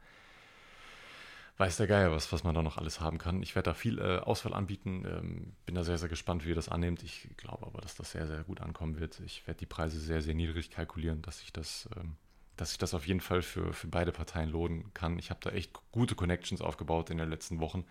weiß 1.58 1.76
der 1.76 1.88
Geier 1.88 2.12
was, 2.12 2.32
was 2.32 2.44
man 2.44 2.56
da 2.56 2.62
noch 2.62 2.78
alles 2.78 3.02
haben 3.02 3.18
kann. 3.18 3.44
Ich 3.44 3.54
werde 3.54 3.72
da 3.72 3.74
viel 3.74 4.00
äh, 4.00 4.20
Auswahl 4.20 4.54
anbieten, 4.54 5.06
ähm, 5.06 5.54
bin 5.66 5.76
da 5.76 5.84
sehr, 5.84 5.98
sehr 5.98 6.08
gespannt, 6.08 6.46
wie 6.46 6.50
ihr 6.50 6.56
das 6.56 6.70
annehmt. 6.70 7.04
Ich 7.04 7.30
glaube 7.36 7.66
aber, 7.66 7.82
dass 7.82 7.96
das 7.96 8.12
sehr, 8.12 8.28
sehr 8.28 8.44
gut 8.44 8.62
ankommen 8.62 9.00
wird. 9.00 9.20
Ich 9.26 9.46
werde 9.46 9.60
die 9.60 9.66
Preise 9.66 10.00
sehr, 10.00 10.22
sehr 10.22 10.36
niedrig 10.36 10.72
kalkulieren, 10.72 11.22
dass 11.22 11.42
ich 11.42 11.54
das... 11.54 11.90
Ähm, 11.96 12.16
dass 12.60 12.72
sich 12.72 12.78
das 12.78 12.94
auf 12.94 13.08
jeden 13.08 13.22
Fall 13.22 13.42
für, 13.42 13.72
für 13.72 13.88
beide 13.88 14.12
Parteien 14.12 14.50
lohnen 14.50 14.94
kann. 14.94 15.18
Ich 15.18 15.30
habe 15.30 15.40
da 15.42 15.50
echt 15.52 15.72
gute 15.94 16.16
Connections 16.16 16.60
aufgebaut 16.60 17.10
in 17.10 17.18
den 17.18 17.30
letzten 17.30 17.62
Wochen. 17.62 17.86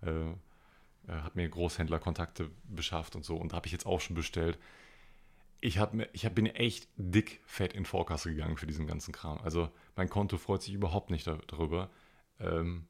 Äh, 0.00 0.32
äh, 1.08 1.12
habe 1.12 1.32
mir 1.34 1.48
Großhändlerkontakte 1.48 2.50
beschafft 2.64 3.16
und 3.16 3.24
so 3.24 3.36
und 3.36 3.52
habe 3.52 3.66
ich 3.66 3.72
jetzt 3.72 3.86
auch 3.86 4.00
schon 4.00 4.16
bestellt. 4.16 4.58
Ich, 5.60 5.78
hab 5.78 5.94
ich 6.12 6.26
hab, 6.26 6.34
bin 6.34 6.46
echt 6.46 6.88
dick 6.96 7.40
fett 7.46 7.72
in 7.72 7.84
Vorkasse 7.84 8.30
gegangen 8.30 8.56
für 8.56 8.66
diesen 8.66 8.86
ganzen 8.86 9.12
Kram. 9.12 9.38
Also 9.38 9.70
mein 9.96 10.08
Konto 10.08 10.36
freut 10.36 10.62
sich 10.62 10.74
überhaupt 10.74 11.10
nicht 11.10 11.26
darüber. 11.26 11.90
Ähm, 12.38 12.86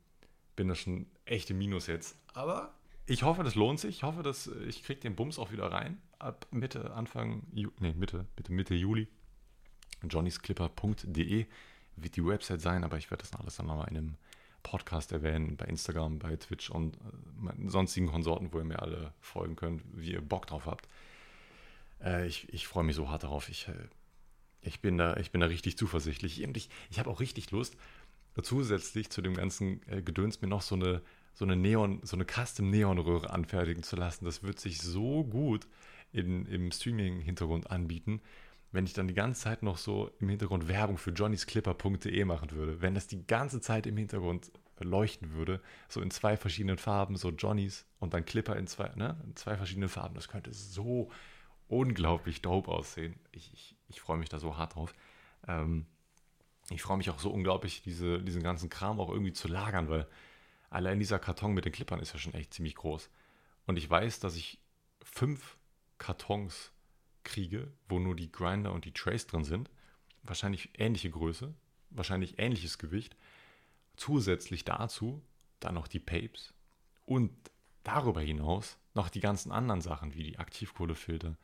bin 0.57 0.69
da 0.69 0.75
schon 0.75 1.07
echt 1.25 1.51
im 1.51 1.59
Minus 1.59 1.87
jetzt. 1.87 2.19
Aber 2.35 2.75
ich 3.07 3.23
hoffe, 3.23 3.45
das 3.45 3.55
lohnt 3.55 3.79
sich. 3.79 3.97
Ich 3.97 4.03
hoffe, 4.03 4.23
dass 4.23 4.49
äh, 4.49 4.65
ich 4.65 4.83
kriege 4.83 5.01
den 5.01 5.15
Bums 5.15 5.39
auch 5.39 5.53
wieder 5.53 5.71
rein. 5.71 6.01
Ab 6.19 6.47
Mitte, 6.51 6.93
Anfang, 6.95 7.43
Ju 7.53 7.71
nee, 7.79 7.95
Mitte, 7.95 8.27
Mitte, 8.37 8.53
Mitte 8.53 8.75
Juli. 8.75 9.07
johnnysclipper.de 10.03 11.47
wird 11.97 12.17
die 12.17 12.27
Website 12.27 12.61
sein, 12.61 12.85
aber 12.85 12.99
ich 12.99 13.11
werde 13.11 13.23
das 13.23 13.39
alles 13.39 13.57
dann 13.57 13.67
nochmal 13.67 13.89
in 13.89 13.97
einem 13.97 14.17
Podcast 14.67 15.13
erwähnen, 15.13 15.57
bei 15.57 15.67
Instagram, 15.67 16.19
bei 16.19 16.35
Twitch 16.35 16.71
und 16.71 16.97
äh, 16.97 17.69
sonstigen 17.69 18.09
Konsorten, 18.09 18.53
wo 18.53 18.59
ihr 18.59 18.65
mir 18.65 18.83
alle 18.83 19.13
folgen 19.21 19.55
könnt, 19.55 19.83
wie 19.95 20.13
ihr 20.13 20.21
Bock 20.21 20.49
drauf 20.49 20.67
habt. 20.67 20.89
Äh, 22.03 22.27
ich 22.27 22.53
ich 22.53 22.67
freue 22.67 22.83
mich 22.83 22.97
so 22.97 23.09
hart 23.09 23.23
darauf. 23.23 23.49
Ich, 23.49 23.69
äh, 23.69 23.75
ich, 24.63 24.81
bin, 24.81 24.99
da, 24.99 25.17
ich 25.19 25.31
bin 25.31 25.41
da 25.41 25.47
richtig 25.47 25.79
zuversichtlich. 25.79 26.45
Und 26.45 26.57
ich, 26.57 26.69
ich 26.91 26.99
habe 26.99 27.09
auch 27.09 27.21
richtig 27.21 27.53
Lust, 27.53 27.77
zusätzlich 28.43 29.09
zu 29.09 29.23
dem 29.23 29.35
ganzen 29.35 29.89
äh, 29.89 30.03
Gedöns 30.03 30.43
mir 30.43 30.49
noch 30.49 30.63
so 30.63 30.75
eine, 30.75 31.01
so 31.33 31.45
eine 31.45 31.55
Neon, 31.55 32.01
so 32.03 32.17
eine 32.17 32.25
Custom-Neon-Röhre 32.25 33.31
anfertigen 33.31 33.85
zu 33.85 33.95
lassen. 33.95 34.25
Das 34.25 34.43
wird 34.43 34.59
sich 34.59 34.83
so 34.83 35.23
gut 35.23 35.69
in, 36.13 36.45
im 36.47 36.73
Streaming-Hintergrund 36.73 37.71
anbieten 37.71 38.21
wenn 38.77 38.85
ich 38.85 38.93
dann 38.93 39.09
die 39.09 39.15
ganze 39.15 39.41
Zeit 39.41 39.63
noch 39.63 39.79
so 39.79 40.11
im 40.21 40.29
Hintergrund 40.29 40.69
Werbung 40.69 40.99
für 40.99 41.11
johnnysclipper.de 41.11 42.25
machen 42.27 42.51
würde, 42.51 42.83
wenn 42.83 42.95
das 42.95 43.07
die 43.07 43.27
ganze 43.27 43.61
Zeit 43.61 43.87
im 43.87 43.97
Hintergrund 43.97 44.53
leuchten 44.79 45.33
würde, 45.33 45.63
so 45.89 46.03
in 46.03 46.11
zwei 46.11 46.37
verschiedenen 46.37 46.77
Farben, 46.77 47.17
so 47.17 47.31
Johnnys 47.31 47.87
und 47.99 48.13
dann 48.13 48.27
Clipper 48.27 48.55
in 48.57 48.67
zwei, 48.67 48.91
ne, 48.95 49.17
in 49.25 49.35
zwei 49.35 49.57
verschiedenen 49.57 49.89
Farben, 49.89 50.15
das 50.15 50.29
könnte 50.29 50.53
so 50.53 51.11
unglaublich 51.69 52.43
dope 52.43 52.71
aussehen. 52.71 53.19
Ich, 53.33 53.51
ich, 53.55 53.77
ich 53.89 54.01
freue 54.01 54.19
mich 54.19 54.29
da 54.29 54.39
so 54.39 54.59
hart 54.59 54.75
drauf. 54.75 54.95
Ähm, 55.49 55.87
ich 56.69 56.83
freue 56.83 56.99
mich 56.99 57.09
auch 57.09 57.19
so 57.19 57.31
unglaublich, 57.31 57.81
diese, 57.81 58.23
diesen 58.23 58.43
ganzen 58.43 58.69
Kram 58.69 59.01
auch 59.01 59.09
irgendwie 59.09 59.33
zu 59.33 59.49
lagern, 59.49 59.89
weil 59.89 60.07
allein 60.69 60.99
dieser 60.99 61.19
Karton 61.19 61.55
mit 61.55 61.65
den 61.65 61.73
Clippern 61.73 62.01
ist 62.01 62.13
ja 62.13 62.19
schon 62.19 62.35
echt 62.35 62.53
ziemlich 62.53 62.75
groß. 62.75 63.09
Und 63.67 63.79
ich 63.79 63.89
weiß, 63.89 64.21
dass 64.21 64.37
ich 64.37 64.61
fünf 65.03 65.57
Kartons 65.97 66.73
kriege, 67.27 67.71
wo 67.89 67.99
nur 67.99 68.17
die 68.17 68.33
Grinder 68.33 68.73
und 68.73 68.87
die 68.87 68.93
Trays 68.93 69.27
drin 69.27 69.45
sind, 69.45 69.71
wahrscheinlich 70.23 70.71
ähnliche 70.79 71.11
Größe, 71.11 71.53
wahrscheinlich 71.91 72.39
ähnliches 72.39 72.79
Gewicht, 72.79 73.17
zusätzlich 73.97 74.65
dazu 74.65 75.23
dann 75.61 75.75
noch 75.75 75.89
die 75.89 76.01
Papes 76.01 76.55
und 77.05 77.31
darüber 77.83 78.21
hinaus 78.21 78.79
noch 78.95 79.11
die 79.11 79.21
ganzen 79.21 79.53
anderen 79.53 79.81
Sachen 79.83 80.15
wie 80.15 80.23
die 80.23 80.39
Aktivkohlefilter 80.39 81.37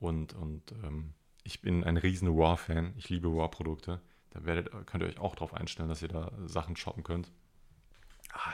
und, 0.00 0.34
und 0.34 0.72
ähm, 0.82 1.14
ich 1.44 1.62
bin 1.62 1.84
ein 1.84 1.96
riesen 1.96 2.28
Raw-Fan, 2.28 2.94
ich 2.96 3.08
liebe 3.08 3.28
Raw-Produkte, 3.28 4.00
da 4.30 4.44
werdet, 4.44 4.70
könnt 4.86 5.02
ihr 5.02 5.08
euch 5.08 5.18
auch 5.18 5.34
darauf 5.34 5.54
einstellen, 5.54 5.88
dass 5.88 6.02
ihr 6.02 6.08
da 6.08 6.30
Sachen 6.46 6.76
shoppen 6.76 7.02
könnt. 7.02 7.30
Ah, 8.32 8.52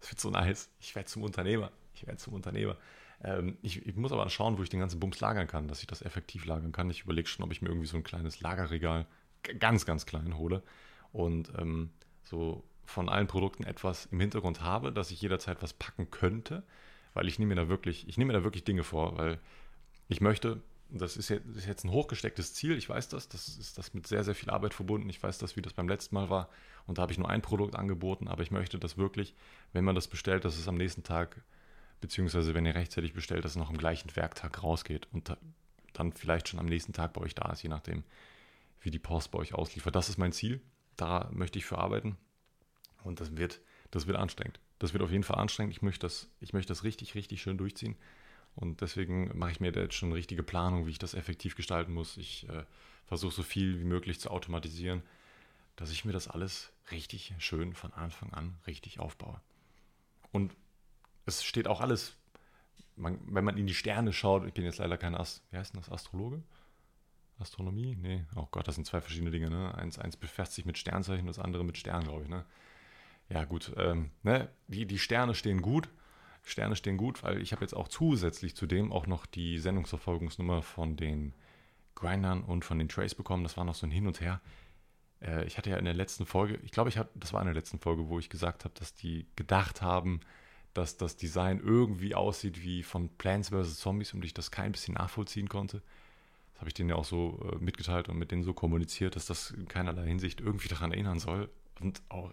das 0.00 0.10
wird 0.10 0.20
so 0.20 0.30
nice, 0.30 0.70
ich 0.80 0.94
werde 0.94 1.08
zum 1.08 1.22
Unternehmer, 1.22 1.70
ich 1.94 2.06
werde 2.06 2.18
zum 2.18 2.34
Unternehmer. 2.34 2.76
Ähm, 3.22 3.56
ich, 3.62 3.86
ich, 3.86 3.96
muss 3.96 4.12
aber 4.12 4.28
schauen, 4.28 4.58
wo 4.58 4.62
ich 4.62 4.68
den 4.68 4.80
ganzen 4.80 5.00
Bums 5.00 5.20
lagern 5.20 5.46
kann, 5.46 5.68
dass 5.68 5.80
ich 5.80 5.86
das 5.86 6.02
effektiv 6.02 6.44
lagern 6.44 6.72
kann. 6.72 6.90
Ich 6.90 7.02
überlege 7.02 7.28
schon, 7.28 7.44
ob 7.44 7.52
ich 7.52 7.62
mir 7.62 7.68
irgendwie 7.68 7.86
so 7.86 7.96
ein 7.96 8.04
kleines 8.04 8.40
Lagerregal 8.40 9.06
ganz, 9.58 9.86
ganz 9.86 10.06
klein 10.06 10.36
hole 10.36 10.62
und 11.12 11.52
ähm, 11.58 11.90
so 12.22 12.64
von 12.84 13.08
allen 13.08 13.26
Produkten 13.26 13.64
etwas 13.64 14.06
im 14.06 14.20
Hintergrund 14.20 14.60
habe, 14.60 14.92
dass 14.92 15.10
ich 15.10 15.20
jederzeit 15.20 15.62
was 15.62 15.72
packen 15.72 16.10
könnte, 16.10 16.62
weil 17.14 17.26
ich 17.26 17.38
nehme 17.38 17.54
mir 17.54 17.60
da 17.60 17.68
wirklich, 17.68 18.08
ich 18.08 18.16
nehme 18.16 18.32
mir 18.32 18.38
da 18.38 18.44
wirklich 18.44 18.64
Dinge 18.64 18.84
vor, 18.84 19.16
weil 19.16 19.40
ich 20.08 20.20
möchte, 20.20 20.60
das 20.88 21.16
ist 21.16 21.28
jetzt, 21.28 21.46
ist 21.56 21.66
jetzt 21.66 21.84
ein 21.84 21.90
hochgestecktes 21.90 22.54
Ziel, 22.54 22.76
ich 22.76 22.88
weiß 22.88 23.08
das, 23.08 23.28
das 23.28 23.48
ist 23.48 23.76
das 23.76 23.92
mit 23.92 24.06
sehr, 24.06 24.22
sehr 24.22 24.34
viel 24.34 24.50
Arbeit 24.50 24.74
verbunden, 24.74 25.08
ich 25.08 25.22
weiß 25.22 25.38
das, 25.38 25.56
wie 25.56 25.62
das 25.62 25.72
beim 25.72 25.88
letzten 25.88 26.14
Mal 26.14 26.30
war 26.30 26.48
und 26.86 26.98
da 26.98 27.02
habe 27.02 27.12
ich 27.12 27.18
nur 27.18 27.28
ein 27.28 27.42
Produkt 27.42 27.74
angeboten, 27.74 28.28
aber 28.28 28.42
ich 28.42 28.52
möchte 28.52 28.78
das 28.78 28.96
wirklich, 28.96 29.34
wenn 29.72 29.84
man 29.84 29.96
das 29.96 30.06
bestellt, 30.06 30.44
dass 30.44 30.58
es 30.58 30.68
am 30.68 30.76
nächsten 30.76 31.02
Tag 31.02 31.42
beziehungsweise 32.00 32.54
wenn 32.54 32.66
ihr 32.66 32.74
rechtzeitig 32.74 33.12
bestellt, 33.12 33.44
dass 33.44 33.52
es 33.52 33.56
noch 33.56 33.70
am 33.70 33.78
gleichen 33.78 34.14
Werktag 34.16 34.62
rausgeht 34.62 35.08
und 35.12 35.36
dann 35.92 36.12
vielleicht 36.12 36.48
schon 36.48 36.60
am 36.60 36.66
nächsten 36.66 36.92
Tag 36.92 37.12
bei 37.12 37.20
euch 37.20 37.34
da 37.34 37.50
ist, 37.52 37.62
je 37.62 37.68
nachdem, 37.68 38.04
wie 38.80 38.90
die 38.90 38.98
Post 38.98 39.30
bei 39.30 39.38
euch 39.38 39.54
ausliefert. 39.54 39.94
Das 39.94 40.08
ist 40.08 40.18
mein 40.18 40.32
Ziel. 40.32 40.60
Da 40.96 41.28
möchte 41.32 41.58
ich 41.58 41.64
für 41.64 41.78
arbeiten. 41.78 42.16
Und 43.02 43.20
das 43.20 43.36
wird, 43.36 43.60
das 43.90 44.06
wird 44.06 44.16
anstrengend. 44.16 44.60
Das 44.78 44.92
wird 44.92 45.02
auf 45.02 45.10
jeden 45.10 45.24
Fall 45.24 45.38
anstrengend. 45.38 45.74
Ich 45.74 45.82
möchte 45.82 46.06
das, 46.06 46.28
ich 46.40 46.52
möchte 46.52 46.68
das 46.68 46.84
richtig, 46.84 47.14
richtig 47.14 47.40
schön 47.40 47.58
durchziehen. 47.58 47.96
Und 48.54 48.80
deswegen 48.80 49.36
mache 49.36 49.52
ich 49.52 49.60
mir 49.60 49.72
da 49.72 49.80
jetzt 49.80 49.94
schon 49.94 50.08
eine 50.10 50.16
richtige 50.16 50.42
Planung, 50.42 50.86
wie 50.86 50.90
ich 50.90 50.98
das 50.98 51.14
effektiv 51.14 51.56
gestalten 51.56 51.92
muss. 51.92 52.16
Ich 52.16 52.48
äh, 52.48 52.64
versuche 53.06 53.34
so 53.34 53.42
viel 53.42 53.78
wie 53.80 53.84
möglich 53.84 54.20
zu 54.20 54.30
automatisieren, 54.30 55.02
dass 55.76 55.90
ich 55.90 56.04
mir 56.04 56.12
das 56.12 56.28
alles 56.28 56.72
richtig 56.90 57.34
schön 57.38 57.74
von 57.74 57.92
Anfang 57.92 58.32
an 58.32 58.56
richtig 58.66 58.98
aufbaue. 58.98 59.40
Und 60.32 60.54
es 61.26 61.44
steht 61.44 61.68
auch 61.68 61.80
alles, 61.80 62.16
man, 62.96 63.18
wenn 63.26 63.44
man 63.44 63.56
in 63.56 63.66
die 63.66 63.74
Sterne 63.74 64.12
schaut, 64.12 64.46
ich 64.46 64.54
bin 64.54 64.64
jetzt 64.64 64.78
leider 64.78 64.96
kein 64.96 65.14
Ast, 65.14 65.42
wie 65.50 65.58
heißt 65.58 65.74
denn 65.74 65.80
das, 65.80 65.90
Astrologe? 65.90 66.42
Astronomie? 67.38 67.96
Nee, 68.00 68.24
oh 68.34 68.46
Gott, 68.50 68.66
das 68.66 68.76
sind 68.76 68.86
zwei 68.86 69.00
verschiedene 69.00 69.30
Dinge. 69.30 69.50
Ne? 69.50 69.74
Eins, 69.74 69.98
eins 69.98 70.16
befasst 70.16 70.54
sich 70.54 70.64
mit 70.64 70.78
Sternzeichen, 70.78 71.26
das 71.26 71.38
andere 71.38 71.64
mit 71.64 71.76
Sternen, 71.76 72.04
glaube 72.04 72.22
ich. 72.22 72.28
Ne? 72.28 72.46
Ja, 73.28 73.44
gut. 73.44 73.72
Ähm, 73.76 74.10
ne? 74.22 74.48
die, 74.68 74.86
die 74.86 74.98
Sterne 74.98 75.34
stehen 75.34 75.60
gut. 75.60 75.90
Sterne 76.42 76.76
stehen 76.76 76.96
gut, 76.96 77.22
weil 77.24 77.42
ich 77.42 77.52
habe 77.52 77.62
jetzt 77.62 77.74
auch 77.74 77.88
zusätzlich 77.88 78.54
zu 78.54 78.66
dem 78.66 78.92
auch 78.92 79.06
noch 79.06 79.26
die 79.26 79.58
Sendungsverfolgungsnummer 79.58 80.62
von 80.62 80.96
den 80.96 81.34
Grindern 81.96 82.42
und 82.44 82.64
von 82.64 82.78
den 82.78 82.88
Trays 82.88 83.14
bekommen. 83.14 83.42
Das 83.42 83.56
war 83.56 83.64
noch 83.64 83.74
so 83.74 83.86
ein 83.86 83.90
Hin 83.90 84.06
und 84.06 84.20
Her. 84.20 84.40
Äh, 85.20 85.44
ich 85.44 85.58
hatte 85.58 85.70
ja 85.70 85.76
in 85.76 85.84
der 85.84 85.94
letzten 85.94 86.24
Folge, 86.24 86.58
ich 86.62 86.70
glaube, 86.70 86.88
ich 86.88 86.98
hatte, 86.98 87.10
das 87.16 87.32
war 87.32 87.40
in 87.40 87.46
der 87.46 87.54
letzten 87.54 87.80
Folge, 87.80 88.08
wo 88.08 88.18
ich 88.18 88.30
gesagt 88.30 88.64
habe, 88.64 88.74
dass 88.78 88.94
die 88.94 89.26
gedacht 89.34 89.82
haben, 89.82 90.20
dass 90.76 90.96
das 90.96 91.16
Design 91.16 91.60
irgendwie 91.60 92.14
aussieht 92.14 92.62
wie 92.62 92.82
von 92.82 93.08
Plants 93.08 93.50
vs. 93.50 93.78
Zombies 93.78 94.12
und 94.14 94.24
ich 94.24 94.34
das 94.34 94.50
kein 94.50 94.72
bisschen 94.72 94.94
nachvollziehen 94.94 95.48
konnte. 95.48 95.82
Das 96.52 96.60
habe 96.60 96.68
ich 96.68 96.74
denen 96.74 96.90
ja 96.90 96.96
auch 96.96 97.04
so 97.04 97.38
äh, 97.52 97.62
mitgeteilt 97.62 98.08
und 98.08 98.18
mit 98.18 98.30
denen 98.30 98.42
so 98.42 98.54
kommuniziert, 98.54 99.16
dass 99.16 99.26
das 99.26 99.50
in 99.50 99.68
keinerlei 99.68 100.06
Hinsicht 100.06 100.40
irgendwie 100.40 100.68
daran 100.68 100.92
erinnern 100.92 101.18
soll. 101.18 101.50
Und 101.80 102.02
auch, 102.08 102.32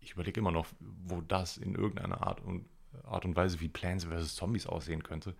ich 0.00 0.12
überlege 0.12 0.40
immer 0.40 0.50
noch, 0.50 0.66
wo 0.78 1.20
das 1.20 1.56
in 1.56 1.74
irgendeiner 1.74 2.22
Art 2.26 2.40
und 2.40 2.66
Art 3.04 3.24
und 3.24 3.36
Weise 3.36 3.60
wie 3.60 3.68
Plants 3.68 4.04
vs. 4.04 4.34
Zombies 4.34 4.66
aussehen 4.66 5.02
könnte. 5.02 5.34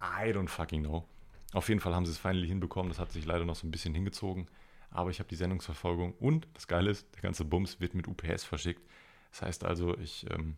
I 0.00 0.30
don't 0.30 0.48
fucking 0.48 0.82
know. 0.82 1.06
Auf 1.52 1.68
jeden 1.68 1.80
Fall 1.80 1.94
haben 1.94 2.06
sie 2.06 2.12
es 2.12 2.18
finally 2.18 2.46
hinbekommen. 2.48 2.90
Das 2.90 2.98
hat 2.98 3.12
sich 3.12 3.24
leider 3.24 3.44
noch 3.44 3.56
so 3.56 3.66
ein 3.66 3.70
bisschen 3.70 3.94
hingezogen. 3.94 4.46
Aber 4.90 5.10
ich 5.10 5.18
habe 5.18 5.28
die 5.28 5.36
Sendungsverfolgung 5.36 6.14
und 6.14 6.48
das 6.54 6.66
Geile 6.68 6.90
ist, 6.90 7.14
der 7.14 7.22
ganze 7.22 7.44
Bums 7.44 7.80
wird 7.80 7.94
mit 7.94 8.08
UPS 8.08 8.44
verschickt. 8.44 8.82
Das 9.30 9.42
heißt 9.42 9.64
also, 9.64 9.96
ich 9.98 10.26
ähm, 10.30 10.56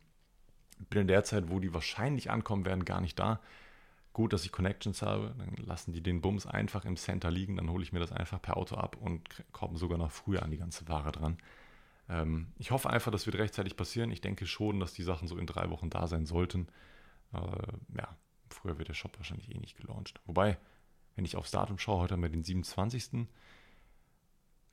bin 0.91 1.03
in 1.03 1.09
der 1.09 1.25
Zeit, 1.25 1.49
wo 1.49 1.61
die 1.61 1.75
wahrscheinlich 1.75 2.31
ankommen 2.31 2.65
werden, 2.65 2.85
gar 2.85 3.01
nicht 3.01 3.19
da. 3.19 3.41
Gut, 4.13 4.33
dass 4.33 4.45
ich 4.45 4.53
Connections 4.53 5.03
habe, 5.03 5.35
dann 5.39 5.55
lassen 5.65 5.93
die 5.93 6.03
den 6.03 6.21
Bums 6.21 6.47
einfach 6.47 6.85
im 6.85 6.97
Center 6.97 7.31
liegen, 7.31 7.57
dann 7.57 7.71
hole 7.71 7.83
ich 7.83 7.93
mir 7.93 8.01
das 8.01 8.11
einfach 8.11 8.43
per 8.43 8.57
Auto 8.57 8.75
ab 8.75 8.97
und 9.01 9.45
komme 9.53 9.79
sogar 9.79 9.99
noch 9.99 10.11
früher 10.11 10.43
an 10.43 10.51
die 10.51 10.59
ganze 10.59 10.89
Ware 10.89 11.13
dran. 11.13 11.39
Ähm, 12.09 12.49
ich 12.59 12.71
hoffe 12.71 12.91
einfach, 12.91 13.13
das 13.13 13.27
wird 13.27 13.37
rechtzeitig 13.37 13.77
passieren. 13.77 14.11
Ich 14.11 14.21
denke 14.21 14.47
schon, 14.47 14.81
dass 14.81 14.93
die 14.93 15.03
Sachen 15.03 15.29
so 15.29 15.37
in 15.37 15.47
drei 15.47 15.71
Wochen 15.71 15.91
da 15.91 16.07
sein 16.07 16.27
sollten. 16.27 16.69
Äh, 17.33 17.39
ja, 17.97 18.17
früher 18.49 18.79
wird 18.79 18.89
der 18.89 18.95
Shop 18.95 19.17
wahrscheinlich 19.19 19.55
eh 19.55 19.59
nicht 19.59 19.77
gelauncht. 19.77 20.21
Wobei, 20.27 20.59
wenn 21.15 21.25
ich 21.25 21.37
aufs 21.37 21.51
Datum 21.51 21.79
schaue, 21.79 22.01
heute 22.01 22.15
haben 22.15 22.23
wir 22.23 22.29
den 22.29 22.45
27. 22.45 23.29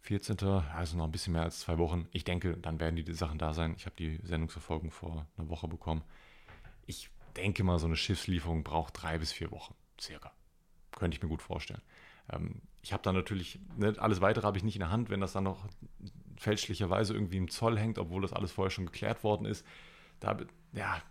14. 0.06 0.38
Also 0.44 0.98
noch 0.98 1.06
ein 1.06 1.12
bisschen 1.12 1.34
mehr 1.34 1.41
als 1.41 1.60
zwei 1.62 1.78
Wochen. 1.80 2.08
Ich 2.12 2.24
denke, 2.24 2.58
dann 2.58 2.80
werden 2.80 2.96
die 2.96 3.13
Sachen 3.13 3.39
da 3.39 3.54
sein. 3.54 3.74
Ich 3.76 3.86
habe 3.86 3.96
die 3.98 4.20
Sendungsverfolgung 4.24 4.91
vor 4.91 5.26
einer 5.38 5.50
Woche 5.50 5.68
bekommen. 5.68 6.04
Ich 6.86 7.10
denke 7.36 7.63
mal, 7.63 7.80
so 7.80 7.88
eine 7.88 7.96
Schiffslieferung 7.96 8.63
braucht 8.63 9.02
drei 9.02 9.18
bis 9.18 9.32
vier 9.32 9.52
Wochen, 9.52 9.74
circa. 10.00 10.32
Könnte 10.91 11.18
ich 11.18 11.24
mir 11.24 11.30
gut 11.30 11.41
vorstellen. 11.41 11.82
Ähm, 12.32 12.62
ich 12.84 12.94
habe 12.94 13.02
da 13.02 13.12
natürlich, 13.12 13.60
ne, 13.78 13.96
alles 13.98 14.22
weitere 14.22 14.46
habe 14.46 14.58
ich 14.58 14.63
nicht 14.63 14.76
in 14.76 14.82
der 14.82 14.91
Hand, 14.91 15.10
wenn 15.10 15.22
das 15.22 15.34
dann 15.34 15.44
noch 15.44 15.68
fälschlicherweise 16.38 17.13
irgendwie 17.13 17.38
im 17.38 17.50
Zoll 17.50 17.80
hängt, 17.80 17.98
obwohl 17.98 18.22
das 18.22 18.32
alles 18.32 18.52
vorher 18.52 18.70
schon 18.70 18.86
geklärt 18.86 19.24
worden 19.24 19.46
ist. 19.46 19.65
Da, 20.20 20.38
ja, 20.74 21.02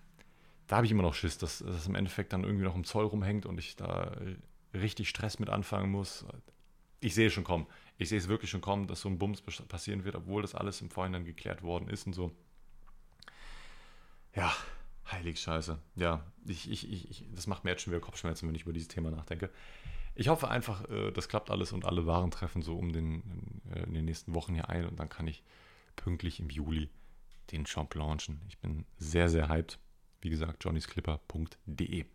da 0.68 0.76
habe 0.76 0.86
ich 0.86 0.92
immer 0.92 1.02
noch 1.02 1.14
Schiss, 1.14 1.36
dass 1.36 1.58
das 1.58 1.86
im 1.86 1.96
Endeffekt 1.96 2.32
dann 2.32 2.44
irgendwie 2.44 2.64
noch 2.64 2.76
im 2.76 2.84
Zoll 2.84 3.06
rumhängt 3.06 3.44
und 3.44 3.58
ich 3.58 3.74
da 3.74 4.16
richtig 4.72 5.08
Stress 5.08 5.40
mit 5.40 5.50
anfangen 5.50 5.90
muss. 5.90 6.24
Ich 7.00 7.14
sehe 7.14 7.30
schon 7.30 7.44
kommen. 7.44 7.66
Ich 7.96 8.08
sehe 8.08 8.18
es 8.18 8.28
wirklich 8.28 8.50
schon 8.50 8.60
kommen, 8.60 8.86
dass 8.86 9.00
so 9.00 9.08
ein 9.08 9.18
Bums 9.18 9.40
passieren 9.40 10.04
wird, 10.04 10.16
obwohl 10.16 10.42
das 10.42 10.54
alles 10.54 10.80
im 10.80 10.90
Vorhinein 10.90 11.24
geklärt 11.24 11.62
worden 11.62 11.88
ist 11.88 12.06
und 12.06 12.12
so. 12.12 12.32
Ja, 14.34 14.52
heilig 15.10 15.40
Scheiße. 15.40 15.78
Ja, 15.94 16.24
ich, 16.46 16.70
ich, 16.70 16.90
ich, 16.90 17.24
das 17.34 17.46
macht 17.46 17.64
mir 17.64 17.70
jetzt 17.70 17.82
schon 17.82 17.92
wieder 17.92 18.00
Kopfschmerzen, 18.00 18.48
wenn 18.48 18.54
ich 18.54 18.62
über 18.62 18.72
dieses 18.72 18.88
Thema 18.88 19.10
nachdenke. 19.10 19.50
Ich 20.16 20.28
hoffe 20.28 20.48
einfach, 20.48 20.88
äh, 20.90 21.10
das 21.12 21.28
klappt 21.28 21.50
alles 21.50 21.72
und 21.72 21.84
alle 21.84 22.06
Waren 22.06 22.30
treffen 22.30 22.62
so 22.62 22.76
um 22.76 22.92
den, 22.92 23.60
äh, 23.72 23.82
in 23.84 23.94
den 23.94 24.04
nächsten 24.04 24.34
Wochen 24.34 24.54
hier 24.54 24.68
ein 24.68 24.86
und 24.86 24.98
dann 24.98 25.08
kann 25.08 25.26
ich 25.26 25.42
pünktlich 25.96 26.40
im 26.40 26.50
Juli 26.50 26.88
den 27.52 27.66
Shop 27.66 27.94
launchen. 27.94 28.40
Ich 28.48 28.58
bin 28.58 28.84
sehr, 28.96 29.28
sehr 29.28 29.48
hyped. 29.48 29.78
Wie 30.20 30.30
gesagt, 30.30 30.64
johnnysclipper.de. 30.64 32.06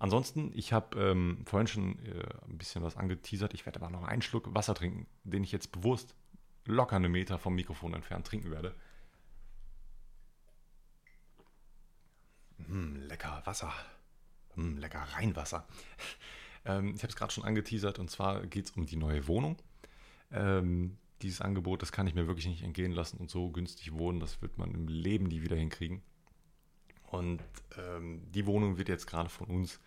Ansonsten, 0.00 0.50
ich 0.54 0.72
habe 0.72 0.98
ähm, 0.98 1.44
vorhin 1.44 1.66
schon 1.66 1.98
äh, 2.06 2.24
ein 2.48 2.56
bisschen 2.56 2.82
was 2.82 2.96
angeteasert. 2.96 3.52
Ich 3.52 3.66
werde 3.66 3.80
aber 3.80 3.90
noch 3.90 4.02
einen 4.02 4.22
Schluck 4.22 4.52
Wasser 4.54 4.74
trinken, 4.74 5.06
den 5.24 5.44
ich 5.44 5.52
jetzt 5.52 5.72
bewusst 5.72 6.14
locker 6.64 6.96
eine 6.96 7.10
Meter 7.10 7.38
vom 7.38 7.54
Mikrofon 7.54 7.92
entfernt 7.92 8.26
trinken 8.26 8.50
werde. 8.50 8.74
Mm, 12.56 12.96
lecker 12.96 13.42
Wasser. 13.44 13.72
Mm, 14.56 14.78
lecker 14.78 15.00
Rheinwasser. 15.00 15.68
Ähm, 16.66 16.94
ich 16.94 17.02
habe 17.02 17.08
es 17.08 17.16
gerade 17.16 17.32
schon 17.32 17.44
angeteasert 17.44 17.98
und 17.98 18.10
zwar 18.10 18.46
geht 18.46 18.66
es 18.66 18.70
um 18.72 18.84
die 18.84 18.96
neue 18.96 19.26
Wohnung. 19.28 19.56
Ähm, 20.30 20.98
dieses 21.22 21.40
Angebot, 21.40 21.80
das 21.80 21.90
kann 21.90 22.06
ich 22.06 22.14
mir 22.14 22.26
wirklich 22.26 22.46
nicht 22.46 22.62
entgehen 22.62 22.92
lassen 22.92 23.16
und 23.16 23.30
so 23.30 23.50
günstig 23.50 23.92
wohnen, 23.92 24.20
das 24.20 24.42
wird 24.42 24.58
man 24.58 24.70
im 24.74 24.86
Leben 24.86 25.24
nie 25.24 25.40
wieder 25.40 25.56
hinkriegen. 25.56 26.02
Und 27.10 27.42
ähm, 27.78 28.30
die 28.30 28.44
Wohnung 28.44 28.76
wird 28.76 28.90
jetzt 28.90 29.06
gerade 29.06 29.30
von 29.30 29.46
uns 29.46 29.80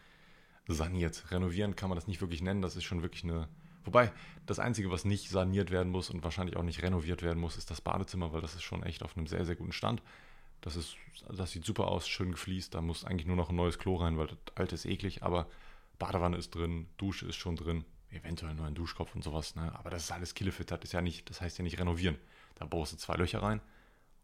saniert. 0.67 1.31
Renovieren 1.31 1.75
kann 1.75 1.89
man 1.89 1.97
das 1.97 2.07
nicht 2.07 2.21
wirklich 2.21 2.41
nennen, 2.41 2.61
das 2.61 2.75
ist 2.75 2.83
schon 2.83 3.01
wirklich 3.01 3.23
eine. 3.23 3.47
Wobei, 3.85 4.13
das 4.45 4.59
Einzige, 4.59 4.91
was 4.91 5.03
nicht 5.03 5.29
saniert 5.29 5.69
werden 5.69 5.91
muss 5.91 6.09
und 6.09 6.23
wahrscheinlich 6.23 6.55
auch 6.55 6.63
nicht 6.63 6.81
renoviert 6.81 7.21
werden 7.21 7.39
muss, 7.39 7.57
ist 7.57 7.69
das 7.69 7.81
Badezimmer, 7.81 8.31
weil 8.31 8.39
das 8.39 8.55
ist 8.55 8.63
schon 8.63 8.81
echt 8.83 9.03
auf 9.03 9.17
einem 9.17 9.27
sehr, 9.27 9.43
sehr 9.43 9.57
guten 9.57 9.73
Stand. 9.73 10.01
Das, 10.61 10.77
ist, 10.77 10.95
das 11.29 11.51
sieht 11.51 11.65
super 11.65 11.89
aus, 11.89 12.07
schön 12.07 12.31
gefliest. 12.31 12.73
Da 12.73 12.81
muss 12.81 13.03
eigentlich 13.03 13.27
nur 13.27 13.35
noch 13.35 13.49
ein 13.49 13.57
neues 13.57 13.77
Klo 13.77 13.97
rein, 13.97 14.17
weil 14.17 14.27
das 14.27 14.37
alte 14.55 14.75
ist 14.75 14.85
eklig. 14.85 15.21
Aber 15.21 15.47
Badewanne 15.99 16.37
ist 16.37 16.55
drin, 16.55 16.87
Dusche 16.97 17.25
ist 17.25 17.35
schon 17.35 17.57
drin, 17.57 17.83
eventuell 18.09 18.53
nur 18.53 18.65
ein 18.65 18.75
Duschkopf 18.75 19.13
und 19.15 19.23
sowas. 19.23 19.55
Ne? 19.55 19.77
Aber 19.77 19.89
das 19.89 20.03
ist 20.03 20.11
alles 20.11 20.33
Killefit, 20.33 20.71
das 20.71 20.79
ist 20.83 20.93
ja 20.93 21.01
nicht, 21.01 21.29
das 21.29 21.41
heißt 21.41 21.57
ja 21.57 21.63
nicht 21.63 21.79
renovieren. 21.79 22.17
Da 22.55 22.65
baust 22.65 22.93
du 22.93 22.97
zwei 22.97 23.15
Löcher 23.15 23.43
rein 23.43 23.59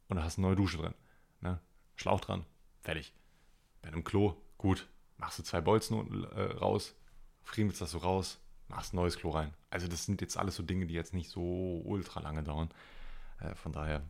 und 0.08 0.15
da 0.15 0.23
hast 0.23 0.38
du 0.38 0.41
eine 0.41 0.47
neue 0.47 0.56
Dusche 0.56 0.78
drin. 0.78 0.93
Ne? 1.41 1.60
Schlauch 1.95 2.21
dran, 2.21 2.45
fertig. 2.82 3.13
Bei 3.82 3.89
einem 3.89 4.06
Klo, 4.06 4.36
gut, 4.58 4.88
machst 5.20 5.38
du 5.38 5.44
zwei 5.44 5.62
Bolzen 5.62 6.24
äh, 6.32 6.42
raus, 6.42 6.96
friemelst 7.44 7.82
das 7.82 7.92
so 7.92 8.00
raus, 8.00 8.40
machst 8.68 8.94
neues 8.94 9.18
Klo 9.18 9.32
rein. 9.32 9.54
Also 9.70 9.88
das 9.88 10.06
sind 10.06 10.22
jetzt 10.22 10.38
alles 10.38 10.56
so 10.56 10.64
Dinge, 10.64 10.88
die 10.88 10.94
jetzt 10.94 11.14
nicht 11.14 11.30
so 11.30 11.82
ultra 11.86 12.22
lange 12.22 12.42
dauern. 12.42 12.70
Äh, 13.40 13.54
von 13.56 13.72
daher, 13.72 14.02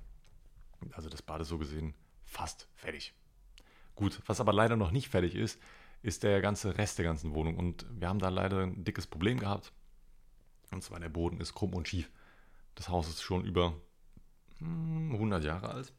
also 0.92 1.10
das 1.10 1.22
Bad 1.22 1.42
ist 1.42 1.50
so 1.50 1.58
gesehen 1.58 1.94
fast 2.26 2.68
fertig. 2.76 3.14
Gut, 3.96 4.22
was 4.28 4.40
aber 4.40 4.54
leider 4.54 4.78
noch 4.78 4.92
nicht 4.92 5.10
fertig 5.10 5.36
ist, 5.36 5.60
ist 6.02 6.24
der 6.24 6.40
ganze 6.42 6.78
Rest 6.78 6.98
der 6.98 7.06
ganzen 7.06 7.34
Wohnung. 7.34 7.58
Und 7.58 7.86
wir 7.90 8.08
haben 8.08 8.20
da 8.20 8.30
leider 8.30 8.62
ein 8.62 8.84
dickes 8.86 9.08
Problem 9.08 9.40
gehabt. 9.40 9.74
Und 10.72 10.84
zwar 10.84 11.00
der 11.00 11.10
Boden 11.10 11.42
ist 11.42 11.56
krumm 11.56 11.74
und 11.74 11.88
schief. 11.88 12.10
Das 12.76 12.88
Haus 12.88 13.10
ist 13.10 13.22
schon 13.22 13.44
über 13.44 13.74
100 14.62 15.40
hm, 15.42 15.46
Jahre 15.46 15.70
alt. 15.70 15.92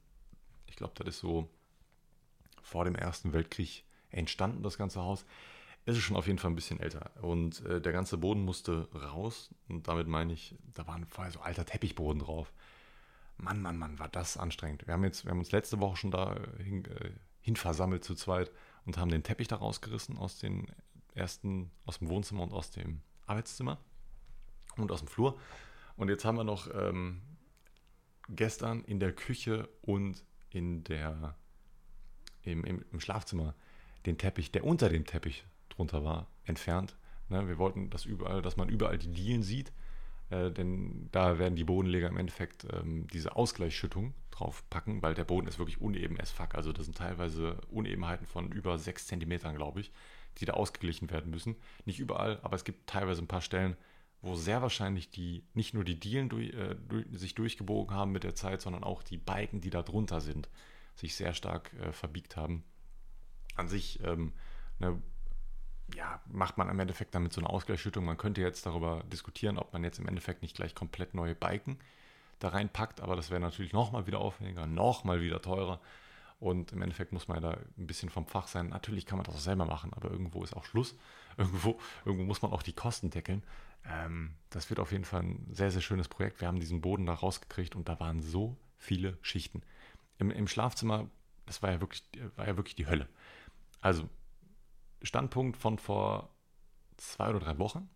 Ich 0.67 0.77
glaube, 0.77 0.95
das 0.97 1.09
ist 1.09 1.21
so 1.21 1.51
vor 2.63 2.85
dem 2.85 2.95
Ersten 2.95 3.33
Weltkrieg 3.33 3.85
entstanden, 4.11 4.63
das 4.63 4.79
ganze 4.79 5.01
Haus. 5.01 5.25
Es 5.87 5.97
ist 5.97 6.03
schon 6.03 6.17
auf 6.17 6.27
jeden 6.27 6.39
Fall 6.39 6.51
ein 6.51 6.57
bisschen 6.57 6.81
älter. 6.81 7.11
Und 7.23 7.65
äh, 7.65 7.81
der 7.81 7.93
ganze 7.93 8.19
Boden 8.19 8.45
musste 8.45 8.89
raus. 8.95 9.51
Und 9.69 9.89
damit 9.89 10.07
meine 10.07 10.33
ich, 10.33 10.55
da 10.75 10.87
war 10.87 11.01
vorher 11.09 11.33
so 11.33 11.41
alter 11.41 11.65
Teppichboden 11.65 12.21
drauf. 12.21 12.53
Mann, 13.39 13.63
Mann, 13.63 13.79
Mann, 13.79 13.99
war 13.99 14.09
das 14.09 14.37
anstrengend. 14.37 14.87
Wir 14.87 14.95
haben, 14.95 15.05
jetzt, 15.05 15.25
wir 15.25 15.31
haben 15.31 15.39
uns 15.39 15.53
letzte 15.53 15.81
Woche 15.81 15.97
schon 15.97 16.11
da 16.11 16.37
hin, 16.59 16.85
äh, 16.85 17.11
hin 17.41 17.57
versammelt 17.57 18.05
zu 18.05 18.15
zweit 18.15 18.51
und 18.85 18.99
haben 18.99 19.11
den 19.11 19.23
Teppich 19.23 19.49
da 19.49 19.57
rausgerissen 19.57 20.19
aus 20.19 20.39
den 20.39 20.67
ersten, 21.15 21.71
aus 21.87 21.99
dem 21.99 22.09
Wohnzimmer 22.09 22.43
und 22.43 22.53
aus 22.53 22.71
dem 22.71 23.01
Arbeitszimmer 23.27 23.79
und 24.77 24.93
aus 24.93 25.01
dem 25.01 25.09
Flur. 25.09 25.39
Und 25.97 26.09
jetzt 26.09 26.25
haben 26.25 26.37
wir 26.37 26.45
noch 26.45 26.69
ähm, 26.75 27.23
gestern 28.29 28.85
in 28.85 29.01
der 29.01 29.13
Küche 29.13 29.69
und 29.83 30.25
in 30.51 30.85
der, 30.85 31.37
im, 32.43 32.65
im, 32.65 32.85
im, 32.91 33.01
Schlafzimmer 33.01 33.55
den 34.07 34.19
Teppich, 34.19 34.53
der 34.53 34.65
unter 34.65 34.89
dem 34.89 35.07
Teppich 35.07 35.45
drunter 35.69 36.05
war, 36.05 36.29
entfernt. 36.45 36.97
Ne, 37.29 37.47
wir 37.49 37.59
wollten, 37.59 37.91
dass, 37.91 38.05
überall, 38.05 38.43
dass 38.43 38.57
man 38.57 38.69
überall 38.69 38.99
die 38.99 39.13
Dielen 39.13 39.43
sieht, 39.43 39.73
äh, 40.31 40.51
denn 40.51 41.09
da 41.13 41.39
werden 41.39 41.57
die 41.57 41.65
Bodenleger 41.65 42.09
im 42.09 42.17
Endeffekt 42.17 42.67
ähm, 42.73 43.07
diese 43.13 43.37
Ausgleichsschüttung 43.37 44.15
drauf 44.31 44.65
packen, 44.71 45.03
weil 45.03 45.15
der 45.15 45.25
Boden 45.25 45.47
ist 45.47 45.59
wirklich 45.59 45.81
uneben 45.81 46.19
as 46.21 46.31
fuck. 46.31 46.55
Also 46.55 46.73
das 46.73 46.87
sind 46.87 46.97
teilweise 46.97 47.61
Unebenheiten 47.71 48.27
von 48.27 48.51
über 48.51 48.79
6 48.79 49.07
cm, 49.07 49.55
glaube 49.55 49.81
ich, 49.81 49.93
die 50.39 50.45
da 50.45 50.55
ausgeglichen 50.55 51.11
werden 51.11 51.31
müssen. 51.31 51.57
Nicht 51.85 52.01
überall, 52.01 52.41
aber 52.43 52.57
es 52.57 52.65
gibt 52.65 52.89
teilweise 52.89 53.23
ein 53.23 53.29
paar 53.29 53.43
Stellen, 53.43 53.77
wo 54.23 54.35
sehr 54.35 54.63
wahrscheinlich 54.63 55.11
die 55.11 55.45
nicht 55.55 55.75
nur 55.75 55.85
die 55.85 55.99
Dielen 55.99 56.29
durch, 56.29 56.53
äh, 56.53 56.77
durch, 56.89 57.07
sich 57.13 57.35
durchgebogen 57.35 57.95
haben 57.95 58.13
mit 58.13 58.25
der 58.25 58.35
Zeit, 58.35 58.61
sondern 58.61 58.85
auch 58.85 59.03
die 59.03 59.17
Balken, 59.17 59.61
die 59.61 59.71
da 59.71 59.83
drunter 59.83 60.21
sind, 60.21 60.49
sich 60.95 61.15
sehr 61.15 61.35
stark 61.35 61.73
äh, 61.75 61.93
verbiegt 61.93 62.37
haben. 62.37 62.65
An 63.61 63.69
sich 63.69 64.03
ähm, 64.03 64.33
ne, 64.79 65.01
ja, 65.95 66.21
macht 66.27 66.59
man 66.59 66.69
im 66.69 66.79
Endeffekt 66.81 67.15
damit 67.15 67.33
so 67.33 67.41
eine 67.41 67.51
Ausgleichsschüttung. 67.51 68.05
Man 68.05 68.17
könnte 68.17 68.41
jetzt 68.41 68.67
darüber 68.67 69.03
diskutieren, 69.13 69.59
ob 69.59 69.73
man 69.73 69.85
jetzt 69.85 69.99
im 69.99 70.09
Endeffekt 70.09 70.43
nicht 70.43 70.57
gleich 70.57 70.75
komplett 70.75 71.15
neue 71.15 71.35
Balken 71.35 71.79
da 72.39 72.49
reinpackt, 72.49 73.01
aber 73.01 73.17
das 73.17 73.31
wäre 73.31 73.41
natürlich 73.41 73.73
nochmal 73.73 74.07
wieder 74.07 74.19
aufwendiger, 74.19 74.67
nochmal 74.67 75.21
wieder 75.21 75.43
teurer. 75.43 75.81
Und 76.39 76.73
im 76.73 76.81
Endeffekt 76.81 77.13
muss 77.13 77.29
man 77.29 77.43
ja 77.43 77.51
da 77.51 77.59
ein 77.77 77.87
bisschen 77.87 78.09
vom 78.09 78.27
Fach 78.27 78.49
sein. 78.49 78.71
Natürlich 78.71 79.05
kann 79.05 79.19
man 79.19 79.27
das 79.27 79.35
auch 79.35 79.41
selber 79.41 79.67
machen, 79.67 79.93
aber 79.93 80.11
irgendwo 80.11 80.43
ist 80.43 80.57
auch 80.57 80.65
Schluss. 80.65 80.97
Irgendwo, 81.37 81.79
irgendwo 82.05 82.25
muss 82.25 82.43
man 82.43 82.51
auch 82.51 82.63
die 82.63 82.73
Kosten 82.73 83.09
deckeln. 83.09 83.43
Ähm, 83.85 84.35
das 84.51 84.69
wird 84.69 84.81
auf 84.81 84.93
jeden 84.93 85.05
Fall 85.05 85.23
ein 85.23 85.47
sehr, 85.51 85.71
sehr 85.71 85.81
schönes 85.81 86.09
Projekt. 86.09 86.41
Wir 86.41 86.49
haben 86.49 86.61
diesen 86.61 86.81
Boden 86.81 87.07
da 87.07 87.15
rausgekriegt 87.15 87.77
und 87.77 87.89
da 87.89 87.99
waren 88.01 88.21
so 88.21 88.59
viele 88.77 89.17
Schichten. 89.23 89.63
Im, 90.19 90.31
im 90.31 90.49
Schlafzimmer, 90.49 91.09
das 91.47 91.63
war 91.63 91.71
ja, 91.71 91.81
wirklich, 91.81 92.03
war 92.37 92.47
ja 92.47 92.57
wirklich 92.57 92.75
die 92.75 92.89
Hölle. 92.89 93.09
Also, 93.81 94.09
Standpunkt 95.03 95.57
von 95.57 95.79
vor 95.79 96.31
zwei 96.97 97.31
oder 97.31 97.41
drei 97.41 97.59
Wochen, 97.59 97.89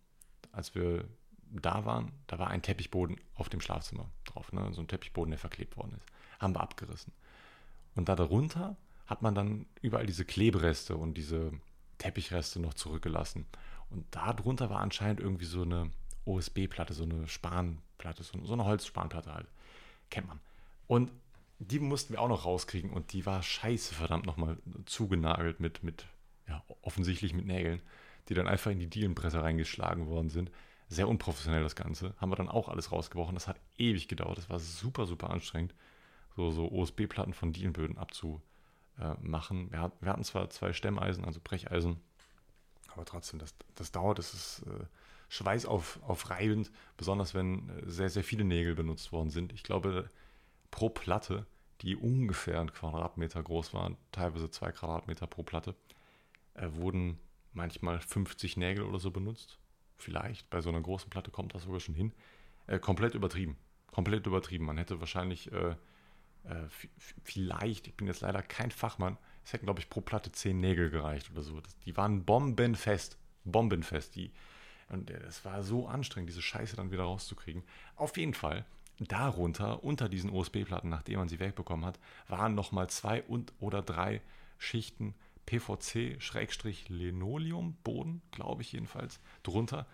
als 0.51 0.73
wir 0.75 1.07
da 1.49 1.85
waren, 1.85 2.11
da 2.27 2.39
war 2.39 2.47
ein 2.49 2.61
Teppichboden 2.61 3.19
auf 3.35 3.49
dem 3.49 3.61
Schlafzimmer 3.61 4.09
drauf. 4.25 4.51
Ne? 4.51 4.73
So 4.73 4.81
ein 4.81 4.87
Teppichboden, 4.87 5.31
der 5.31 5.39
verklebt 5.39 5.77
worden 5.77 5.93
ist. 5.93 6.05
Haben 6.39 6.55
wir 6.55 6.61
abgerissen. 6.61 7.13
Und 7.95 8.09
da 8.09 8.15
darunter 8.15 8.75
hat 9.05 9.21
man 9.21 9.35
dann 9.35 9.67
überall 9.81 10.05
diese 10.05 10.25
Klebereste 10.25 10.97
und 10.97 11.15
diese 11.15 11.51
Teppichreste 11.97 12.59
noch 12.59 12.73
zurückgelassen. 12.73 13.45
Und 13.89 14.05
darunter 14.13 14.69
war 14.69 14.79
anscheinend 14.79 15.19
irgendwie 15.19 15.45
so 15.45 15.61
eine 15.61 15.91
OSB-Platte, 16.25 16.93
so 16.93 17.03
eine 17.03 17.27
Spanplatte, 17.27 18.23
so 18.23 18.53
eine 18.53 18.65
Holzspanplatte 18.65 19.33
halt. 19.33 19.47
Kennt 20.09 20.27
man. 20.27 20.39
Und 20.87 21.11
die 21.59 21.79
mussten 21.79 22.13
wir 22.13 22.21
auch 22.21 22.27
noch 22.27 22.45
rauskriegen 22.45 22.91
und 22.91 23.13
die 23.13 23.25
war 23.25 23.41
scheiße 23.41 23.93
verdammt 23.95 24.25
nochmal 24.25 24.57
zugenagelt 24.85 25.59
mit, 25.59 25.83
mit, 25.83 26.05
ja, 26.47 26.63
offensichtlich 26.81 27.33
mit 27.33 27.45
Nägeln, 27.45 27.81
die 28.27 28.33
dann 28.33 28.47
einfach 28.47 28.71
in 28.71 28.79
die 28.79 28.89
Dielenpresse 28.89 29.41
reingeschlagen 29.41 30.07
worden 30.07 30.29
sind. 30.29 30.51
Sehr 30.87 31.07
unprofessionell 31.07 31.63
das 31.63 31.75
Ganze. 31.75 32.13
Haben 32.17 32.31
wir 32.31 32.35
dann 32.35 32.49
auch 32.49 32.69
alles 32.69 32.91
rausgebrochen. 32.91 33.35
Das 33.35 33.47
hat 33.47 33.59
ewig 33.77 34.07
gedauert. 34.07 34.37
Das 34.37 34.49
war 34.49 34.59
super, 34.59 35.07
super 35.07 35.29
anstrengend, 35.29 35.73
so, 36.35 36.51
so 36.51 36.71
OSB-Platten 36.71 37.33
von 37.33 37.53
Dielenböden 37.53 37.97
abzumachen. 37.97 39.71
Wir, 39.71 40.11
hatten 40.11 40.23
zwar 40.23 40.49
zwei 40.49 40.73
Stemmeisen, 40.73 41.25
also 41.25 41.39
Brecheisen, 41.43 42.01
aber 42.93 43.05
trotzdem, 43.05 43.39
das, 43.39 43.55
das 43.75 43.91
dauert, 43.91 44.19
das 44.19 44.33
ist 44.33 44.63
äh, 44.67 44.85
schweißaufreibend, 45.29 46.71
besonders 46.97 47.33
wenn 47.33 47.69
äh, 47.69 47.89
sehr, 47.89 48.09
sehr 48.09 48.23
viele 48.23 48.43
Nägel 48.43 48.75
benutzt 48.75 49.11
worden 49.11 49.29
sind. 49.29 49.53
Ich 49.53 49.63
glaube, 49.63 50.09
pro 50.71 50.89
Platte, 50.89 51.45
die 51.81 51.95
ungefähr 51.95 52.61
ein 52.61 52.71
Quadratmeter 52.71 53.43
groß 53.43 53.73
waren, 53.73 53.97
teilweise 54.11 54.49
zwei 54.49 54.71
Quadratmeter 54.71 55.27
pro 55.27 55.43
Platte, 55.43 55.75
äh, 56.53 56.67
wurden 56.71 57.19
manchmal 57.53 57.99
50 57.99 58.57
Nägel 58.57 58.83
oder 58.85 58.99
so 58.99 59.11
benutzt. 59.11 59.59
Vielleicht, 59.97 60.49
bei 60.49 60.61
so 60.61 60.69
einer 60.69 60.81
großen 60.81 61.09
Platte 61.09 61.31
kommt 61.31 61.55
das 61.55 61.63
sogar 61.63 61.79
schon 61.79 61.95
hin. 61.95 62.13
Äh, 62.67 62.79
komplett 62.79 63.15
übertrieben. 63.15 63.57
Komplett 63.87 64.25
übertrieben. 64.25 64.65
Man 64.65 64.77
hätte 64.77 64.99
wahrscheinlich 64.99 65.51
äh, 65.51 65.75
äh, 66.45 66.67
vielleicht, 67.23 67.87
ich 67.87 67.95
bin 67.95 68.07
jetzt 68.07 68.21
leider 68.21 68.41
kein 68.41 68.71
Fachmann, 68.71 69.17
es 69.43 69.53
hätten, 69.53 69.65
glaube 69.65 69.79
ich, 69.79 69.89
pro 69.89 70.01
Platte 70.01 70.31
zehn 70.31 70.59
Nägel 70.59 70.89
gereicht 70.89 71.31
oder 71.31 71.41
so. 71.41 71.59
Das, 71.61 71.77
die 71.79 71.95
waren 71.97 72.25
bombenfest. 72.25 73.17
Bombenfest. 73.43 74.15
Die, 74.15 74.31
und 74.89 75.09
es 75.09 75.45
war 75.45 75.63
so 75.63 75.87
anstrengend, 75.87 76.29
diese 76.29 76.41
Scheiße 76.41 76.75
dann 76.75 76.91
wieder 76.91 77.03
rauszukriegen. 77.03 77.63
Auf 77.95 78.17
jeden 78.17 78.33
Fall, 78.33 78.65
darunter, 78.99 79.83
unter 79.83 80.07
diesen 80.09 80.29
OSB-Platten, 80.29 80.89
nachdem 80.89 81.19
man 81.19 81.29
sie 81.29 81.39
wegbekommen 81.39 81.85
hat, 81.85 81.99
waren 82.27 82.55
nochmal 82.55 82.89
zwei 82.89 83.23
und 83.23 83.53
oder 83.59 83.81
drei 83.81 84.21
Schichten 84.57 85.15
PVC-Linoleum-Boden, 85.45 88.21
glaube 88.31 88.61
ich 88.61 88.71
jedenfalls, 88.71 89.19
drunter, 89.43 89.85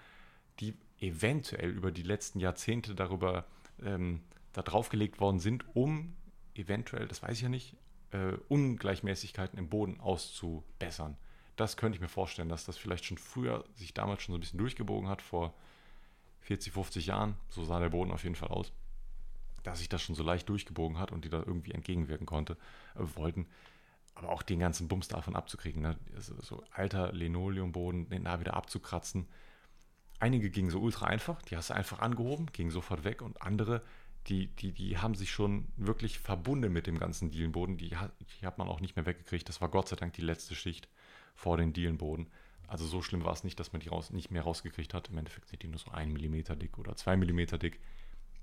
die 0.59 0.75
eventuell 0.99 1.71
über 1.71 1.91
die 1.91 2.03
letzten 2.03 2.39
Jahrzehnte 2.39 2.93
darüber 2.95 3.45
ähm, 3.83 4.21
da 4.53 4.61
draufgelegt 4.61 5.19
worden 5.19 5.39
sind, 5.39 5.65
um 5.75 6.15
eventuell, 6.55 7.07
das 7.07 7.23
weiß 7.23 7.37
ich 7.37 7.41
ja 7.41 7.49
nicht, 7.49 7.75
äh, 8.11 8.33
Ungleichmäßigkeiten 8.49 9.57
im 9.57 9.69
Boden 9.69 9.99
auszubessern. 9.99 11.17
Das 11.55 11.77
könnte 11.77 11.95
ich 11.95 12.01
mir 12.01 12.09
vorstellen, 12.09 12.49
dass 12.49 12.65
das 12.65 12.77
vielleicht 12.77 13.05
schon 13.05 13.17
früher 13.17 13.63
sich 13.75 13.93
damals 13.93 14.23
schon 14.23 14.33
so 14.33 14.37
ein 14.37 14.41
bisschen 14.41 14.59
durchgebogen 14.59 15.09
hat, 15.09 15.21
vor 15.21 15.53
40, 16.41 16.73
50 16.73 17.05
Jahren. 17.07 17.35
So 17.49 17.63
sah 17.63 17.79
der 17.79 17.89
Boden 17.89 18.11
auf 18.11 18.23
jeden 18.23 18.35
Fall 18.35 18.49
aus. 18.49 18.71
Dass 19.63 19.79
sich 19.79 19.89
das 19.89 20.01
schon 20.01 20.15
so 20.15 20.23
leicht 20.23 20.49
durchgebogen 20.49 20.97
hat 20.99 21.11
und 21.11 21.25
die 21.25 21.29
da 21.29 21.39
irgendwie 21.39 21.71
entgegenwirken 21.71 22.25
konnte, 22.25 22.57
äh, 22.95 23.03
wollten. 23.15 23.47
Aber 24.15 24.29
auch 24.29 24.41
den 24.41 24.59
ganzen 24.59 24.87
Bums 24.87 25.07
davon 25.07 25.35
abzukriegen. 25.35 25.81
Ne? 25.81 25.97
Also 26.15 26.35
so 26.41 26.63
alter 26.71 27.11
Linoleumboden, 27.13 28.09
den 28.09 28.25
da 28.25 28.39
wieder 28.39 28.55
abzukratzen. 28.55 29.27
Einige 30.19 30.49
gingen 30.49 30.69
so 30.69 30.79
ultra 30.79 31.07
einfach, 31.07 31.41
die 31.41 31.57
hast 31.57 31.69
du 31.69 31.73
einfach 31.73 31.99
angehoben, 31.99 32.47
gingen 32.47 32.69
sofort 32.69 33.03
weg 33.03 33.21
und 33.21 33.41
andere 33.41 33.81
die, 34.27 34.47
die, 34.47 34.71
die 34.71 34.97
haben 34.97 35.15
sich 35.15 35.31
schon 35.31 35.67
wirklich 35.77 36.19
verbunden 36.19 36.71
mit 36.71 36.87
dem 36.87 36.99
ganzen 36.99 37.31
Dielenboden. 37.31 37.77
Die, 37.77 37.89
die 37.89 38.45
hat 38.45 38.57
man 38.57 38.67
auch 38.67 38.79
nicht 38.79 38.95
mehr 38.95 39.05
weggekriegt. 39.05 39.49
Das 39.49 39.61
war 39.61 39.69
Gott 39.69 39.89
sei 39.89 39.95
Dank 39.95 40.13
die 40.13 40.21
letzte 40.21 40.55
Schicht 40.55 40.87
vor 41.35 41.57
den 41.57 41.73
Dielenboden. 41.73 42.27
Also 42.67 42.85
so 42.85 43.01
schlimm 43.01 43.25
war 43.25 43.33
es 43.33 43.43
nicht, 43.43 43.59
dass 43.59 43.73
man 43.73 43.81
die 43.81 43.89
raus, 43.89 44.11
nicht 44.11 44.31
mehr 44.31 44.43
rausgekriegt 44.43 44.93
hat. 44.93 45.09
Im 45.09 45.17
Endeffekt 45.17 45.47
sind 45.47 45.63
die 45.63 45.67
nur 45.67 45.79
so 45.79 45.91
ein 45.91 46.13
Millimeter 46.13 46.55
dick 46.55 46.77
oder 46.77 46.95
zwei 46.95 47.17
Millimeter 47.17 47.57
dick. 47.57 47.79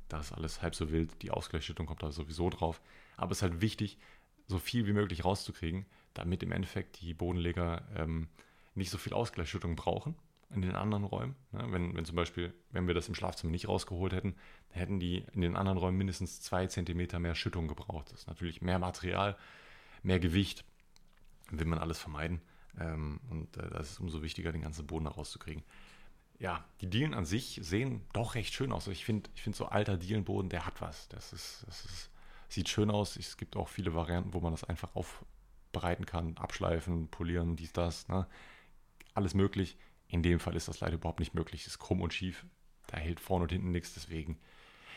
Da 0.09 0.21
ist 0.21 0.33
alles 0.33 0.63
halb 0.63 0.75
so 0.75 0.91
wild. 0.91 1.23
Die 1.23 1.31
Ausgleichsschüttung 1.31 1.87
kommt 1.87 2.03
da 2.03 2.11
sowieso 2.11 2.51
drauf. 2.51 2.81
Aber 3.17 3.33
es 3.33 3.39
ist 3.39 3.43
halt 3.43 3.61
wichtig, 3.61 3.99
so 4.47 4.59
viel 4.59 4.87
wie 4.87 4.93
möglich 4.93 5.25
rauszukriegen, 5.25 5.87
damit 6.15 6.43
im 6.43 6.53
Endeffekt 6.53 7.01
die 7.01 7.15
Bodenleger 7.15 7.87
ähm, 7.95 8.29
nicht 8.75 8.91
so 8.91 8.99
viel 8.99 9.13
Ausgleichsschüttung 9.13 9.77
brauchen 9.77 10.17
in 10.51 10.63
den 10.63 10.75
anderen 10.75 11.05
Räumen. 11.05 11.37
Ne? 11.53 11.67
Wenn, 11.71 11.95
wenn 11.95 12.05
zum 12.05 12.17
Beispiel, 12.17 12.55
wenn 12.71 12.87
wir 12.87 12.95
das 12.95 13.09
im 13.09 13.15
Schlafzimmer 13.15 13.51
nicht 13.51 13.69
rausgeholt 13.69 14.13
hätten, 14.13 14.35
hätten 14.71 14.99
die 14.99 15.25
in 15.33 15.43
den 15.43 15.57
anderen 15.57 15.79
Räumen 15.79 15.99
mindestens 15.99 16.41
zwei 16.41 16.67
Zentimeter 16.67 17.19
mehr 17.19 17.35
Schüttung 17.35 17.69
gebraucht. 17.69 18.11
Das 18.13 18.21
ist 18.21 18.29
natürlich 18.29 18.63
mehr 18.63 18.79
Material, 18.79 19.37
mehr 20.03 20.21
Gewicht, 20.21 20.65
will 21.51 21.67
man 21.67 21.79
alles 21.79 21.99
vermeiden. 21.99 22.41
Ähm, 22.81 23.21
und 23.29 23.57
äh, 23.57 23.69
das 23.71 23.93
ist 23.93 24.01
umso 24.01 24.23
wichtiger, 24.23 24.53
den 24.53 24.63
ganzen 24.63 24.87
Boden 24.87 25.07
rauszukriegen. 25.07 25.63
Ja, 26.39 26.65
die 26.81 26.89
Dielen 26.89 27.15
an 27.15 27.25
sich 27.25 27.59
sehen 27.63 28.03
doch 28.13 28.35
recht 28.35 28.55
schön 28.55 28.73
aus. 28.73 28.87
Ich 28.87 29.05
finde 29.05 29.29
ich 29.35 29.43
find 29.43 29.57
so 29.57 29.67
alter 29.67 29.97
Dielenboden, 29.97 30.49
der 30.49 30.67
hat 30.67 30.81
was. 30.81 31.09
Das, 31.09 31.33
ist, 31.33 31.65
das 31.67 31.85
ist, 31.85 32.11
sieht 32.49 32.69
schön 32.69 32.91
aus. 32.91 33.17
Es 33.17 33.37
gibt 33.37 33.57
auch 33.57 33.69
viele 33.69 33.95
Varianten, 33.95 34.35
wo 34.35 34.41
man 34.41 34.53
das 34.53 34.65
einfach 34.65 34.95
aufbereiten 34.95 36.07
kann, 36.07 36.37
abschleifen, 36.37 37.09
polieren, 37.09 37.57
dies, 37.57 37.73
das. 37.73 38.07
Ne? 38.09 38.27
Alles 39.15 39.35
möglich 39.35 39.77
in 40.09 40.23
dem 40.23 40.41
Fall 40.41 40.57
ist 40.57 40.69
das 40.69 40.81
leider 40.81 40.95
überhaupt 40.95 41.21
nicht 41.21 41.35
möglich. 41.35 41.63
Es 41.63 41.69
ist 41.69 41.79
krumm 41.79 42.01
und 42.01 42.15
schief. 42.15 42.47
Da 42.87 42.97
hält 42.97 43.21
vorne 43.21 43.45
und 43.45 43.53
hinten 43.53 43.71
nichts. 43.71 43.95
Deswegen, 43.95 44.39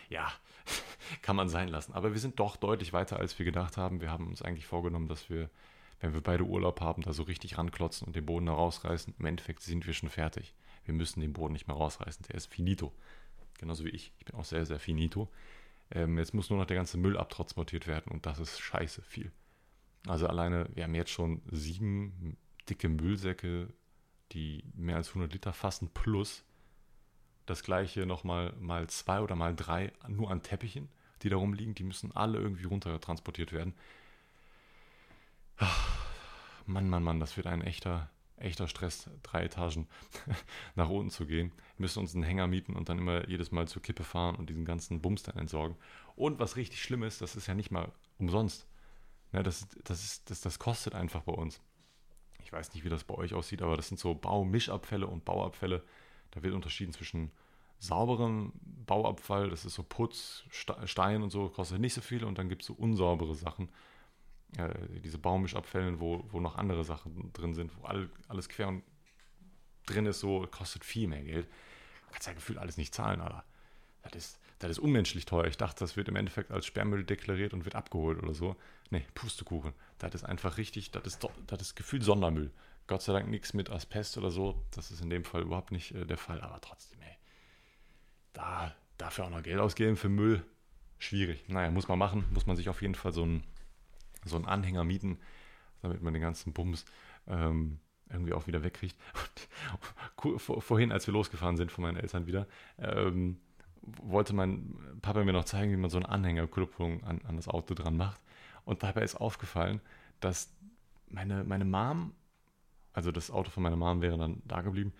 ja, 0.09 0.31
kann 1.21 1.35
man 1.35 1.49
sein 1.49 1.67
lassen. 1.67 1.93
Aber 1.93 2.13
wir 2.13 2.19
sind 2.19 2.39
doch 2.39 2.55
deutlich 2.55 2.93
weiter, 2.93 3.19
als 3.19 3.37
wir 3.37 3.45
gedacht 3.45 3.77
haben. 3.77 3.99
Wir 3.99 4.09
haben 4.09 4.27
uns 4.27 4.41
eigentlich 4.41 4.65
vorgenommen, 4.65 5.07
dass 5.07 5.29
wir, 5.29 5.49
wenn 5.99 6.13
wir 6.13 6.21
beide 6.21 6.45
Urlaub 6.45 6.79
haben, 6.81 7.01
da 7.01 7.11
so 7.13 7.23
richtig 7.23 7.57
ranklotzen 7.57 8.07
und 8.07 8.15
den 8.15 8.25
Boden 8.25 8.45
da 8.45 8.53
rausreißen. 8.53 9.15
Im 9.19 9.25
Endeffekt 9.25 9.61
sind 9.61 9.85
wir 9.85 9.93
schon 9.93 10.09
fertig. 10.09 10.53
Wir 10.85 10.93
müssen 10.93 11.21
den 11.21 11.33
Boden 11.33 11.53
nicht 11.53 11.67
mehr 11.67 11.75
rausreißen. 11.75 12.25
Der 12.27 12.35
ist 12.35 12.47
finito. 12.47 12.93
Genauso 13.57 13.85
wie 13.85 13.89
ich. 13.89 14.11
Ich 14.19 14.25
bin 14.25 14.35
auch 14.35 14.45
sehr, 14.45 14.65
sehr 14.65 14.79
finito. 14.79 15.29
Ähm, 15.91 16.17
jetzt 16.17 16.33
muss 16.33 16.49
nur 16.49 16.59
noch 16.59 16.65
der 16.65 16.77
ganze 16.77 16.97
Müll 16.97 17.17
abtransportiert 17.17 17.87
werden 17.87 18.11
und 18.11 18.25
das 18.25 18.39
ist 18.39 18.59
scheiße 18.59 19.01
viel. 19.01 19.31
Also 20.07 20.27
alleine, 20.27 20.69
wir 20.73 20.83
haben 20.83 20.95
jetzt 20.95 21.11
schon 21.11 21.41
sieben 21.51 22.37
dicke 22.67 22.89
Müllsäcke 22.89 23.67
die 24.33 24.63
mehr 24.75 24.95
als 24.95 25.09
100 25.09 25.33
Liter 25.33 25.53
fassen, 25.53 25.89
plus 25.93 26.43
das 27.45 27.63
gleiche 27.63 28.05
nochmal 28.05 28.53
mal 28.59 28.87
zwei 28.87 29.21
oder 29.21 29.35
mal 29.35 29.55
drei 29.55 29.91
nur 30.07 30.31
an 30.31 30.43
Teppichen, 30.43 30.89
die 31.21 31.29
da 31.29 31.37
rumliegen. 31.37 31.75
Die 31.75 31.83
müssen 31.83 32.15
alle 32.15 32.39
irgendwie 32.39 32.65
runter 32.65 32.99
transportiert 33.01 33.51
werden. 33.51 33.73
Ach, 35.57 36.07
Mann, 36.65 36.89
Mann, 36.89 37.03
Mann, 37.03 37.19
das 37.19 37.35
wird 37.37 37.47
ein 37.47 37.61
echter, 37.61 38.09
echter 38.41 38.67
Stress, 38.67 39.09
drei 39.23 39.43
Etagen 39.43 39.87
nach 40.75 40.89
unten 40.89 41.09
zu 41.09 41.25
gehen. 41.25 41.51
Wir 41.77 41.83
müssen 41.83 41.99
uns 41.99 42.13
einen 42.13 42.23
Hänger 42.23 42.47
mieten 42.47 42.75
und 42.75 42.89
dann 42.89 42.97
immer 42.97 43.27
jedes 43.27 43.51
Mal 43.51 43.67
zur 43.67 43.81
Kippe 43.81 44.03
fahren 44.03 44.35
und 44.35 44.49
diesen 44.49 44.65
ganzen 44.65 45.01
Bums 45.01 45.23
dann 45.23 45.37
entsorgen. 45.37 45.77
Und 46.15 46.39
was 46.39 46.55
richtig 46.55 46.81
schlimm 46.81 47.03
ist, 47.03 47.21
das 47.21 47.35
ist 47.35 47.47
ja 47.47 47.53
nicht 47.53 47.71
mal 47.71 47.91
umsonst. 48.17 48.67
Ja, 49.31 49.43
das, 49.43 49.67
das, 49.83 50.03
ist, 50.03 50.29
das, 50.29 50.41
das 50.41 50.59
kostet 50.59 50.93
einfach 50.93 51.21
bei 51.21 51.33
uns 51.33 51.61
ich 52.51 52.57
weiß 52.57 52.73
nicht, 52.73 52.83
wie 52.83 52.89
das 52.89 53.05
bei 53.05 53.15
euch 53.15 53.33
aussieht, 53.33 53.61
aber 53.61 53.77
das 53.77 53.87
sind 53.87 53.97
so 53.97 54.13
Baumischabfälle 54.13 55.07
und 55.07 55.23
Bauabfälle. 55.23 55.83
Da 56.31 56.43
wird 56.43 56.53
unterschieden 56.53 56.91
zwischen 56.91 57.31
sauberem 57.79 58.51
Bauabfall, 58.85 59.49
das 59.49 59.63
ist 59.63 59.75
so 59.75 59.83
Putz, 59.83 60.43
Stein 60.49 61.23
und 61.23 61.29
so, 61.29 61.47
kostet 61.47 61.79
nicht 61.79 61.93
so 61.93 62.01
viel 62.01 62.25
und 62.25 62.37
dann 62.37 62.49
gibt 62.49 62.61
es 62.61 62.67
so 62.67 62.73
unsaubere 62.73 63.35
Sachen, 63.35 63.69
äh, 64.57 64.99
diese 65.03 65.17
Baumischabfällen, 65.17 65.99
wo, 65.99 66.25
wo 66.31 66.39
noch 66.39 66.55
andere 66.55 66.83
Sachen 66.83 67.31
drin 67.33 67.53
sind, 67.53 67.71
wo 67.77 67.85
all, 67.85 68.09
alles 68.27 68.49
quer 68.49 68.67
und 68.67 68.83
drin 69.85 70.05
ist, 70.05 70.19
so 70.19 70.47
kostet 70.49 70.85
viel 70.85 71.07
mehr 71.07 71.23
Geld. 71.23 71.47
Kannst 72.11 72.27
ja 72.27 72.33
gefühlt 72.33 72.59
alles 72.59 72.77
nicht 72.77 72.93
zahlen, 72.93 73.21
Alter. 73.21 73.43
Das 74.03 74.13
ist, 74.15 74.39
das 74.59 74.71
ist 74.71 74.79
unmenschlich 74.79 75.25
teuer. 75.25 75.45
Ich 75.47 75.57
dachte, 75.57 75.79
das 75.79 75.95
wird 75.95 76.09
im 76.09 76.15
Endeffekt 76.15 76.51
als 76.51 76.65
Sperrmüll 76.65 77.03
deklariert 77.03 77.53
und 77.53 77.65
wird 77.65 77.75
abgeholt 77.75 78.21
oder 78.21 78.33
so. 78.33 78.55
Nee, 78.89 79.05
Pustekuchen. 79.13 79.73
Das 79.97 80.13
ist 80.13 80.23
einfach 80.23 80.57
richtig, 80.57 80.91
das 80.91 81.03
ist, 81.05 81.27
das 81.47 81.61
ist 81.61 81.75
gefühlt 81.75 82.03
Sondermüll. 82.03 82.51
Gott 82.87 83.01
sei 83.01 83.13
Dank 83.13 83.29
nichts 83.29 83.53
mit 83.53 83.69
Asbest 83.69 84.17
oder 84.17 84.31
so. 84.31 84.61
Das 84.71 84.91
ist 84.91 85.01
in 85.01 85.09
dem 85.09 85.23
Fall 85.23 85.43
überhaupt 85.43 85.71
nicht 85.71 85.93
äh, 85.95 86.05
der 86.05 86.17
Fall, 86.17 86.41
aber 86.41 86.59
trotzdem, 86.61 87.01
ey. 87.01 87.15
Da, 88.33 88.75
dafür 88.97 89.25
auch 89.25 89.29
noch 89.29 89.43
Geld 89.43 89.59
ausgeben 89.59 89.95
für 89.95 90.09
Müll, 90.09 90.43
schwierig. 90.99 91.47
Naja, 91.47 91.71
muss 91.71 91.87
man 91.87 91.97
machen. 91.97 92.25
Muss 92.31 92.45
man 92.45 92.55
sich 92.55 92.69
auf 92.69 92.81
jeden 92.81 92.95
Fall 92.95 93.13
so 93.13 93.23
einen, 93.23 93.43
so 94.25 94.35
einen 94.35 94.45
Anhänger 94.45 94.83
mieten, 94.83 95.19
damit 95.81 96.01
man 96.01 96.13
den 96.13 96.21
ganzen 96.21 96.53
Bums 96.53 96.85
ähm, 97.27 97.79
irgendwie 98.09 98.33
auch 98.33 98.47
wieder 98.47 98.63
wegkriegt. 98.63 98.95
Vorhin, 100.37 100.91
als 100.91 101.07
wir 101.07 101.13
losgefahren 101.13 101.57
sind 101.57 101.71
von 101.71 101.83
meinen 101.83 101.97
Eltern 101.97 102.27
wieder, 102.27 102.47
ähm, 102.77 103.39
wollte 103.81 104.33
mein 104.33 104.75
Papa 105.01 105.23
mir 105.23 105.33
noch 105.33 105.45
zeigen, 105.45 105.71
wie 105.71 105.77
man 105.77 105.89
so 105.89 105.97
eine 105.97 106.09
Anhängerkupplung 106.09 107.03
an, 107.03 107.21
an 107.27 107.35
das 107.35 107.47
Auto 107.47 107.73
dran 107.73 107.97
macht. 107.97 108.21
Und 108.65 108.83
dabei 108.83 109.01
ist 109.01 109.15
aufgefallen, 109.15 109.81
dass 110.19 110.53
meine, 111.07 111.43
meine 111.43 111.65
Mom, 111.65 112.13
also 112.93 113.11
das 113.11 113.31
Auto 113.31 113.49
von 113.49 113.63
meiner 113.63 113.75
Mom 113.75 114.01
wäre 114.01 114.17
dann 114.17 114.41
da 114.45 114.61
geblieben 114.61 114.93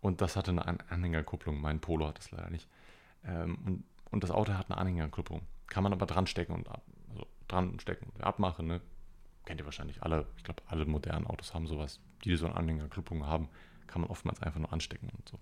und 0.00 0.20
das 0.20 0.36
hatte 0.36 0.50
eine 0.50 0.66
Anhängerkupplung. 0.90 1.60
Mein 1.60 1.80
Polo 1.80 2.06
hat 2.06 2.18
das 2.18 2.30
leider 2.30 2.50
nicht. 2.50 2.68
Ähm, 3.24 3.58
und, 3.64 3.84
und 4.10 4.24
das 4.24 4.30
Auto 4.30 4.52
hat 4.52 4.70
eine 4.70 4.78
Anhängerkupplung. 4.78 5.42
Kann 5.68 5.82
man 5.82 5.92
aber 5.92 6.06
dran 6.06 6.26
stecken 6.26 6.52
und 6.52 6.68
dran 7.48 7.78
stecken 7.80 8.10
und 8.14 8.22
abmachen. 8.22 8.66
Ne? 8.66 8.80
Kennt 9.44 9.60
ihr 9.60 9.64
wahrscheinlich 9.64 10.02
alle. 10.02 10.26
Ich 10.36 10.44
glaube, 10.44 10.62
alle 10.66 10.84
modernen 10.84 11.26
Autos 11.26 11.54
haben 11.54 11.66
sowas, 11.66 12.00
die 12.24 12.36
so 12.36 12.46
eine 12.46 12.56
Anhängerkupplung 12.56 13.26
haben. 13.26 13.48
Kann 13.86 14.02
man 14.02 14.10
oftmals 14.10 14.42
einfach 14.42 14.60
nur 14.60 14.72
anstecken 14.72 15.08
und 15.16 15.28
so 15.28 15.38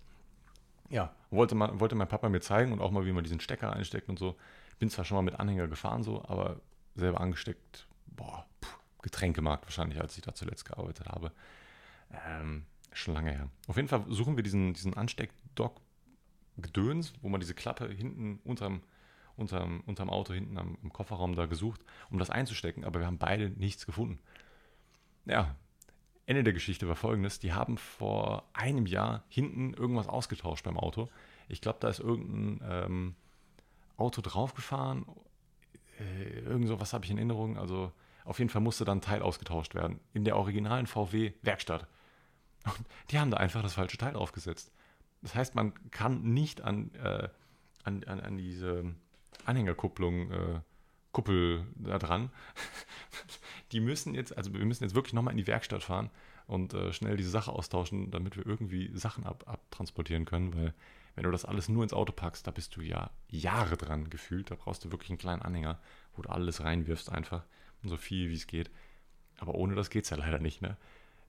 ja, 0.91 1.15
wollte, 1.31 1.55
man, 1.55 1.81
wollte 1.81 1.95
mein 1.95 2.09
Papa 2.09 2.29
mir 2.29 2.41
zeigen 2.41 2.73
und 2.73 2.81
auch 2.81 2.91
mal, 2.91 3.07
wie 3.07 3.13
man 3.13 3.25
diesen 3.25 3.41
Stecker 3.41 3.73
einsteckt 3.73 4.09
und 4.09 4.19
so. 4.19 4.37
Bin 4.79 4.91
zwar 4.91 5.07
schon 5.07 5.17
mal 5.17 5.23
mit 5.23 5.41
Anhänger 5.41 5.69
gefahren, 5.69 6.03
so, 6.03 6.23
aber 6.25 6.61
selber 6.95 7.21
angesteckt, 7.21 7.87
boah, 8.07 8.47
pff, 8.63 8.79
Getränkemarkt 9.03 9.65
wahrscheinlich, 9.65 10.01
als 10.01 10.17
ich 10.17 10.23
da 10.23 10.35
zuletzt 10.35 10.65
gearbeitet 10.65 11.09
habe. 11.09 11.33
Ähm, 12.29 12.65
schon 12.93 13.15
lange 13.15 13.31
her. 13.31 13.49
Auf 13.69 13.77
jeden 13.77 13.87
Fall 13.89 14.05
suchen 14.09 14.37
wir 14.37 14.43
diesen, 14.43 14.75
diesen 14.75 14.95
Ansteckdock-Gedöns, 14.95 17.13
wo 17.21 17.29
man 17.29 17.41
diese 17.41 17.55
Klappe 17.55 17.89
hinten 17.89 18.41
unterm, 18.45 18.83
unterm, 19.37 19.83
unterm 19.87 20.11
Auto, 20.11 20.33
hinten 20.33 20.59
am, 20.59 20.79
am 20.83 20.93
Kofferraum 20.93 21.35
da 21.35 21.47
gesucht, 21.47 21.81
um 22.11 22.19
das 22.19 22.31
einzustecken, 22.31 22.85
aber 22.85 23.01
wir 23.01 23.07
haben 23.07 23.19
beide 23.19 23.51
nichts 23.51 23.87
gefunden. 23.87 24.19
Ja, 25.25 25.55
Ende 26.27 26.43
der 26.43 26.53
Geschichte 26.53 26.89
war 26.89 26.97
folgendes: 26.97 27.39
Die 27.39 27.53
haben 27.53 27.79
vor 27.79 28.45
einem 28.53 28.87
Jahr 28.87 29.25
hinten 29.29 29.75
irgendwas 29.75 30.09
ausgetauscht 30.09 30.65
beim 30.65 30.77
Auto. 30.79 31.09
Ich 31.49 31.61
glaube, 31.61 31.79
da 31.81 31.89
ist 31.89 32.01
irgendein 32.01 32.61
ähm, 32.69 33.15
Auto 33.97 34.21
draufgefahren. 34.21 35.07
Äh, 35.99 36.41
irgend 36.41 36.69
so 36.69 36.81
was 36.81 36.93
habe 36.93 37.05
ich 37.05 37.11
in 37.11 37.19
Erinnerung. 37.19 37.57
Also 37.59 37.93
auf 38.25 38.41
jeden 38.41 38.51
Fall 38.51 38.61
musste 38.61 38.85
dann 38.85 38.99
ein 38.99 39.03
Teil 39.03 39.23
ausgetauscht 39.23 39.75
werden. 39.75 40.01
In 40.13 40.25
der 40.25 40.37
originalen 40.37 40.87
VW-Werkstatt. 40.87 41.87
Und 42.65 42.87
die 43.11 43.21
haben 43.21 43.31
da 43.31 43.37
einfach 43.37 43.63
das 43.63 43.75
falsche 43.75 43.97
Teil 43.97 44.17
aufgesetzt. 44.17 44.73
Das 45.23 45.35
heißt, 45.35 45.55
man 45.55 45.73
kann 45.91 46.23
nicht 46.23 46.61
an, 46.63 46.93
äh, 46.97 47.29
an, 47.85 48.03
an, 48.05 48.21
an, 48.21 48.37
diese 48.37 48.95
Anhängerkupplung 49.45 50.31
äh, 50.31 50.61
Kuppel 51.13 51.67
da 51.77 51.99
dran. 51.99 52.31
Die 53.73 53.81
müssen 53.81 54.15
jetzt, 54.15 54.37
also 54.37 54.53
wir 54.53 54.65
müssen 54.65 54.85
jetzt 54.85 54.95
wirklich 54.95 55.15
nochmal 55.15 55.33
in 55.33 55.39
die 55.39 55.47
Werkstatt 55.47 55.83
fahren 55.83 56.11
und 56.47 56.75
äh, 56.75 56.93
schnell 56.93 57.17
diese 57.17 57.31
Sache 57.31 57.51
austauschen, 57.51 58.11
damit 58.11 58.37
wir 58.37 58.47
irgendwie 58.47 58.91
Sachen 58.95 59.25
ab, 59.25 59.45
abtransportieren 59.47 60.25
können, 60.25 60.55
weil 60.55 60.73
wenn 61.17 61.25
du 61.25 61.31
das 61.31 61.47
alles 61.47 61.69
nur 61.69 61.83
ins 61.83 61.95
Auto 61.95 62.13
packst, 62.13 62.47
da 62.47 62.51
bist 62.51 62.77
du 62.77 62.83
ja 62.83 63.11
Jahre 63.29 63.77
dran 63.77 64.11
gefühlt. 64.11 64.51
Da 64.51 64.55
brauchst 64.55 64.85
du 64.85 64.93
wirklich 64.93 65.11
einen 65.11 65.19
kleinen 65.19 65.43
Anhänger, 65.43 65.81
wo 66.15 66.23
du 66.23 66.29
alles 66.29 66.63
reinwirfst 66.63 67.11
einfach 67.11 67.45
und 67.83 67.89
so 67.89 67.97
viel 67.97 68.29
wie 68.29 68.35
es 68.35 68.47
geht. 68.47 68.71
Aber 69.39 69.55
ohne 69.55 69.75
das 69.75 69.89
geht 69.89 70.05
es 70.05 70.11
ja 70.11 70.19
leider 70.19 70.39
nicht. 70.39 70.61
Ne? 70.61 70.77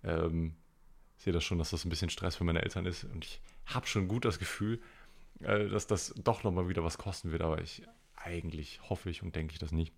Ähm, 0.03 0.55
ich 1.17 1.23
sehe 1.23 1.33
das 1.33 1.45
schon, 1.45 1.57
dass 1.57 1.71
das 1.71 1.85
ein 1.85 1.89
bisschen 1.89 2.09
Stress 2.09 2.35
für 2.35 2.43
meine 2.43 2.61
Eltern 2.61 2.85
ist 2.85 3.05
und 3.05 3.23
ich 3.23 3.41
habe 3.65 3.87
schon 3.87 4.09
gut 4.09 4.25
das 4.25 4.39
Gefühl, 4.39 4.81
äh, 5.39 5.67
dass 5.69 5.87
das 5.87 6.13
doch 6.17 6.43
nochmal 6.43 6.67
wieder 6.67 6.83
was 6.83 6.97
kosten 6.97 7.31
wird, 7.31 7.41
aber 7.41 7.61
ich 7.61 7.81
eigentlich 8.27 8.81
hoffe 8.89 9.09
ich 9.09 9.23
und 9.23 9.35
denke 9.35 9.53
ich 9.53 9.59
das 9.59 9.71
nicht. 9.71 9.93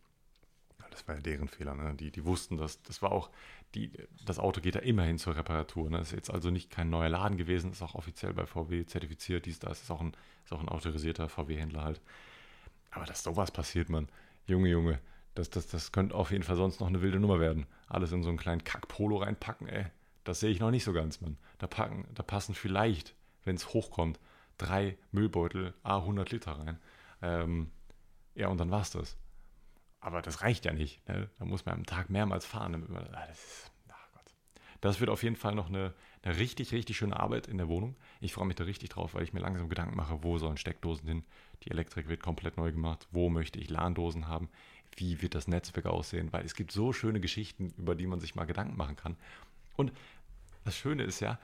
Das 0.92 1.08
war 1.08 1.16
ja 1.16 1.22
deren 1.22 1.48
Fehler. 1.48 1.76
Ne? 1.76 1.96
Die, 1.96 2.12
die 2.12 2.26
wussten 2.26 2.58
das. 2.58 2.82
Das 2.84 3.02
war 3.02 3.12
auch, 3.12 3.30
die, 3.76 3.92
das 4.26 4.40
Auto 4.40 4.62
geht 4.62 4.76
da 4.76 4.80
immerhin 4.80 5.18
zur 5.18 5.36
Reparatur. 5.36 5.90
Ne? 5.90 6.00
Ist 6.00 6.12
jetzt 6.12 6.32
also 6.32 6.50
nicht 6.50 6.72
kein 6.72 6.90
neuer 6.90 7.10
Laden 7.10 7.38
gewesen, 7.38 7.72
ist 7.72 7.82
auch 7.82 7.96
offiziell 7.96 8.34
bei 8.34 8.46
VW 8.46 8.86
zertifiziert. 8.86 9.46
Dies, 9.46 9.60
das 9.60 9.82
ist 9.84 9.92
auch 9.92 10.02
ein, 10.02 10.14
ist 10.46 10.54
auch 10.54 10.62
ein 10.62 10.70
autorisierter 10.70 11.30
VW-Händler 11.30 11.84
halt. 11.84 12.02
Aber 12.92 13.06
dass 13.06 13.24
sowas 13.24 13.52
passiert, 13.52 13.90
man, 13.90 14.08
Junge, 14.48 14.70
Junge, 14.70 15.00
das, 15.36 15.50
das, 15.50 15.68
das 15.68 15.92
könnte 15.92 16.16
auf 16.16 16.32
jeden 16.32 16.44
Fall 16.44 16.56
sonst 16.56 16.80
noch 16.80 16.88
eine 16.88 17.02
wilde 17.02 17.20
Nummer 17.20 17.40
werden. 17.40 17.68
Alles 17.88 18.12
in 18.12 18.24
so 18.24 18.30
einen 18.30 18.38
kleinen 18.38 18.64
Kack-Polo 18.64 19.18
reinpacken, 19.18 19.68
ey. 19.68 19.86
Das 20.24 20.40
sehe 20.40 20.50
ich 20.50 20.60
noch 20.60 20.72
nicht 20.72 20.84
so 20.84 20.94
ganz, 20.94 21.22
man. 21.22 21.38
Da, 21.60 21.68
packen, 21.68 22.08
da 22.14 22.24
passen 22.24 22.56
vielleicht, 22.56 23.16
wenn 23.46 23.56
es 23.56 23.74
hochkommt, 23.74 24.20
drei 24.58 24.98
Müllbeutel 25.12 25.74
A100 25.84 26.32
Liter 26.32 26.52
rein. 26.54 26.80
Ähm, 27.22 27.72
ja, 28.40 28.48
und 28.48 28.58
dann 28.58 28.72
war 28.72 28.82
es 28.82 28.92
das. 28.92 29.18
Aber 30.00 30.22
das 30.22 30.42
reicht 30.42 30.66
ja 30.66 30.72
nicht. 30.72 31.08
Ne? 31.10 31.30
Da 31.38 31.46
muss 31.46 31.66
man 31.66 31.76
am 31.76 31.86
Tag 31.86 32.10
mehrmals 32.10 32.46
fahren. 32.46 32.72
Damit 32.72 32.90
man, 32.90 33.04
ah, 33.14 33.26
das, 33.28 33.38
ist, 33.38 33.72
ach 33.90 34.12
Gott. 34.14 34.34
das 34.80 35.02
wird 35.02 35.10
auf 35.10 35.24
jeden 35.24 35.36
Fall 35.36 35.56
noch 35.56 35.68
eine, 35.68 35.94
eine 36.24 36.38
richtig, 36.38 36.72
richtig 36.72 36.98
schöne 36.98 37.20
Arbeit 37.20 37.48
in 37.48 37.58
der 37.58 37.68
Wohnung. 37.68 37.98
Ich 38.22 38.34
freue 38.34 38.48
mich 38.48 38.56
da 38.56 38.64
richtig 38.64 38.90
drauf, 38.90 39.14
weil 39.14 39.24
ich 39.24 39.34
mir 39.34 39.42
langsam 39.42 39.68
Gedanken 39.68 39.98
mache, 39.98 40.24
wo 40.24 40.38
sollen 40.38 40.56
Steckdosen 40.56 41.08
hin. 41.08 41.26
Die 41.64 41.72
Elektrik 41.72 42.08
wird 42.08 42.24
komplett 42.24 42.56
neu 42.56 42.72
gemacht. 42.72 43.08
Wo 43.12 43.30
möchte 43.30 43.60
ich 43.60 43.70
LAN-Dosen 43.70 44.30
haben? 44.30 44.50
Wie 44.96 45.22
wird 45.22 45.36
das 45.36 45.50
Netzwerk 45.50 45.86
aussehen? 45.86 46.32
Weil 46.32 46.46
es 46.46 46.56
gibt 46.56 46.72
so 46.72 46.94
schöne 46.94 47.20
Geschichten, 47.20 47.74
über 47.78 47.94
die 47.94 48.08
man 48.08 48.22
sich 48.22 48.36
mal 48.36 48.46
Gedanken 48.46 48.78
machen 48.78 48.96
kann. 48.96 49.18
Und 49.76 49.92
das 50.64 50.78
Schöne 50.78 51.04
ist 51.04 51.20
ja, 51.20 51.40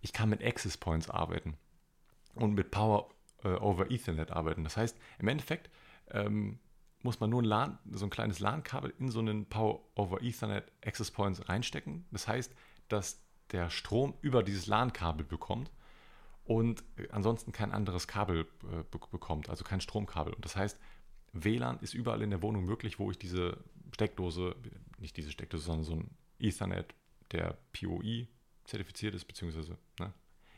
ich 0.00 0.12
kann 0.12 0.28
mit 0.28 0.42
Access 0.42 0.76
Points 0.76 1.08
arbeiten 1.08 1.56
und 2.34 2.54
mit 2.54 2.72
Power 2.72 3.08
äh, 3.44 3.48
over 3.48 3.90
Ethernet 3.90 4.32
arbeiten. 4.32 4.64
Das 4.64 4.76
heißt, 4.76 4.96
im 5.18 5.28
Endeffekt 5.28 5.70
ähm, 6.12 6.58
muss 7.02 7.20
man 7.20 7.30
nur 7.30 7.42
ein, 7.42 7.46
LAN, 7.46 7.78
so 7.92 8.04
ein 8.04 8.10
kleines 8.10 8.40
LAN-Kabel 8.40 8.92
in 8.98 9.10
so 9.10 9.20
einen 9.20 9.46
Power 9.46 9.80
over 9.94 10.22
Ethernet 10.22 10.70
Access 10.84 11.10
Points 11.10 11.48
reinstecken. 11.48 12.04
Das 12.10 12.28
heißt, 12.28 12.54
dass 12.88 13.22
der 13.52 13.70
Strom 13.70 14.14
über 14.20 14.42
dieses 14.42 14.66
LAN-Kabel 14.66 15.24
bekommt 15.24 15.70
und 16.44 16.82
ansonsten 17.10 17.52
kein 17.52 17.72
anderes 17.72 18.06
Kabel 18.08 18.46
äh, 18.64 18.84
bekommt, 18.90 19.48
also 19.48 19.64
kein 19.64 19.80
Stromkabel. 19.80 20.32
Und 20.34 20.44
das 20.44 20.56
heißt, 20.56 20.78
WLAN 21.32 21.78
ist 21.80 21.94
überall 21.94 22.22
in 22.22 22.30
der 22.30 22.42
Wohnung 22.42 22.64
möglich, 22.64 22.98
wo 22.98 23.10
ich 23.10 23.18
diese 23.18 23.62
Steckdose, 23.94 24.56
nicht 24.98 25.16
diese 25.16 25.30
Steckdose, 25.30 25.64
sondern 25.64 25.84
so 25.84 25.94
ein 25.94 26.10
Ethernet, 26.38 26.94
der 27.30 27.56
POI 27.72 28.28
zertifiziert 28.64 29.14
ist, 29.14 29.26
beziehungsweise 29.26 29.78
ne, 29.98 30.12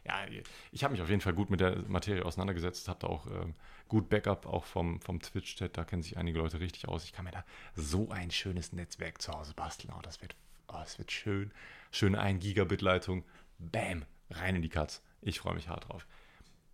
ja, 0.05 0.27
ich 0.73 0.83
habe 0.83 0.93
mich 0.93 1.03
auf 1.03 1.09
jeden 1.09 1.21
Fall 1.21 1.33
gut 1.33 1.51
mit 1.51 1.61
der 1.61 1.79
Materie 1.89 2.25
auseinandergesetzt, 2.25 2.89
habe 2.89 3.01
da 3.01 3.07
auch 3.07 3.27
ähm, 3.27 3.55
gut 3.89 4.09
Backup, 4.09 4.47
auch 4.47 4.65
vom, 4.65 5.01
vom 5.01 5.21
Twitch-Chat, 5.21 5.77
da 5.77 5.85
kennen 5.85 6.03
sich 6.03 6.17
einige 6.17 6.39
Leute 6.39 6.61
richtig 6.61 6.89
aus. 6.89 7.05
Ich 7.05 7.13
kann 7.13 7.25
mir 7.25 7.31
da 7.31 7.45
so 7.75 8.11
ein 8.11 8.31
schönes 8.31 8.73
Netzwerk 8.73 9.23
zu 9.23 9.33
Hause 9.33 9.55
basteln. 9.55 9.93
Oh, 9.97 10.03
das 10.03 10.21
wird, 10.21 10.35
oh, 10.69 10.79
das 10.79 10.99
wird 10.99 11.13
schön. 11.13 11.53
Schöne 11.91 12.21
1 12.21 12.43
Gigabit-Leitung. 12.43 13.25
Bam, 13.59 14.05
rein 14.31 14.57
in 14.57 14.63
die 14.63 14.69
Katz. 14.69 15.03
Ich 15.21 15.39
freue 15.39 15.55
mich 15.55 15.69
hart 15.69 15.89
drauf. 15.89 16.07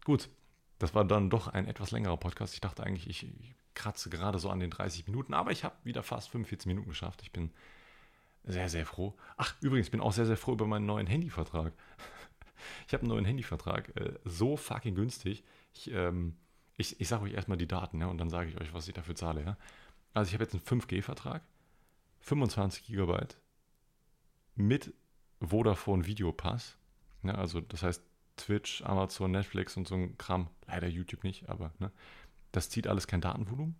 Gut, 0.04 0.30
das 0.78 0.94
war 0.94 1.04
dann 1.04 1.28
doch 1.28 1.48
ein 1.48 1.66
etwas 1.66 1.90
längerer 1.90 2.16
Podcast. 2.16 2.54
Ich 2.54 2.60
dachte 2.60 2.82
eigentlich, 2.82 3.08
ich, 3.08 3.24
ich 3.24 3.54
kratze 3.74 4.08
gerade 4.10 4.38
so 4.38 4.48
an 4.48 4.60
den 4.60 4.70
30 4.70 5.06
Minuten, 5.06 5.34
aber 5.34 5.50
ich 5.50 5.64
habe 5.64 5.76
wieder 5.84 6.02
fast 6.02 6.30
45 6.30 6.66
Minuten 6.66 6.88
geschafft. 6.88 7.20
Ich 7.22 7.32
bin 7.32 7.50
sehr, 8.44 8.68
sehr 8.68 8.86
froh. 8.86 9.14
Ach, 9.36 9.54
übrigens, 9.60 9.90
bin 9.90 10.00
auch 10.00 10.12
sehr, 10.12 10.24
sehr 10.24 10.36
froh 10.36 10.52
über 10.52 10.66
meinen 10.66 10.86
neuen 10.86 11.06
Handyvertrag. 11.06 11.72
Ich 12.86 12.94
habe 12.94 13.02
einen 13.02 13.10
neuen 13.10 13.24
Handyvertrag, 13.24 13.96
äh, 13.96 14.14
so 14.24 14.56
fucking 14.56 14.94
günstig. 14.94 15.44
Ich, 15.74 15.90
ähm, 15.90 16.36
ich, 16.76 17.00
ich 17.00 17.08
sage 17.08 17.24
euch 17.24 17.32
erstmal 17.32 17.58
die 17.58 17.68
Daten, 17.68 18.00
ja, 18.00 18.06
und 18.06 18.18
dann 18.18 18.30
sage 18.30 18.50
ich 18.50 18.60
euch, 18.60 18.72
was 18.72 18.88
ich 18.88 18.94
dafür 18.94 19.14
zahle, 19.14 19.42
ja. 19.42 19.56
Also 20.14 20.28
ich 20.28 20.34
habe 20.34 20.44
jetzt 20.44 20.54
einen 20.54 20.80
5G-Vertrag, 20.80 21.42
25 22.20 22.86
Gigabyte 22.86 23.36
mit 24.54 24.94
Vodafone 25.40 26.06
Videopass. 26.06 26.76
Ja, 27.22 27.34
also 27.34 27.60
das 27.60 27.82
heißt 27.82 28.02
Twitch, 28.36 28.82
Amazon, 28.82 29.32
Netflix 29.32 29.76
und 29.76 29.86
so 29.86 29.94
ein 29.94 30.16
Kram. 30.18 30.48
Leider 30.66 30.88
YouTube 30.88 31.24
nicht, 31.24 31.48
aber 31.48 31.72
ne, 31.78 31.92
das 32.52 32.70
zieht 32.70 32.86
alles 32.86 33.06
kein 33.06 33.20
Datenvolumen. 33.20 33.76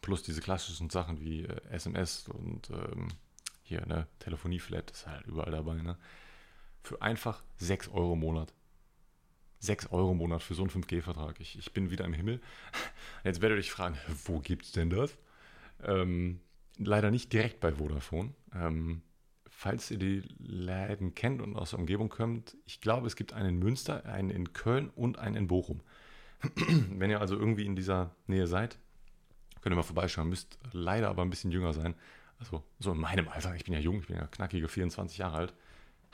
Plus 0.00 0.22
diese 0.22 0.40
klassischen 0.40 0.90
Sachen 0.90 1.20
wie 1.20 1.44
äh, 1.44 1.60
SMS 1.70 2.28
und 2.28 2.70
ähm, 2.70 3.08
hier, 3.62 3.86
ne, 3.86 4.06
Telefonie-Flat 4.18 4.90
ist 4.90 5.06
halt 5.06 5.26
überall 5.26 5.52
dabei, 5.52 5.74
ne 5.74 5.96
für 6.84 7.02
einfach 7.02 7.42
6 7.56 7.88
Euro 7.88 8.12
im 8.12 8.20
Monat. 8.20 8.54
6 9.60 9.90
Euro 9.90 10.12
im 10.12 10.18
Monat 10.18 10.42
für 10.42 10.54
so 10.54 10.62
einen 10.62 10.70
5G-Vertrag. 10.70 11.40
Ich, 11.40 11.58
ich 11.58 11.72
bin 11.72 11.90
wieder 11.90 12.04
im 12.04 12.12
Himmel. 12.12 12.40
Jetzt 13.24 13.40
werdet 13.40 13.56
ihr 13.56 13.60
euch 13.60 13.72
fragen, 13.72 13.96
wo 14.26 14.38
gibt 14.38 14.66
es 14.66 14.72
denn 14.72 14.90
das? 14.90 15.16
Ähm, 15.82 16.40
leider 16.76 17.10
nicht 17.10 17.32
direkt 17.32 17.60
bei 17.60 17.72
Vodafone. 17.72 18.34
Ähm, 18.54 19.00
falls 19.48 19.90
ihr 19.90 19.98
die 19.98 20.22
Läden 20.38 21.14
kennt 21.14 21.40
und 21.40 21.56
aus 21.56 21.70
der 21.70 21.78
Umgebung 21.78 22.10
kommt, 22.10 22.56
ich 22.66 22.82
glaube, 22.82 23.06
es 23.06 23.16
gibt 23.16 23.32
einen 23.32 23.48
in 23.50 23.58
Münster, 23.58 24.04
einen 24.04 24.28
in 24.28 24.52
Köln 24.52 24.90
und 24.90 25.18
einen 25.18 25.36
in 25.36 25.46
Bochum. 25.48 25.80
Wenn 26.90 27.08
ihr 27.10 27.20
also 27.20 27.36
irgendwie 27.36 27.64
in 27.64 27.74
dieser 27.74 28.14
Nähe 28.26 28.46
seid, 28.46 28.78
könnt 29.62 29.72
ihr 29.72 29.76
mal 29.76 29.82
vorbeischauen. 29.82 30.28
Müsst 30.28 30.58
leider 30.72 31.08
aber 31.08 31.22
ein 31.22 31.30
bisschen 31.30 31.50
jünger 31.50 31.72
sein. 31.72 31.94
Also 32.38 32.62
so 32.78 32.92
in 32.92 32.98
meinem 32.98 33.28
Alter. 33.28 33.54
Ich 33.54 33.64
bin 33.64 33.72
ja 33.72 33.80
jung, 33.80 34.00
ich 34.00 34.08
bin 34.08 34.16
ja 34.16 34.26
knackige 34.26 34.68
24 34.68 35.16
Jahre 35.16 35.36
alt. 35.38 35.54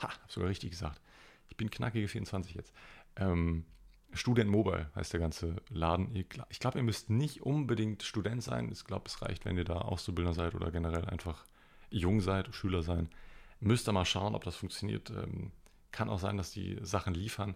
Ha, 0.01 0.09
hab 0.09 0.31
sogar 0.31 0.49
richtig 0.49 0.71
gesagt. 0.71 1.01
Ich 1.49 1.57
bin 1.57 1.69
knackige 1.69 2.07
24 2.07 2.55
jetzt. 2.55 2.73
Ähm, 3.15 3.65
Student 4.13 4.49
Mobile 4.49 4.89
heißt 4.95 5.13
der 5.13 5.19
ganze 5.19 5.55
Laden. 5.69 6.13
Ich 6.49 6.59
glaube, 6.59 6.79
ihr 6.79 6.83
müsst 6.83 7.09
nicht 7.09 7.41
unbedingt 7.43 8.03
Student 8.03 8.43
sein. 8.43 8.69
Ich 8.71 8.83
glaube, 8.83 9.05
es 9.07 9.21
reicht, 9.21 9.45
wenn 9.45 9.57
ihr 9.57 9.63
da 9.63 9.77
Auszubildender 9.77 10.33
seid 10.33 10.55
oder 10.55 10.71
generell 10.71 11.05
einfach 11.05 11.45
jung 11.89 12.19
seid, 12.19 12.53
Schüler 12.53 12.83
sein. 12.83 13.09
Müsst 13.59 13.87
ihr 13.87 13.93
mal 13.93 14.05
schauen, 14.05 14.35
ob 14.35 14.43
das 14.43 14.55
funktioniert. 14.55 15.09
Ähm, 15.11 15.51
kann 15.91 16.09
auch 16.09 16.19
sein, 16.19 16.37
dass 16.37 16.51
die 16.51 16.77
Sachen 16.81 17.13
liefern. 17.13 17.55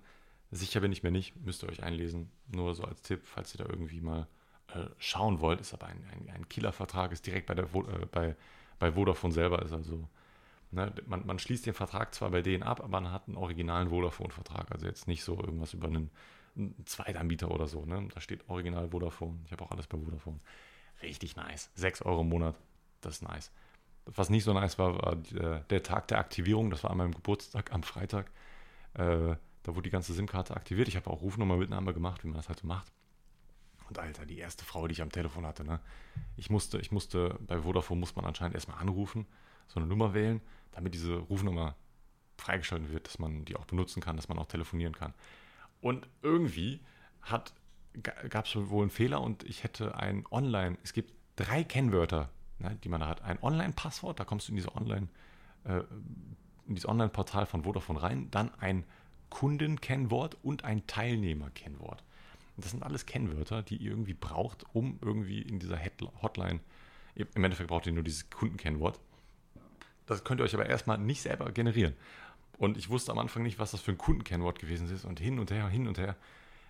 Sicher 0.51 0.79
bin 0.79 0.91
ich 0.91 1.03
mir 1.03 1.11
nicht, 1.11 1.35
müsst 1.45 1.63
ihr 1.63 1.69
euch 1.69 1.83
einlesen. 1.83 2.31
Nur 2.47 2.75
so 2.75 2.83
als 2.83 3.01
Tipp, 3.01 3.21
falls 3.23 3.55
ihr 3.55 3.63
da 3.63 3.69
irgendwie 3.69 4.01
mal 4.01 4.27
äh, 4.67 4.85
schauen 4.97 5.39
wollt. 5.39 5.59
Ist 5.59 5.73
aber 5.73 5.87
ein, 5.87 6.05
ein, 6.11 6.29
ein 6.29 6.49
Killervertrag, 6.49 7.11
ist 7.11 7.25
direkt 7.25 7.47
bei, 7.47 7.55
der, 7.55 7.65
äh, 7.65 8.05
bei, 8.11 8.35
bei 8.79 8.93
Vodafone 8.93 9.33
selber. 9.33 9.61
Ist 9.61 9.73
also, 9.73 10.07
ne, 10.75 10.93
man, 11.07 11.25
man 11.25 11.39
schließt 11.39 11.65
den 11.65 11.73
Vertrag 11.73 12.13
zwar 12.13 12.29
bei 12.29 12.41
denen 12.41 12.63
ab, 12.63 12.79
aber 12.79 13.01
man 13.01 13.11
hat 13.11 13.27
einen 13.27 13.37
originalen 13.37 13.89
Vodafone-Vertrag. 13.89 14.71
Also 14.71 14.85
jetzt 14.85 15.07
nicht 15.07 15.23
so 15.23 15.39
irgendwas 15.39 15.73
über 15.73 15.87
einen, 15.87 16.11
einen 16.55 16.85
Zweitanbieter 16.85 17.49
oder 17.49 17.67
so. 17.67 17.85
Ne? 17.85 18.07
Da 18.13 18.21
steht 18.21 18.47
original 18.49 18.89
Vodafone. 18.89 19.39
Ich 19.45 19.51
habe 19.51 19.63
auch 19.63 19.71
alles 19.71 19.87
bei 19.87 19.97
Vodafone. 19.97 20.39
Richtig 21.01 21.35
nice. 21.35 21.71
6 21.75 22.03
Euro 22.03 22.21
im 22.21 22.29
Monat, 22.29 22.55
das 23.01 23.15
ist 23.15 23.21
nice. 23.23 23.51
Was 24.05 24.29
nicht 24.29 24.43
so 24.43 24.53
nice 24.53 24.77
war, 24.77 25.01
war 25.01 25.15
der, 25.15 25.61
der 25.61 25.81
Tag 25.81 26.07
der 26.09 26.19
Aktivierung. 26.19 26.69
Das 26.69 26.83
war 26.83 26.91
an 26.91 26.97
meinem 26.97 27.15
Geburtstag 27.15 27.73
am 27.73 27.81
Freitag. 27.81 28.27
Äh, 28.93 29.35
da 29.63 29.75
wurde 29.75 29.83
die 29.83 29.89
ganze 29.89 30.13
SIM-Karte 30.13 30.55
aktiviert. 30.55 30.87
Ich 30.87 30.95
habe 30.95 31.09
auch 31.09 31.21
Rufnummer-Mitnahme 31.21 31.93
gemacht, 31.93 32.23
wie 32.23 32.27
man 32.27 32.37
das 32.37 32.49
halt 32.49 32.59
so 32.59 32.67
macht. 32.67 32.91
Und 33.89 33.99
Alter, 33.99 34.25
die 34.25 34.37
erste 34.37 34.65
Frau, 34.65 34.87
die 34.87 34.93
ich 34.93 35.01
am 35.01 35.11
Telefon 35.11 35.45
hatte, 35.45 35.63
ne? 35.63 35.79
Ich 36.37 36.49
musste, 36.49 36.79
ich 36.79 36.91
musste, 36.91 37.37
bei 37.41 37.59
Vodafone 37.59 37.99
muss 37.99 38.15
man 38.15 38.25
anscheinend 38.25 38.55
erstmal 38.55 38.79
anrufen, 38.79 39.25
so 39.67 39.79
eine 39.79 39.87
Nummer 39.87 40.13
wählen, 40.13 40.41
damit 40.71 40.93
diese 40.93 41.15
Rufnummer 41.15 41.75
freigeschaltet 42.37 42.91
wird, 42.91 43.07
dass 43.07 43.19
man 43.19 43.45
die 43.45 43.55
auch 43.55 43.65
benutzen 43.65 44.01
kann, 44.01 44.15
dass 44.15 44.27
man 44.27 44.37
auch 44.37 44.47
telefonieren 44.47 44.93
kann. 44.93 45.13
Und 45.81 46.07
irgendwie 46.21 46.81
gab 48.29 48.45
es 48.45 48.55
wohl 48.55 48.83
einen 48.83 48.89
Fehler 48.89 49.21
und 49.21 49.43
ich 49.43 49.63
hätte 49.63 49.95
ein 49.95 50.25
Online, 50.31 50.77
es 50.83 50.93
gibt 50.93 51.13
drei 51.35 51.63
Kennwörter, 51.63 52.29
ne, 52.59 52.77
die 52.83 52.89
man 52.89 53.01
da 53.01 53.07
hat. 53.07 53.21
Ein 53.21 53.41
Online-Passwort, 53.41 54.19
da 54.19 54.25
kommst 54.25 54.47
du 54.47 54.51
in 54.51 54.57
diese 54.57 54.75
Online, 54.75 55.07
äh, 55.63 55.79
in 56.67 56.75
dieses 56.75 56.87
Online-Portal 56.87 57.45
von 57.45 57.63
Vodafone 57.63 58.01
rein, 58.01 58.29
dann 58.31 58.53
ein 58.55 58.83
Kundenkennwort 59.29 60.37
und 60.43 60.63
ein 60.63 60.85
Teilnehmerkennwort. 60.87 62.03
Das 62.57 62.71
sind 62.71 62.83
alles 62.83 63.05
Kennwörter, 63.05 63.63
die 63.63 63.77
ihr 63.77 63.91
irgendwie 63.91 64.13
braucht, 64.13 64.65
um 64.73 64.97
irgendwie 65.01 65.41
in 65.41 65.59
dieser 65.59 65.79
Hotline, 66.21 66.61
im 67.15 67.43
Endeffekt 67.43 67.69
braucht 67.69 67.85
ihr 67.85 67.93
nur 67.93 68.03
dieses 68.03 68.29
Kundenkennwort. 68.29 68.99
Das 70.05 70.23
könnt 70.23 70.39
ihr 70.39 70.43
euch 70.43 70.53
aber 70.53 70.67
erstmal 70.67 70.97
nicht 70.97 71.21
selber 71.21 71.51
generieren. 71.51 71.95
Und 72.57 72.77
ich 72.77 72.89
wusste 72.89 73.11
am 73.11 73.19
Anfang 73.19 73.43
nicht, 73.43 73.59
was 73.59 73.71
das 73.71 73.81
für 73.81 73.91
ein 73.91 73.97
Kundenkennwort 73.97 74.59
gewesen 74.59 74.89
ist. 74.93 75.05
Und 75.05 75.19
hin 75.19 75.39
und 75.39 75.51
her, 75.51 75.67
hin 75.67 75.87
und 75.87 75.97
her. 75.97 76.15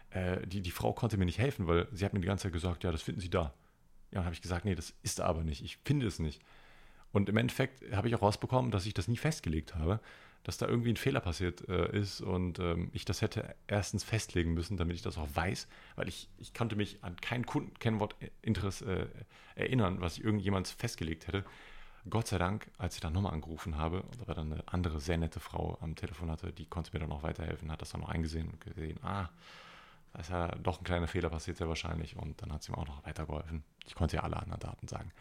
Äh, 0.09 0.45
die, 0.47 0.61
die 0.61 0.71
Frau 0.71 0.93
konnte 0.93 1.17
mir 1.17 1.25
nicht 1.25 1.39
helfen, 1.39 1.67
weil 1.67 1.87
sie 1.91 2.05
hat 2.05 2.13
mir 2.13 2.19
die 2.19 2.27
ganze 2.27 2.43
Zeit 2.43 2.53
gesagt, 2.53 2.83
ja, 2.83 2.91
das 2.91 3.01
finden 3.01 3.21
Sie 3.21 3.29
da. 3.29 3.53
Ja, 4.11 4.19
dann 4.19 4.25
habe 4.25 4.35
ich 4.35 4.41
gesagt, 4.41 4.65
nee, 4.65 4.75
das 4.75 4.93
ist 5.03 5.21
aber 5.21 5.43
nicht. 5.43 5.63
Ich 5.63 5.77
finde 5.83 6.07
es 6.07 6.19
nicht. 6.19 6.41
Und 7.11 7.29
im 7.29 7.37
Endeffekt 7.37 7.83
habe 7.95 8.07
ich 8.07 8.15
auch 8.15 8.21
rausbekommen, 8.21 8.71
dass 8.71 8.85
ich 8.85 8.93
das 8.93 9.07
nie 9.07 9.17
festgelegt 9.17 9.75
habe, 9.75 9.99
dass 10.43 10.57
da 10.57 10.67
irgendwie 10.67 10.91
ein 10.91 10.97
Fehler 10.97 11.21
passiert 11.21 11.67
äh, 11.69 11.97
ist 11.97 12.21
und 12.21 12.59
ähm, 12.59 12.89
ich 12.93 13.05
das 13.05 13.21
hätte 13.21 13.55
erstens 13.67 14.03
festlegen 14.03 14.53
müssen, 14.53 14.77
damit 14.77 14.95
ich 14.95 15.01
das 15.01 15.17
auch 15.17 15.27
weiß, 15.33 15.67
weil 15.95 16.07
ich, 16.07 16.29
ich 16.37 16.53
konnte 16.53 16.75
mich 16.75 17.03
an 17.03 17.15
kein 17.15 17.45
Kundenkennwort 17.45 18.15
äh, 18.21 19.05
erinnern, 19.55 20.01
was 20.01 20.17
ich 20.17 20.23
irgendjemand 20.23 20.67
festgelegt 20.67 21.27
hätte. 21.27 21.45
Gott 22.09 22.27
sei 22.27 22.37
Dank, 22.37 22.69
als 22.77 22.95
ich 22.95 23.01
dann 23.01 23.13
nochmal 23.13 23.33
angerufen 23.33 23.77
habe 23.77 24.03
und 24.03 24.21
aber 24.21 24.35
dann 24.35 24.53
eine 24.53 24.63
andere 24.67 24.99
sehr 24.99 25.17
nette 25.17 25.39
Frau 25.39 25.77
am 25.81 25.95
Telefon 25.95 26.29
hatte, 26.29 26.53
die 26.53 26.65
konnte 26.65 26.91
mir 26.93 26.99
dann 26.99 27.11
auch 27.11 27.23
weiterhelfen, 27.23 27.71
hat 27.71 27.81
das 27.81 27.91
dann 27.91 28.01
noch 28.01 28.09
eingesehen 28.09 28.49
und 28.49 28.61
gesehen, 28.61 28.99
ah, 29.03 29.29
da 30.13 30.19
ist 30.19 30.29
ja 30.29 30.47
doch 30.55 30.79
ein 30.79 30.83
kleiner 30.83 31.07
Fehler 31.07 31.29
passiert, 31.29 31.57
sehr 31.57 31.67
wahrscheinlich. 31.67 32.15
Und 32.15 32.41
dann 32.41 32.53
hat 32.53 32.63
sie 32.63 32.71
mir 32.71 32.77
auch 32.77 32.87
noch 32.87 33.05
weitergeholfen. 33.05 33.63
Ich 33.85 33.95
konnte 33.95 34.17
ja 34.17 34.23
alle 34.23 34.37
anderen 34.37 34.61
Daten 34.61 34.87
sagen. 34.87 35.11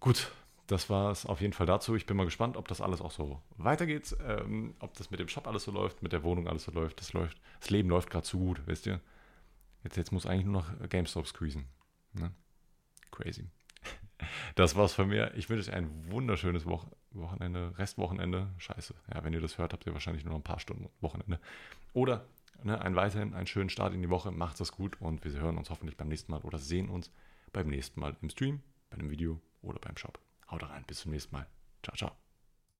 Gut, 0.00 0.30
das 0.68 0.90
war 0.90 1.10
es 1.10 1.26
auf 1.26 1.40
jeden 1.40 1.54
Fall 1.54 1.66
dazu. 1.66 1.96
Ich 1.96 2.06
bin 2.06 2.16
mal 2.16 2.24
gespannt, 2.24 2.56
ob 2.56 2.68
das 2.68 2.80
alles 2.80 3.00
auch 3.00 3.10
so 3.10 3.40
weitergeht, 3.56 4.14
ähm, 4.24 4.74
ob 4.78 4.94
das 4.94 5.10
mit 5.10 5.18
dem 5.18 5.28
Shop 5.28 5.48
alles 5.48 5.64
so 5.64 5.72
läuft, 5.72 6.02
mit 6.02 6.12
der 6.12 6.22
Wohnung 6.22 6.46
alles 6.46 6.64
so 6.64 6.72
läuft. 6.72 7.00
Das 7.00 7.14
läuft, 7.14 7.40
das 7.58 7.70
Leben 7.70 7.88
läuft 7.88 8.10
gerade 8.10 8.24
zu 8.24 8.38
gut, 8.38 8.60
wisst 8.66 8.86
ihr? 8.86 9.00
Jetzt, 9.82 9.96
jetzt 9.96 10.12
muss 10.12 10.26
eigentlich 10.26 10.44
nur 10.44 10.62
noch 10.62 10.88
GameStop 10.88 11.26
squeezen. 11.26 11.64
Ne? 12.12 12.30
Crazy. 13.10 13.48
Das 14.54 14.76
war's 14.76 14.92
von 14.92 15.08
mir. 15.08 15.32
Ich 15.34 15.48
wünsche 15.48 15.70
euch 15.70 15.76
ein 15.76 16.10
wunderschönes 16.10 16.66
Wo 16.66 16.82
Wochenende, 17.12 17.76
Restwochenende. 17.78 18.48
Scheiße. 18.58 18.94
Ja, 19.12 19.24
wenn 19.24 19.32
ihr 19.32 19.40
das 19.40 19.58
hört, 19.58 19.72
habt 19.72 19.86
ihr 19.86 19.94
wahrscheinlich 19.94 20.24
nur 20.24 20.32
noch 20.32 20.40
ein 20.40 20.44
paar 20.44 20.60
Stunden 20.60 20.88
Wochenende. 21.00 21.40
Oder 21.92 22.26
ne, 22.62 22.80
einen 22.80 22.96
weiterhin 22.96 23.34
einen 23.34 23.46
schönen 23.46 23.70
Start 23.70 23.94
in 23.94 24.02
die 24.02 24.10
Woche. 24.10 24.30
Macht 24.30 24.60
es 24.60 24.72
gut 24.72 25.00
und 25.00 25.24
wir 25.24 25.32
hören 25.32 25.58
uns 25.58 25.70
hoffentlich 25.70 25.96
beim 25.96 26.08
nächsten 26.08 26.32
Mal 26.32 26.40
oder 26.42 26.58
sehen 26.58 26.88
uns 26.88 27.10
beim 27.52 27.68
nächsten 27.68 28.00
Mal 28.00 28.16
im 28.20 28.30
Stream, 28.30 28.62
bei 28.90 28.98
einem 28.98 29.10
Video 29.10 29.40
oder 29.62 29.78
beim 29.78 29.96
Shop. 29.96 30.18
Haut 30.50 30.62
rein, 30.62 30.84
bis 30.86 31.00
zum 31.00 31.12
nächsten 31.12 31.34
Mal. 31.34 31.46
Ciao, 31.82 31.96
ciao. 31.96 32.27